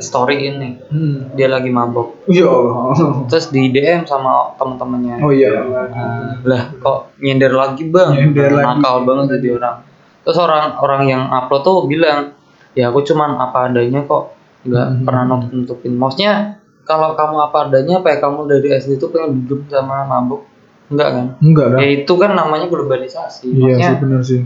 story 0.00 0.48
ini 0.48 0.80
Hmm. 0.86 1.28
dia 1.32 1.44
lagi 1.46 1.68
mabok 1.68 2.24
Ya 2.26 2.46
Allah. 2.46 2.96
terus 3.26 3.48
di 3.48 3.68
DM 3.68 4.04
sama 4.04 4.54
temen-temennya 4.54 5.20
Oh 5.20 5.28
iya. 5.28 5.60
Nah, 5.60 6.40
lah 6.40 6.72
kok 6.74 7.12
nyender 7.18 7.52
lagi 7.52 7.84
bang 7.86 8.16
Nyender 8.16 8.48
lagi. 8.54 8.64
nakal 8.64 9.04
banget 9.04 9.36
jadi 9.36 9.48
orang 9.54 9.76
terus 10.24 10.36
orang 10.36 10.74
orang 10.76 11.02
yang 11.04 11.22
upload 11.26 11.62
tuh 11.62 11.84
bilang 11.84 12.32
ya 12.72 12.88
aku 12.88 13.00
cuman 13.02 13.38
apa 13.38 13.68
adanya 13.68 14.02
kok 14.02 14.32
nggak 14.62 14.86
Hmm. 14.90 15.04
pernah 15.04 15.22
nutup 15.26 15.50
nutupin 15.52 15.92
maksudnya 15.94 16.56
kalau 16.82 17.12
kamu 17.12 17.36
apa 17.42 17.58
adanya 17.66 18.00
apa 18.00 18.08
ya 18.08 18.18
kamu 18.18 18.40
dari 18.46 18.68
SD 18.72 18.96
tuh 18.96 19.08
pengen 19.08 19.44
duduk 19.44 19.68
sama 19.68 20.02
mabuk 20.02 20.48
enggak 20.86 21.08
kan 21.10 21.26
Enggak 21.38 21.66
kan? 21.70 21.78
ya 21.78 21.88
itu 21.94 22.12
kan 22.14 22.30
namanya 22.32 22.66
globalisasi 22.66 23.46
Iya 23.46 23.54
sih 23.54 23.68
maksudnya 23.70 24.00
benar 24.00 24.20
sih. 24.22 24.40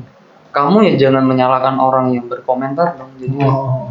kamu 0.48 0.76
ya 0.82 0.92
jangan 0.98 1.22
menyalahkan 1.22 1.76
orang 1.76 2.10
yang 2.10 2.26
berkomentar 2.26 2.94
dong 2.94 3.14
jadi 3.16 3.36
Oh. 3.40 3.90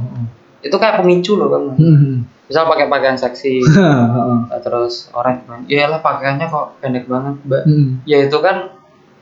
itu 0.59 0.73
kayak 0.73 0.99
pemicu 0.99 1.35
loh 1.35 1.47
kan 1.47 1.63
Hmm. 1.73 2.27
misal 2.43 2.63
pakai 2.65 2.87
pakaian 2.87 3.15
seksi 3.15 3.63
Heeh. 3.69 4.37
terus 4.59 5.07
orang 5.11 5.39
bilang 5.41 5.63
ya 5.65 5.85
lah 5.85 5.99
pakaiannya 5.99 6.45
kok 6.45 6.75
pendek 6.77 7.05
banget 7.05 7.35
mbak 7.41 7.63
Hmm. 7.63 7.99
ya 8.03 8.21
itu 8.21 8.37
kan 8.37 8.75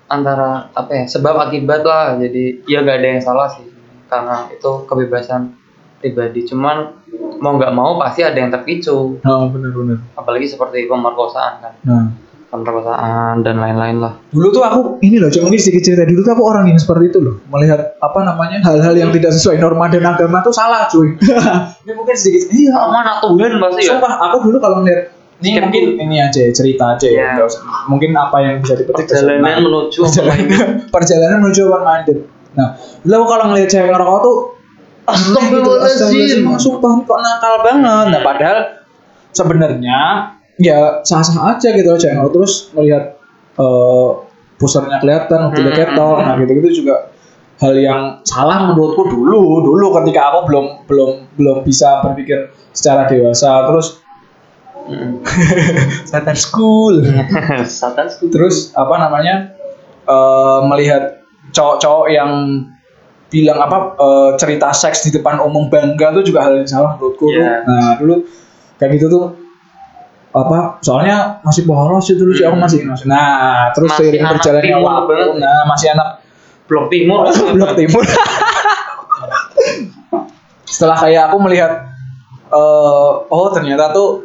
antara 0.06 0.70
apa 0.72 0.91
ya 0.93 1.03
sebab 1.10 1.34
akibat 1.49 1.82
lah 1.82 2.16
jadi 2.22 2.62
ya 2.70 2.86
gak 2.86 2.97
ada 3.01 3.08
yang 3.18 3.24
salah 3.24 3.49
sih 3.49 3.66
karena 4.06 4.45
itu 4.53 4.86
kebebasan 4.86 5.58
pribadi 5.97 6.45
cuman 6.45 6.93
mau 7.41 7.58
nggak 7.58 7.74
mau 7.74 7.97
pasti 7.97 8.22
ada 8.22 8.38
yang 8.38 8.53
terpicu 8.53 9.18
Oh, 9.26 9.43
benar-benar. 9.49 9.97
apalagi 10.14 10.45
seperti 10.45 10.86
pemerkosaan 10.86 11.53
kan 11.58 11.74
Nah, 11.82 12.06
pemerkosaan 12.45 13.41
dan 13.41 13.58
lain-lain 13.58 13.97
lah 13.99 14.14
dulu 14.30 14.47
tuh 14.53 14.62
aku 14.64 14.80
ini 15.01 15.18
loh, 15.18 15.28
cuma 15.34 15.49
mungkin 15.49 15.60
sedikit 15.60 15.89
cerita 15.89 16.06
dulu 16.06 16.22
tuh 16.22 16.34
aku 16.38 16.43
orang 16.45 16.66
yang 16.70 16.80
seperti 16.80 17.10
itu 17.12 17.20
loh, 17.20 17.36
melihat 17.49 17.97
apa 17.99 18.20
namanya 18.22 18.62
hal-hal 18.64 18.93
yang 18.95 19.10
tidak 19.12 19.34
sesuai 19.34 19.58
norma 19.60 19.89
dan 19.91 20.06
agama 20.06 20.39
tuh 20.45 20.53
salah 20.53 20.88
cuy. 20.88 21.18
ini 21.84 21.91
mungkin 21.97 22.16
sedikit, 22.16 22.47
iya. 22.53 22.72
sama 22.72 23.01
anak 23.03 23.18
Tuhan 23.26 23.51
pasti 23.60 23.82
ya 23.84 23.89
Sumpah, 23.97 24.14
aku 24.30 24.38
dulu 24.47 24.58
kalau 24.62 24.86
ngeliat 24.86 25.14
ini 25.36 25.49
Skeptis. 25.51 25.63
mungkin 25.67 25.83
ini 25.99 26.15
aja 26.23 26.39
ya, 26.39 26.51
cerita 26.55 26.83
aja 26.95 27.07
ya, 27.11 27.36
Iya. 27.36 27.43
usah. 27.43 27.61
Mungkin 27.91 28.11
apa 28.15 28.38
yang 28.39 28.53
bisa 28.63 28.79
dipetik 28.79 29.05
perjalanan 29.11 29.43
Nah, 29.43 29.57
menuju 29.59 29.99
perjalanan, 30.07 30.67
perjalanan 30.95 31.38
menuju 31.43 31.61
open 31.67 31.83
minded. 31.83 32.17
Nah, 32.55 32.67
aku 33.03 33.25
kalau 33.27 33.45
ngeliat 33.51 33.67
cewek 33.67 33.89
ngerokok 33.91 34.19
tuh 34.23 34.38
Astagfirullahaladzim. 35.05 36.47
Sumpah 36.57 36.91
kok 37.03 37.19
nakal 37.21 37.53
banget. 37.61 38.05
Nah, 38.09 38.21
padahal 38.23 38.59
sebenarnya 39.31 39.99
ya 40.55 41.03
sah-sah 41.03 41.55
aja 41.55 41.67
gitu 41.75 41.83
loh 41.86 41.99
cewek 41.99 42.15
ngerokok 42.15 42.33
terus 42.33 42.53
melihat 42.73 43.03
eh 43.55 44.09
pusernya 44.55 45.03
kelihatan, 45.03 45.51
mobilnya 45.51 45.75
Hmm. 45.75 45.81
ketok, 45.91 46.15
nah 46.23 46.33
gitu-gitu 46.39 46.69
juga 46.83 47.11
hal 47.59 47.75
yang 47.75 48.23
salah 48.23 48.63
menurutku 48.67 49.03
dulu, 49.07 49.63
dulu 49.63 49.99
ketika 49.99 50.31
aku 50.31 50.47
belum 50.47 50.65
belum 50.88 51.11
belum 51.36 51.57
bisa 51.67 51.99
berpikir 52.03 52.55
secara 52.71 53.03
dewasa, 53.07 53.67
terus 53.67 53.99
Satan 56.09 56.38
school. 56.38 57.01
Satan 57.81 58.07
Terus 58.29 58.71
apa 58.77 58.95
namanya 59.01 59.55
eh, 60.05 60.59
melihat 60.69 61.25
cowok-cowok 61.51 62.07
yang 62.13 62.31
bilang 63.29 63.59
apa 63.59 63.77
eh, 63.97 64.29
cerita 64.38 64.69
seks 64.71 65.09
di 65.09 65.11
depan 65.15 65.41
umum 65.41 65.67
bangga 65.67 66.13
tuh 66.15 66.23
juga 66.23 66.45
hal 66.45 66.61
yang 66.61 66.69
salah 66.69 66.95
menurutku 66.95 67.29
tuh. 67.29 67.41
Iya. 67.41 67.65
Nah 67.65 67.89
dulu 67.97 68.15
kayak 68.77 68.99
gitu 68.99 69.07
tuh 69.09 69.25
apa 70.36 70.83
soalnya 70.83 71.39
masih 71.47 71.63
polos 71.63 72.11
itu 72.11 72.19
dulu 72.19 72.36
sih 72.36 72.43
aku 72.43 72.59
masih 72.59 72.83
nah 73.07 73.71
terus 73.71 73.88
Masih 73.95 74.19
seiring 74.19 74.23
berjalannya 74.36 74.77
waktu 74.83 75.13
banget. 75.15 75.36
nah 75.39 75.63
masih 75.63 75.88
anak 75.95 76.07
blok 76.67 76.91
timur 76.91 77.23
blok 77.55 77.71
timur 77.79 78.03
setelah 80.67 80.97
kayak 80.99 81.31
aku 81.31 81.39
melihat 81.39 81.88
eh, 82.51 83.11
oh 83.31 83.47
ternyata 83.55 83.95
tuh 83.95 84.24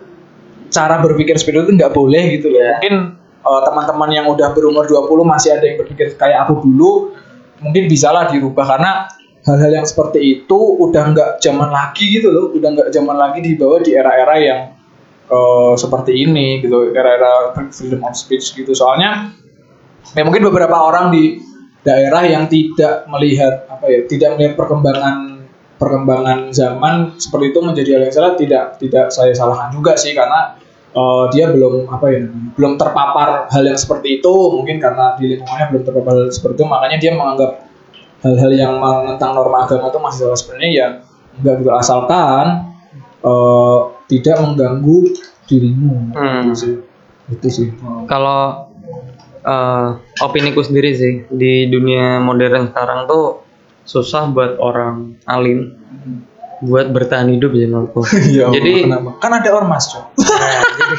cara 0.71 1.03
berpikir 1.03 1.35
seperti 1.37 1.67
itu 1.67 1.73
nggak 1.77 1.93
boleh 1.93 2.23
gitu 2.39 2.49
loh 2.51 2.63
Iya. 2.63 2.71
mungkin 2.79 2.95
eh, 3.21 3.61
teman-teman 3.67 4.11
yang 4.15 4.27
udah 4.31 4.49
berumur 4.55 4.87
20 4.87 5.11
masih 5.27 5.51
ada 5.59 5.65
yang 5.67 5.77
berpikir 5.83 6.15
kayak 6.15 6.47
aku 6.49 6.63
dulu 6.65 7.13
mungkin 7.61 7.91
bisalah 7.91 8.31
dirubah 8.33 8.65
karena 8.65 9.11
hal-hal 9.45 9.73
yang 9.83 9.87
seperti 9.89 10.21
itu 10.41 10.59
udah 10.81 11.13
nggak 11.13 11.31
zaman 11.41 11.69
lagi 11.69 12.05
gitu 12.21 12.29
loh 12.31 12.47
udah 12.55 12.69
nggak 12.77 12.89
zaman 12.93 13.17
lagi 13.17 13.41
dibawa 13.45 13.81
di 13.81 13.93
era-era 13.97 14.37
yang 14.41 14.61
eh, 15.29 15.75
seperti 15.77 16.13
ini 16.25 16.61
gitu 16.63 16.93
era-era 16.93 17.53
freedom 17.73 18.01
of 18.05 18.15
speech 18.17 18.53
gitu 18.57 18.73
soalnya 18.73 19.33
ya 20.13 20.23
mungkin 20.25 20.45
beberapa 20.49 20.75
orang 20.75 21.13
di 21.13 21.41
daerah 21.81 22.21
yang 22.29 22.45
tidak 22.45 23.09
melihat 23.09 23.65
apa 23.73 23.89
ya 23.89 24.01
tidak 24.05 24.37
melihat 24.37 24.53
perkembangan 24.61 25.41
perkembangan 25.81 26.53
zaman 26.53 27.17
seperti 27.17 27.57
itu 27.57 27.61
menjadi 27.65 27.91
hal 27.97 28.03
yang 28.05 28.13
salah 28.13 28.33
tidak 28.37 28.65
tidak 28.77 29.09
saya 29.09 29.33
salahkan 29.33 29.73
juga 29.73 29.97
sih 29.97 30.13
karena 30.13 30.60
eh, 30.91 31.25
dia 31.35 31.45
belum 31.51 31.87
apa 31.91 32.07
ya 32.11 32.27
belum 32.31 32.79
terpapar 32.79 33.51
hal 33.51 33.63
yang 33.65 33.79
seperti 33.79 34.23
itu. 34.23 34.33
Mungkin 34.33 34.79
karena 34.79 35.15
di 35.17 35.37
lingkungannya 35.37 35.67
belum 35.75 35.83
terpapar 35.87 36.13
hal 36.17 36.31
seperti 36.31 36.63
itu. 36.63 36.67
Makanya 36.67 36.97
dia 36.99 37.13
menganggap 37.15 37.51
hal-hal 38.21 38.51
yang 38.53 38.75
menentang 38.77 39.33
norma 39.33 39.65
agama 39.65 39.89
itu 39.89 39.99
masih 39.99 40.19
salah 40.29 40.39
sebenarnya 40.39 40.71
ya 40.71 40.89
enggak 41.41 41.55
gitu. 41.65 41.71
Asalkan 41.73 42.47
eh, 43.23 43.79
tidak 44.11 44.37
mengganggu 44.43 44.99
dirimu. 45.47 46.15
Hmm. 46.15 46.51
itu 46.51 46.55
sih. 46.55 46.75
Itu 47.31 47.49
sih. 47.49 47.69
Kalau 48.11 48.71
eh 49.41 49.89
opini 50.21 50.53
ku 50.53 50.61
sendiri 50.61 50.93
sih 50.93 51.25
di 51.33 51.65
dunia 51.73 52.21
modern 52.21 52.69
sekarang 52.69 53.09
tuh 53.09 53.41
susah 53.89 54.29
buat 54.29 54.61
orang 54.61 55.17
alim 55.25 55.81
buat 56.61 56.93
bertahan 56.93 57.33
hidup 57.33 57.51
sih 57.53 57.67
menurutku. 57.67 58.01
Ya 58.37 58.47
Jadi 58.53 58.85
kenapa? 58.85 59.17
kan 59.19 59.33
ada 59.33 59.51
ormas 59.53 59.89
cok 59.89 60.05
Nah, 60.21 60.61
jadi, 60.61 60.97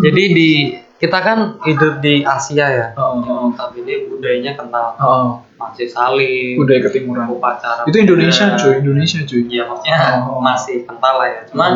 jadi 0.00 0.22
di 0.30 0.50
kita 0.94 1.18
kan 1.20 1.38
hidup 1.62 2.00
di 2.00 2.24
Asia 2.24 2.66
ya. 2.70 2.86
Oh, 2.96 3.52
Tapi 3.52 3.82
ini 3.82 4.08
budayanya 4.08 4.56
kental 4.56 4.94
oh. 4.98 5.42
masih 5.54 5.86
saling 5.86 6.56
budaya 6.56 6.80
ketimuran 6.88 7.28
upacara. 7.28 7.84
itu 7.84 7.98
Indonesia 7.98 8.54
cuy 8.54 8.80
Indonesia 8.80 9.20
cuy 9.22 9.42
Iya 9.46 9.62
maksudnya 9.68 9.98
Oh. 10.24 10.40
masih 10.40 10.86
kental 10.86 11.14
lah 11.20 11.28
ya. 11.28 11.40
Cuman 11.50 11.72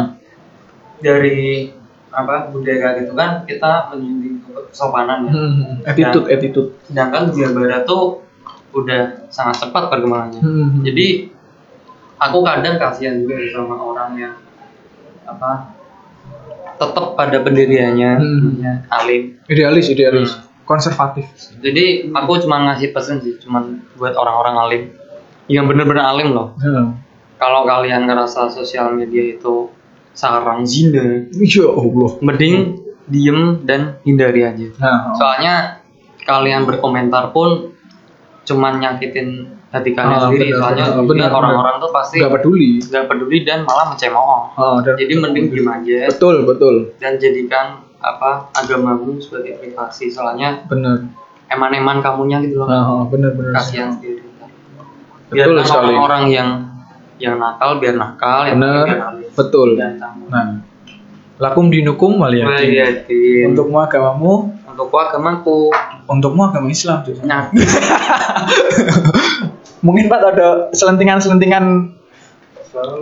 dari 0.98 1.70
apa 2.08 2.48
budaya 2.48 2.98
gitu 3.04 3.12
kan 3.12 3.44
kita 3.44 3.92
menjunjung 3.92 4.40
kesopanan 4.72 5.28
ya. 5.28 5.32
Hmm, 5.34 5.62
attitude 5.84 6.26
attitude 6.32 6.68
Sedangkan 6.88 7.30
dunia 7.30 7.50
barat 7.52 7.82
tuh 7.84 8.24
udah 8.72 9.28
sangat 9.28 9.62
cepat 9.66 9.92
perkembangannya. 9.92 10.40
Hmm. 10.40 10.82
Jadi 10.82 11.30
aku 12.18 12.38
kadang 12.42 12.76
kasihan 12.76 13.22
juga 13.22 13.38
sama 13.50 13.74
orang 13.74 14.10
yang 14.14 14.34
apa 15.24 15.74
tetap 16.78 17.18
pada 17.18 17.42
pendiriannya, 17.42 18.10
Hmm. 18.18 18.50
ya, 18.62 18.72
alim. 18.88 19.34
idealis 19.46 19.90
idealis 19.90 20.30
Hmm. 20.30 20.46
konservatif 20.62 21.26
Jadi 21.58 22.06
aku 22.06 22.38
cuma 22.38 22.62
ngasih 22.64 22.92
pesan 22.92 23.18
sih, 23.18 23.34
cuman 23.38 23.82
buat 23.94 24.14
orang-orang 24.14 24.54
alim 24.58 24.82
yang 25.48 25.66
bener-bener 25.66 26.04
alim 26.04 26.30
loh. 26.30 26.54
Hmm. 26.56 26.94
Kalau 27.34 27.62
kalian 27.64 28.04
ngerasa 28.04 28.50
sosial 28.50 28.92
media 28.92 29.34
itu 29.34 29.70
sarang 30.12 30.62
zina, 30.62 31.26
ya 31.34 31.66
Allah 31.66 32.10
mending 32.20 32.78
diem 33.06 33.62
dan 33.64 33.98
hindari 34.02 34.42
aja. 34.44 34.66
nah, 34.76 35.14
Soalnya 35.14 35.54
kalian 36.22 36.62
berkomentar 36.62 37.32
pun 37.32 37.72
cuman 38.44 38.78
nyakitin 38.78 39.57
hati 39.68 39.90
kalian 39.92 40.10
Ah, 40.10 40.20
sendiri. 40.24 40.48
benar, 40.48 40.60
Soalnya 40.62 40.84
benar, 41.02 41.28
orang-orang 41.30 41.74
tuh 41.76 41.90
pasti 41.90 42.16
nggak 42.16 42.32
peduli 42.34 42.70
nggak 42.80 43.04
peduli 43.04 43.38
dan 43.42 43.58
malah 43.62 43.86
mencemooh. 43.88 44.40
Ah, 44.54 44.80
dan- 44.80 44.96
Jadi 44.96 45.12
mending 45.14 45.46
diem 45.48 45.66
aja 45.66 45.98
betul 46.08 46.36
betul 46.42 46.74
dan 46.96 47.16
jadikan 47.16 47.66
apa 47.98 48.48
agamamu 48.54 49.18
sebagai 49.18 49.58
privasi. 49.58 50.08
Soalnya 50.08 50.64
benar 50.64 51.04
eman-eman 51.48 52.00
kamunya 52.00 52.40
gitu 52.40 52.58
loh. 52.58 52.66
nah, 52.66 53.04
benar 53.04 53.32
benar 53.32 53.52
Kasihan 53.54 53.88
sendiri. 53.90 54.24
Betul 55.28 55.36
Biarkan 55.54 55.60
sekali. 55.62 55.84
orang-orang 55.90 56.22
yang 56.30 56.48
yang 57.18 57.34
nakal 57.36 57.76
biar 57.76 57.94
nakal, 57.94 58.46
yang 58.46 58.56
biar 58.56 58.88
baik. 59.12 59.34
betul 59.34 59.74
nah 59.74 60.56
lakum 61.36 61.68
dinukum 61.68 62.16
Waliyatin. 62.16 63.44
untukmu 63.46 63.78
agamamu 63.78 64.54
Untuk 64.64 64.88
agamaku. 64.88 65.68
untukmu 66.06 66.40
agama 66.44 66.66
Islam 66.68 67.02
cuy. 67.02 67.18
Nah, 67.22 67.50
mungkin 69.84 70.10
Pak 70.10 70.20
ada 70.34 70.48
selentingan-selentingan 70.74 71.94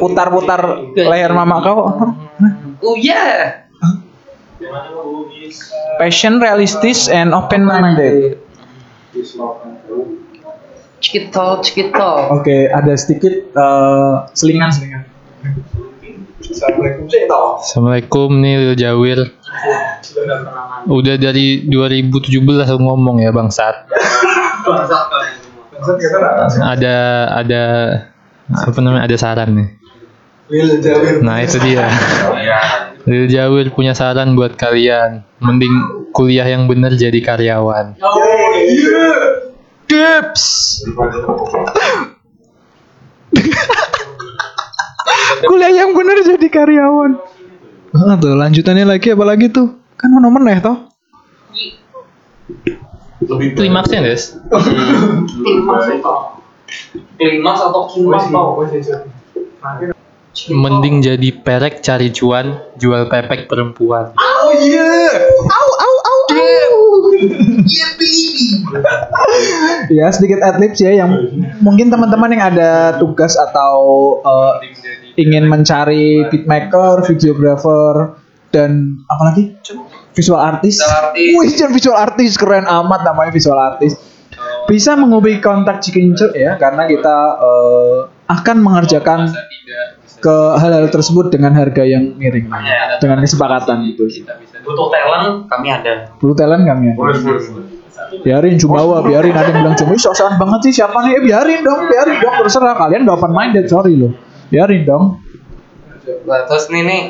putar-putar 0.00 0.92
leher 0.94 1.32
mama 1.34 1.56
kau 1.60 1.78
oh 2.82 2.96
yeah. 2.96 3.66
passion 6.00 6.40
realistis 6.40 7.08
and 7.12 7.32
open 7.36 7.64
minded 7.64 8.40
Cikitol, 10.96 11.60
cikitol. 11.60 12.40
Oke, 12.40 12.72
ada 12.72 12.96
sedikit 12.96 13.52
eh, 13.52 14.14
selingan-selingan. 14.32 15.06
Assalamualaikum 16.46 17.04
sih 17.10 17.22
toh. 17.28 17.60
Assalamualaikum 17.60 18.28
nih 18.40 18.54
Lil 18.58 18.74
Jawil. 18.80 19.20
Udah 20.88 21.14
dari 21.20 21.68
2017 21.68 22.32
aku 22.40 22.80
ngomong 22.80 23.20
ya 23.20 23.30
bangsat. 23.34 23.86
Ada 26.62 26.96
ada 27.36 27.64
apa 28.50 28.78
namanya 28.80 29.04
ada 29.08 29.16
saran 29.18 29.50
nih. 29.56 29.68
Lil 30.46 30.78
Jawir. 30.78 31.22
Nah 31.26 31.42
itu 31.42 31.58
dia. 31.58 31.90
Lil 33.10 33.26
Jawil 33.30 33.70
punya 33.74 33.94
saran 33.94 34.38
buat 34.38 34.54
kalian. 34.54 35.26
Mending 35.42 35.74
kuliah 36.14 36.46
yang 36.46 36.70
bener 36.70 36.94
jadi 36.94 37.18
karyawan. 37.22 37.98
Oh 38.00 38.50
iya. 38.56 39.10
Tips. 39.86 40.44
Kuliah 45.46 45.72
yang 45.84 45.92
bener 45.92 46.18
jadi 46.24 46.48
karyawan. 46.48 47.20
Ah, 47.94 48.16
tuh 48.18 48.34
lanjutannya 48.34 48.84
lagi 48.88 49.12
apa 49.14 49.24
lagi 49.24 49.46
tuh? 49.52 49.78
Kan 49.96 50.10
ono 50.16 50.28
meneh 50.32 50.58
toh. 50.58 50.95
Lebih 53.26 53.58
Klimaksnya 53.58 54.00
des. 54.02 54.38
klimas 57.16 57.58
atau 57.62 57.82
kimas 57.90 58.24
tau 58.28 58.58
Mending 60.46 61.00
jadi 61.00 61.32
perek 61.32 61.80
cari 61.80 62.12
cuan, 62.12 62.60
jual 62.76 63.08
pepek 63.08 63.48
perempuan. 63.48 64.12
Oh 64.20 64.52
iya. 64.52 65.08
Au 65.48 65.68
au 65.80 65.94
au. 66.04 66.18
ya 69.88 70.06
sedikit 70.12 70.44
adlibs 70.44 70.76
ya 70.76 70.92
yang 70.92 71.16
mungkin 71.64 71.88
teman-teman 71.88 72.36
yang 72.36 72.44
ada 72.52 73.00
tugas 73.00 73.34
atau 73.34 73.76
eh, 74.22 74.52
ingin 75.16 75.48
mencari 75.48 76.28
beatmaker, 76.28 77.00
videographer 77.08 78.20
dan 78.52 79.00
apalagi 79.08 79.56
visual 80.16 80.40
artist. 80.40 80.80
Visual 80.80 80.96
artist. 81.04 81.32
Wih, 81.36 81.48
jangan 81.52 81.72
visual 81.76 81.96
artist 81.96 82.34
keren 82.40 82.64
amat 82.64 83.00
namanya 83.04 83.30
visual 83.30 83.60
artist. 83.60 84.00
Bisa 84.66 84.98
menghubungi 84.98 85.38
kontak 85.38 85.78
Cikinco 85.84 86.34
ya 86.34 86.58
karena 86.58 86.90
kita 86.90 87.16
eh, 87.38 87.98
akan 88.26 88.56
mengerjakan 88.64 89.30
ke 90.16 90.36
hal-hal 90.58 90.88
tersebut 90.90 91.30
dengan 91.30 91.54
harga 91.54 91.84
yang 91.86 92.16
miring 92.16 92.48
dengan 92.98 93.22
kesepakatan 93.22 93.92
gitu. 93.92 94.08
butuh 94.66 94.90
talent 94.90 95.46
kami 95.46 95.70
ada 95.70 96.10
Perlu 96.18 96.34
talent 96.34 96.66
kami 96.66 96.90
ya. 96.90 96.94
Biarin 98.26 98.58
Jumawa, 98.58 99.02
biarin 99.02 99.34
ada 99.34 99.50
yang 99.50 99.66
bilang 99.66 99.76
cuma 99.78 99.94
"Ih, 99.94 100.02
sosokan 100.02 100.38
banget 100.38 100.70
sih 100.70 100.82
siapa 100.82 100.94
nih? 101.06 101.18
Eh, 101.18 101.22
biarin 101.26 101.60
dong, 101.62 101.90
biarin 101.90 102.18
dong 102.22 102.34
terserah 102.42 102.74
kalian 102.74 103.06
gak 103.06 103.18
open 103.18 103.32
minded, 103.34 103.66
sorry 103.66 103.98
loh. 103.98 104.14
Biarin 104.50 104.82
dong. 104.86 105.22
Nah, 106.26 106.42
terus 106.46 106.70
nih 106.70 106.82
nih 106.86 107.02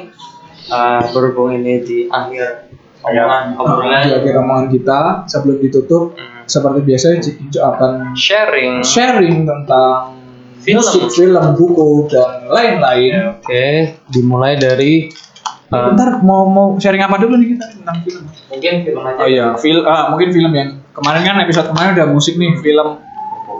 eh, 0.72 1.00
berhubung 1.12 1.52
ini 1.56 1.84
di 1.84 1.98
akhir 2.08 2.68
omongan 3.06 3.44
obrolan 3.54 4.02
Di 4.02 4.12
akhir 4.12 4.34
omongan 4.36 4.66
kita 4.68 5.00
sebelum 5.24 5.58
ditutup 5.58 6.04
Hmm. 6.12 6.42
seperti 6.44 6.78
biasa 6.80 7.06
Cikinco 7.18 7.58
akan 7.60 7.92
sharing 8.12 8.78
sharing 8.80 9.42
tentang 9.42 10.14
Film. 10.58 10.78
musik, 10.78 11.02
film, 11.12 11.44
buku 11.54 11.88
dan 12.08 12.46
lain-lain. 12.46 13.12
oke 13.36 13.66
dimulai 14.08 14.54
dari 14.54 15.06
eh, 15.06 15.70
Bentar 15.70 16.18
mau 16.20 16.42
mau 16.44 16.74
sharing 16.74 16.98
apa 17.00 17.18
dulu 17.18 17.34
nih 17.36 17.54
kita 17.54 17.66
tentang 17.72 17.96
film? 18.00 18.22
mungkin 18.48 18.74
film 18.82 19.02
aja 19.04 19.18
Oh 19.18 19.28
iya, 19.28 19.46
film 19.54 19.82
ah, 19.84 20.06
mungkin 20.08 20.30
film 20.30 20.50
yang 20.50 20.70
kemarin 20.90 21.22
kan 21.22 21.38
episode 21.40 21.66
kemarin 21.68 21.90
udah 21.92 22.06
musik 22.08 22.34
nih, 22.34 22.50
film 22.56 22.88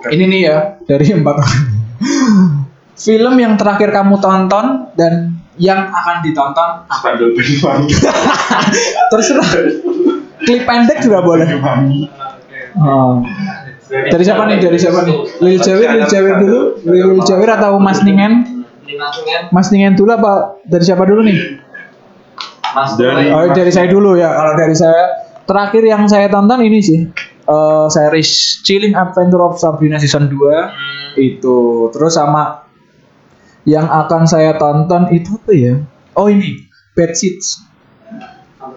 ini 0.09 0.25
nih 0.27 0.41
ya 0.43 0.57
dari 0.83 1.07
empat 1.17 1.37
film 2.97 3.35
yang 3.37 3.55
terakhir 3.55 3.93
kamu 3.93 4.17
tonton 4.17 4.67
dan 4.93 5.36
yang 5.57 5.89
akan 5.89 6.21
ditonton 6.21 6.85
Banyuwangi. 6.87 7.95
terserah 9.13 9.49
klip 10.45 10.63
pendek 10.69 11.01
juga 11.01 11.25
boleh. 11.25 11.49
Oh. 12.77 13.25
Dari 13.87 14.25
siapa 14.27 14.45
nih? 14.51 14.59
Dari 14.61 14.77
siapa 14.77 15.01
nih? 15.07 15.17
Lil 15.41 15.59
Jawir, 15.63 15.89
Lil 15.97 16.07
Jawir 16.11 16.35
dulu, 16.43 16.61
Lil 16.85 17.23
Jawir 17.25 17.49
atau 17.57 17.81
Mas 17.81 18.03
Ningen? 18.05 18.65
Mas 19.55 19.73
Ningen 19.73 19.97
dulu 19.97 20.13
apa 20.13 20.61
dari 20.67 20.85
siapa 20.85 21.07
dulu 21.09 21.25
nih? 21.25 21.39
mas 22.77 22.93
Dari- 23.01 23.33
Oh, 23.33 23.49
dari 23.57 23.73
saya 23.73 23.89
dulu 23.89 24.21
ya. 24.21 24.29
Kalau 24.37 24.55
dari 24.59 24.77
saya 24.77 25.25
terakhir 25.49 25.83
yang 25.87 26.05
saya 26.05 26.29
tonton 26.29 26.61
ini 26.61 26.85
sih 26.85 27.01
eh 27.47 27.87
series 27.89 28.61
Chilling 28.67 28.93
Adventure 28.93 29.41
of 29.41 29.57
Sabrina 29.57 29.97
season 29.97 30.29
2 30.29 31.17
itu. 31.17 31.89
Terus 31.95 32.13
sama 32.13 32.66
yang 33.67 33.91
akan 33.91 34.25
saya 34.31 34.55
tonton 34.57 35.11
itu 35.11 35.35
apa 35.37 35.53
ya? 35.53 35.75
Oh 36.15 36.31
ini 36.31 36.71
Bad 36.95 37.13
Seeds. 37.13 37.67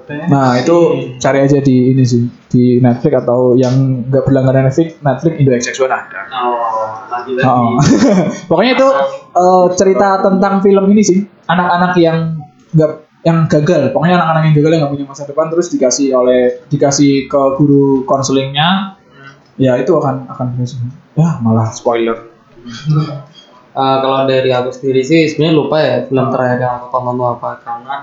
Nah 0.10 0.58
itu 0.58 0.78
cari 1.22 1.46
aja 1.46 1.62
di 1.62 1.94
ini 1.94 2.02
sih 2.02 2.26
di 2.50 2.82
Netflix 2.82 3.14
atau 3.26 3.54
yang 3.54 4.06
nggak 4.10 4.26
berlangganan 4.26 4.66
Netflix, 4.70 4.98
Netflix 5.06 5.34
Indo 5.38 5.52
XX1 5.54 5.86
ada. 5.86 6.20
oh 6.34 6.90
lagi 7.14 7.32
lagi 7.38 7.46
Oh. 7.46 7.78
Pokoknya 8.50 8.74
itu 8.74 8.88
eh, 9.38 9.68
cerita 9.78 10.26
tentang 10.26 10.66
film 10.66 10.90
ini 10.90 11.02
sih 11.06 11.20
anak-anak 11.46 11.94
yang 12.02 12.42
nggak 12.74 12.92
yang 13.22 13.46
gagal. 13.46 13.94
Pokoknya 13.94 14.18
anak-anak 14.18 14.42
yang 14.50 14.56
gagal 14.58 14.72
yang 14.74 14.82
nggak 14.82 14.94
punya 14.98 15.06
masa 15.06 15.24
depan 15.30 15.46
terus 15.54 15.68
dikasih 15.70 16.08
oleh 16.18 16.42
dikasih 16.74 17.30
ke 17.30 17.42
guru 17.62 18.02
konselingnya. 18.10 18.98
Ya 19.62 19.78
itu 19.78 19.94
akan 19.94 20.26
akan. 20.26 20.58
Ya 21.14 21.38
malah 21.46 21.70
spoiler. 21.70 22.18
Eh, 23.80 23.98
kalau 24.04 24.28
dari 24.28 24.50
aku 24.52 24.70
sendiri 24.70 25.02
sih 25.02 25.22
sebenarnya 25.26 25.56
lupa 25.56 25.78
ya 25.80 25.96
film 26.04 26.26
terakhir 26.30 26.60
yang 26.60 26.74
aku 26.78 26.88
tonton 26.92 27.16
itu 27.16 27.26
apa 27.26 27.50
karena 27.64 27.96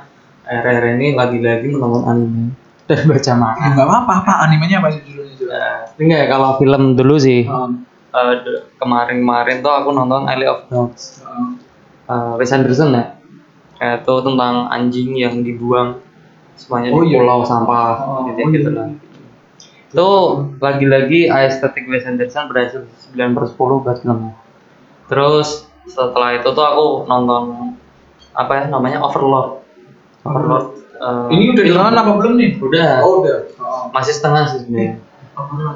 akhir-akhir 0.42 0.84
ini 0.96 1.06
lagi-lagi 1.12 1.66
menonton 1.68 2.02
anime 2.06 2.44
dan 2.88 3.02
baca 3.04 3.32
manga. 3.34 3.60
Ya 3.60 3.68
nggak 3.74 3.86
apa-apa. 3.86 4.12
Apa 4.24 4.32
animenya 4.46 4.76
apa 4.80 4.88
sih 4.94 5.02
judulnya? 5.04 5.34
Eh, 5.36 5.80
enggak 6.00 6.18
ya 6.22 6.26
kalau 6.30 6.50
film 6.56 6.82
dulu 6.94 7.14
sih 7.18 7.44
Um, 7.44 7.84
eh, 8.10 8.34
de- 8.40 8.62
kemarin-kemarin 8.78 9.60
tuh 9.60 9.68
aku 9.70 9.90
nonton 9.90 10.24
Alley 10.24 10.46
of 10.46 10.64
Dogs. 10.66 11.20
um, 11.20 11.60
Eh, 12.06 12.32
Wes 12.38 12.54
Anderson 12.54 12.94
ya. 12.94 13.04
Itu 13.98 14.14
tentang 14.22 14.70
anjing 14.70 15.12
yang 15.12 15.42
dibuang 15.42 15.98
semuanya 16.54 16.94
Oh, 16.94 17.02
di 17.02 17.10
iya. 17.10 17.18
pulau 17.18 17.42
sampah 17.42 17.92
Oh, 18.00 18.30
gitu, 18.30 18.40
oh, 18.40 18.48
gitu 18.48 18.68
iya. 18.70 18.78
lah. 18.78 18.88
Itu 19.86 20.08
lagi-lagi 20.56 21.26
estetik 21.26 21.84
Wes 21.84 22.06
Anderson 22.06 22.46
berhasil 22.46 22.86
9 23.10 23.34
per 23.34 23.44
10 23.44 23.82
buat 23.82 23.98
filmnya. 23.98 24.32
Terus 25.06 25.65
setelah 25.86 26.34
itu 26.34 26.48
tuh 26.48 26.64
aku 26.64 26.86
nonton 27.06 27.72
apa 28.32 28.52
ya 28.52 28.64
namanya 28.68 29.00
Overlord. 29.00 29.62
Overlord. 30.22 30.66
eh, 30.96 31.28
ini 31.30 31.52
udah 31.52 31.62
film. 31.62 31.76
ditonton 31.76 31.94
apa 31.94 32.12
belum 32.14 32.34
nih? 32.34 32.50
Udah. 32.56 32.90
Oh 33.00 33.12
udah. 33.20 33.36
Oh. 33.56 33.84
Masih 33.92 34.12
setengah 34.12 34.44
sih 34.48 34.58
sebenarnya. 34.60 34.96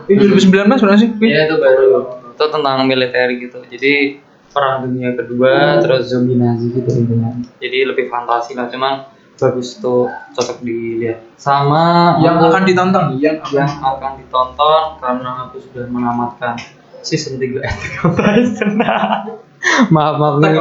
Ini 0.08 0.16
2019 0.16 0.80
benar 0.80 0.96
sih? 0.96 1.08
Iya 1.20 1.40
itu 1.44 1.56
baru. 1.56 1.88
Itu 2.32 2.44
tentang 2.48 2.76
militer 2.84 3.28
gitu. 3.36 3.60
Jadi 3.62 4.16
perang 4.50 4.82
dunia 4.82 5.14
kedua, 5.14 5.78
terus 5.78 6.08
zombie 6.08 6.34
nazi 6.34 6.72
gitu 6.72 6.88
intinya. 6.90 7.30
Jadi 7.60 7.78
lebih 7.84 8.08
fantasi 8.08 8.56
lah, 8.56 8.66
cuman 8.66 9.06
bagus 9.36 9.78
tuh 9.78 10.08
cocok 10.34 10.58
dilihat. 10.60 11.22
Sama 11.36 12.16
Yang 12.18 12.36
aku- 12.36 12.48
akan 12.50 12.62
ditonton 12.64 13.04
yang 13.16 13.36
yang 13.48 13.70
akan 13.78 14.12
ditonton 14.18 14.82
karena 14.98 15.30
aku 15.46 15.60
sudah 15.60 15.84
menamatkan 15.86 16.56
season 17.00 17.36
3 17.36 17.60
Attack 17.60 17.92
on 18.00 18.12
Titan. 18.12 18.70
Maaf 19.94 20.14
maaf 20.16 20.34
nih. 20.40 20.52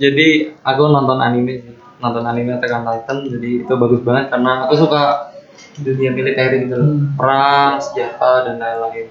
Jadi 0.00 0.28
aku 0.60 0.82
nonton 0.88 1.18
anime. 1.20 1.76
Nonton 1.96 2.24
anime 2.28 2.60
Attack 2.60 2.76
on 2.76 2.84
Titan 2.84 3.18
jadi 3.24 3.50
itu 3.64 3.72
bagus 3.72 4.00
banget 4.04 4.28
karena 4.28 4.68
aku 4.68 4.74
suka 4.76 5.32
dunia 5.80 6.12
militer 6.12 6.52
gitu 6.60 6.74
loh. 6.76 6.88
Hmm. 6.92 7.16
Perang, 7.16 7.72
senjata 7.80 8.48
dan 8.48 8.56
lain-lain. 8.60 9.08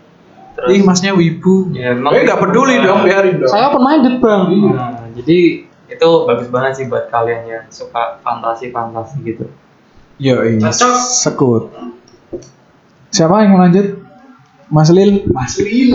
Terus 0.56 0.70
Ih 0.72 0.82
masnya 0.86 1.12
wibu. 1.18 1.74
Ya, 1.76 1.98
emang- 1.98 2.14
nggak 2.16 2.40
peduli 2.40 2.80
dong, 2.80 3.04
biarin 3.04 3.42
dong. 3.44 3.50
saya 3.52 3.74
open 3.74 3.82
minded 3.84 4.16
bang. 4.24 4.44
Nah, 4.72 5.04
jadi 5.18 5.68
itu 5.86 6.10
bagus 6.26 6.48
banget 6.50 6.72
sih 6.80 6.86
buat 6.88 7.10
kalian 7.12 7.42
yang 7.46 7.66
suka 7.70 8.22
fantasi 8.22 8.70
fantasi 8.70 9.20
gitu. 9.26 9.46
Yo, 10.16 10.46
iya. 10.48 10.72
Sekut. 10.72 11.76
Siapa 13.12 13.44
yang 13.44 13.58
mau 13.58 13.66
lanjut? 13.68 14.05
Mas 14.70 14.90
Lil. 14.90 15.30
Mas 15.30 15.58
Lil. 15.62 15.94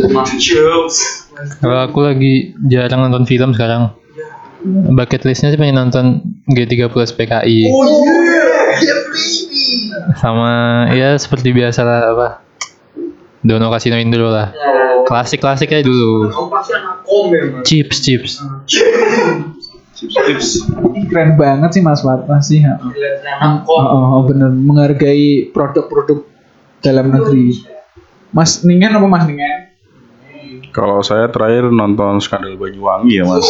Kalau 1.58 1.78
aku 1.82 2.06
lagi 2.06 2.54
jarang 2.70 3.10
nonton 3.10 3.26
film 3.26 3.50
sekarang. 3.54 3.90
Bucket 4.92 5.24
listnya 5.24 5.50
sih 5.50 5.58
pengen 5.58 5.80
nonton 5.80 6.20
G30 6.52 6.92
PKI. 6.92 7.58
Oh 7.72 7.84
yeah. 7.88 9.00
Sama 10.20 10.52
ya 10.92 11.16
seperti 11.16 11.56
biasa 11.56 11.80
lah 11.82 12.00
apa. 12.12 12.28
Dono 13.40 13.72
kasinoin 13.72 14.12
dulu 14.12 14.28
lah. 14.28 14.52
Klasik-klasik 15.08 15.72
aja 15.72 15.80
dulu. 15.80 16.28
pasti 16.52 16.76
anak 16.76 17.00
komen. 17.08 17.64
Chips, 17.64 18.04
chips. 18.04 18.36
Chips-chips. 18.68 20.68
Ih, 20.92 21.08
Keren 21.08 21.40
banget 21.40 21.80
sih 21.80 21.82
Mas 21.82 22.04
Fatma 22.04 22.36
sih. 22.44 22.60
Anak 22.60 23.64
Oh, 23.64 23.80
oh, 23.80 24.04
oh, 24.20 24.22
bener 24.28 24.52
menghargai 24.52 25.48
produk-produk 25.56 26.28
dalam 26.84 27.16
negeri. 27.16 27.79
Mas 28.30 28.62
Ningen 28.62 28.94
apa 28.94 29.06
Mas 29.06 29.24
Ningen? 29.26 29.70
Kalau 30.70 31.02
saya 31.02 31.26
terakhir 31.26 31.66
nonton 31.74 32.22
Skandal 32.22 32.54
Banyuwangi 32.54 33.18
ya 33.18 33.24
mas. 33.26 33.46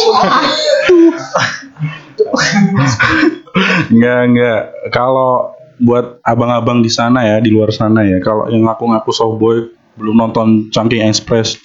Enggak 3.93 4.21
enggak. 4.25 4.61
Kalau 4.89 5.53
buat 5.81 6.21
abang-abang 6.25 6.81
di 6.81 6.89
sana 6.89 7.25
ya, 7.25 7.37
di 7.41 7.49
luar 7.53 7.73
sana 7.73 8.05
ya. 8.05 8.17
Kalau 8.21 8.49
yang 8.49 8.65
ngaku-ngaku 8.65 9.11
softboy 9.13 9.69
belum 9.97 10.17
nonton 10.17 10.69
Chungking 10.73 11.05
Express, 11.05 11.57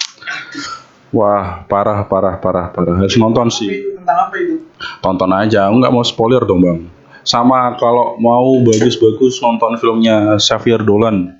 wah 1.12 1.64
parah 1.68 2.04
parah 2.04 2.36
parah 2.40 2.72
parah. 2.72 2.96
Harus 3.00 3.16
nonton 3.16 3.48
sih. 3.52 3.96
Tentang 3.96 4.28
apa 4.28 4.34
itu? 4.40 4.60
Tonton 5.00 5.30
aja. 5.32 5.68
Aku 5.68 5.80
nggak 5.80 5.92
mau 5.92 6.04
spoiler 6.04 6.42
dong 6.44 6.60
bang. 6.64 6.78
Sama 7.26 7.74
kalau 7.80 8.16
mau 8.22 8.60
bagus-bagus 8.62 9.40
nonton 9.42 9.76
filmnya 9.80 10.36
Xavier 10.40 10.80
Dolan. 10.84 11.35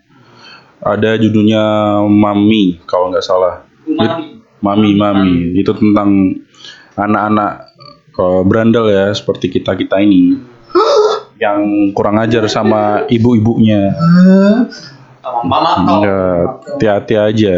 Ada 0.87 1.19
judulnya 1.19 1.63
Mami 2.07 2.79
kalau 2.87 3.11
nggak 3.11 3.27
salah. 3.27 3.67
Umami. 3.83 4.39
Mami 4.63 4.91
Mami. 4.95 5.35
Itu 5.59 5.75
tentang 5.75 6.39
anak-anak 6.95 7.53
eh, 8.15 8.43
berandal 8.47 8.87
ya 8.87 9.11
seperti 9.11 9.51
kita 9.51 9.75
kita 9.75 9.99
ini. 9.99 10.39
Yang 11.43 11.93
kurang 11.93 12.17
ajar 12.23 12.47
sama 12.47 13.05
ibu-ibunya. 13.11 13.93
Sama 15.21 15.43
mama 15.43 15.71
enggak 15.85 16.43
hati-hati 16.65 17.15
aja. 17.19 17.57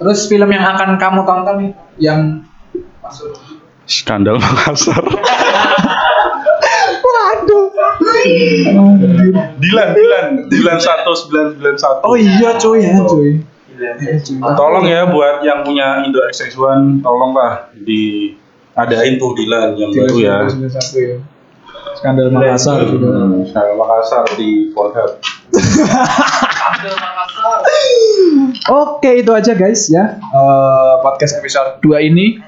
Terus 0.00 0.26
film 0.26 0.48
yang 0.48 0.64
akan 0.64 0.96
kamu 0.96 1.20
tonton 1.28 1.54
nih 1.60 1.70
yang 2.00 2.20
Skandal 3.84 4.40
Makassar. 4.40 5.02
Dilan, 9.60 9.88
Dilan, 9.96 10.26
Dilan 10.48 10.78
satu 10.78 11.12
sembilan 11.12 11.46
sembilan 11.56 11.76
satu. 11.76 12.02
Oh 12.04 12.16
iya 12.16 12.56
cuy 12.56 12.78
ya 12.80 12.96
cuy. 13.04 13.30
Tolong 14.54 14.84
ya 14.84 15.08
buat 15.08 15.40
yang 15.40 15.64
punya 15.64 16.04
Indo 16.04 16.20
XX1, 16.28 17.00
tolonglah 17.00 17.72
diadain 17.80 19.16
tuh 19.16 19.32
Dilan 19.32 19.72
yang 19.76 19.90
baru 19.92 20.16
ya. 20.20 20.36
ya. 20.92 21.16
Skandal 21.96 22.28
Makassar 22.32 22.84
juga. 22.84 23.08
Hmm, 23.12 23.44
Skandal 23.44 23.76
Makassar 23.76 24.24
di 24.36 24.72
Pornhub. 24.72 25.20
Oke 28.70 29.20
itu 29.20 29.32
aja 29.34 29.52
guys 29.52 29.90
ya 29.90 30.16
Eh, 30.20 30.94
podcast 31.02 31.36
episode 31.36 31.82
2 31.82 32.08
ini. 32.08 32.38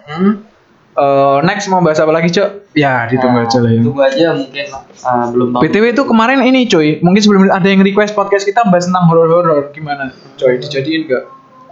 Eh, 0.93 1.39
next 1.49 1.73
mau 1.73 1.81
bahas 1.81 1.97
apa 2.05 2.13
lagi 2.13 2.29
cok? 2.29 2.77
Ya 2.77 3.09
ditunggu 3.09 3.49
aja 3.49 3.59
lah 3.65 3.71
ya. 3.73 3.81
Tunggu 3.81 4.03
aja 4.05 4.29
mungkin 4.37 4.67
ah, 5.09 5.27
belum 5.33 5.49
tahu. 5.57 5.61
BTW 5.65 5.85
itu 5.97 6.05
kemarin 6.05 6.45
ini 6.45 6.69
cuy, 6.69 7.01
mungkin 7.01 7.21
sebelum 7.25 7.49
ada 7.49 7.65
yang 7.65 7.81
request 7.81 8.13
podcast 8.13 8.45
kita 8.45 8.61
bahas 8.69 8.85
tentang 8.85 9.09
horor-horor 9.09 9.73
gimana? 9.73 10.13
Coy, 10.37 10.61
dijadiin 10.61 11.09
gak? 11.09 11.25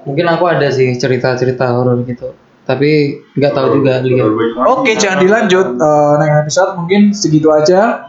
Mungkin 0.09 0.25
aku 0.25 0.49
ada 0.49 0.73
sih 0.73 0.97
cerita-cerita 0.97 1.69
horor 1.69 2.01
gitu. 2.09 2.33
Tapi 2.65 3.21
nggak 3.37 3.53
tahu 3.53 3.83
juga 3.83 4.01
lihat. 4.01 4.33
Oke, 4.65 4.97
jangan 4.97 5.21
dilanjut. 5.21 5.69
Eh, 5.77 6.13
next 6.25 6.37
episode 6.49 6.71
mungkin 6.81 7.01
segitu 7.13 7.53
aja. 7.53 8.09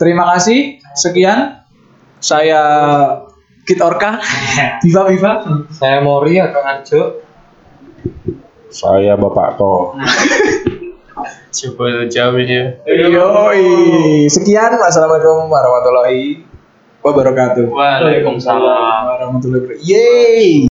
Terima 0.00 0.24
kasih. 0.32 0.80
Sekian. 0.96 1.60
Saya 2.20 2.60
Kit 3.68 3.80
Orka. 3.84 4.24
Viva 4.88 5.02
Viva. 5.04 5.32
Saya 5.68 6.00
Mori 6.00 6.40
atau 6.40 6.60
Arjo. 6.64 7.02
Saya 8.70 9.18
Bapak 9.18 9.58
To. 9.58 9.94
Coba 11.50 12.06
jawab 12.06 12.46
ya. 12.46 12.78
Yoi. 12.86 14.30
Sekian. 14.30 14.78
Wassalamualaikum 14.78 15.50
warahmatullahi 15.50 16.46
wabarakatuh. 17.02 17.66
Waalaikumsalam. 17.74 19.02
Warahmatullahi 19.10 19.60
wabarakatuh. 19.66 19.86
Yeay. 19.86 20.68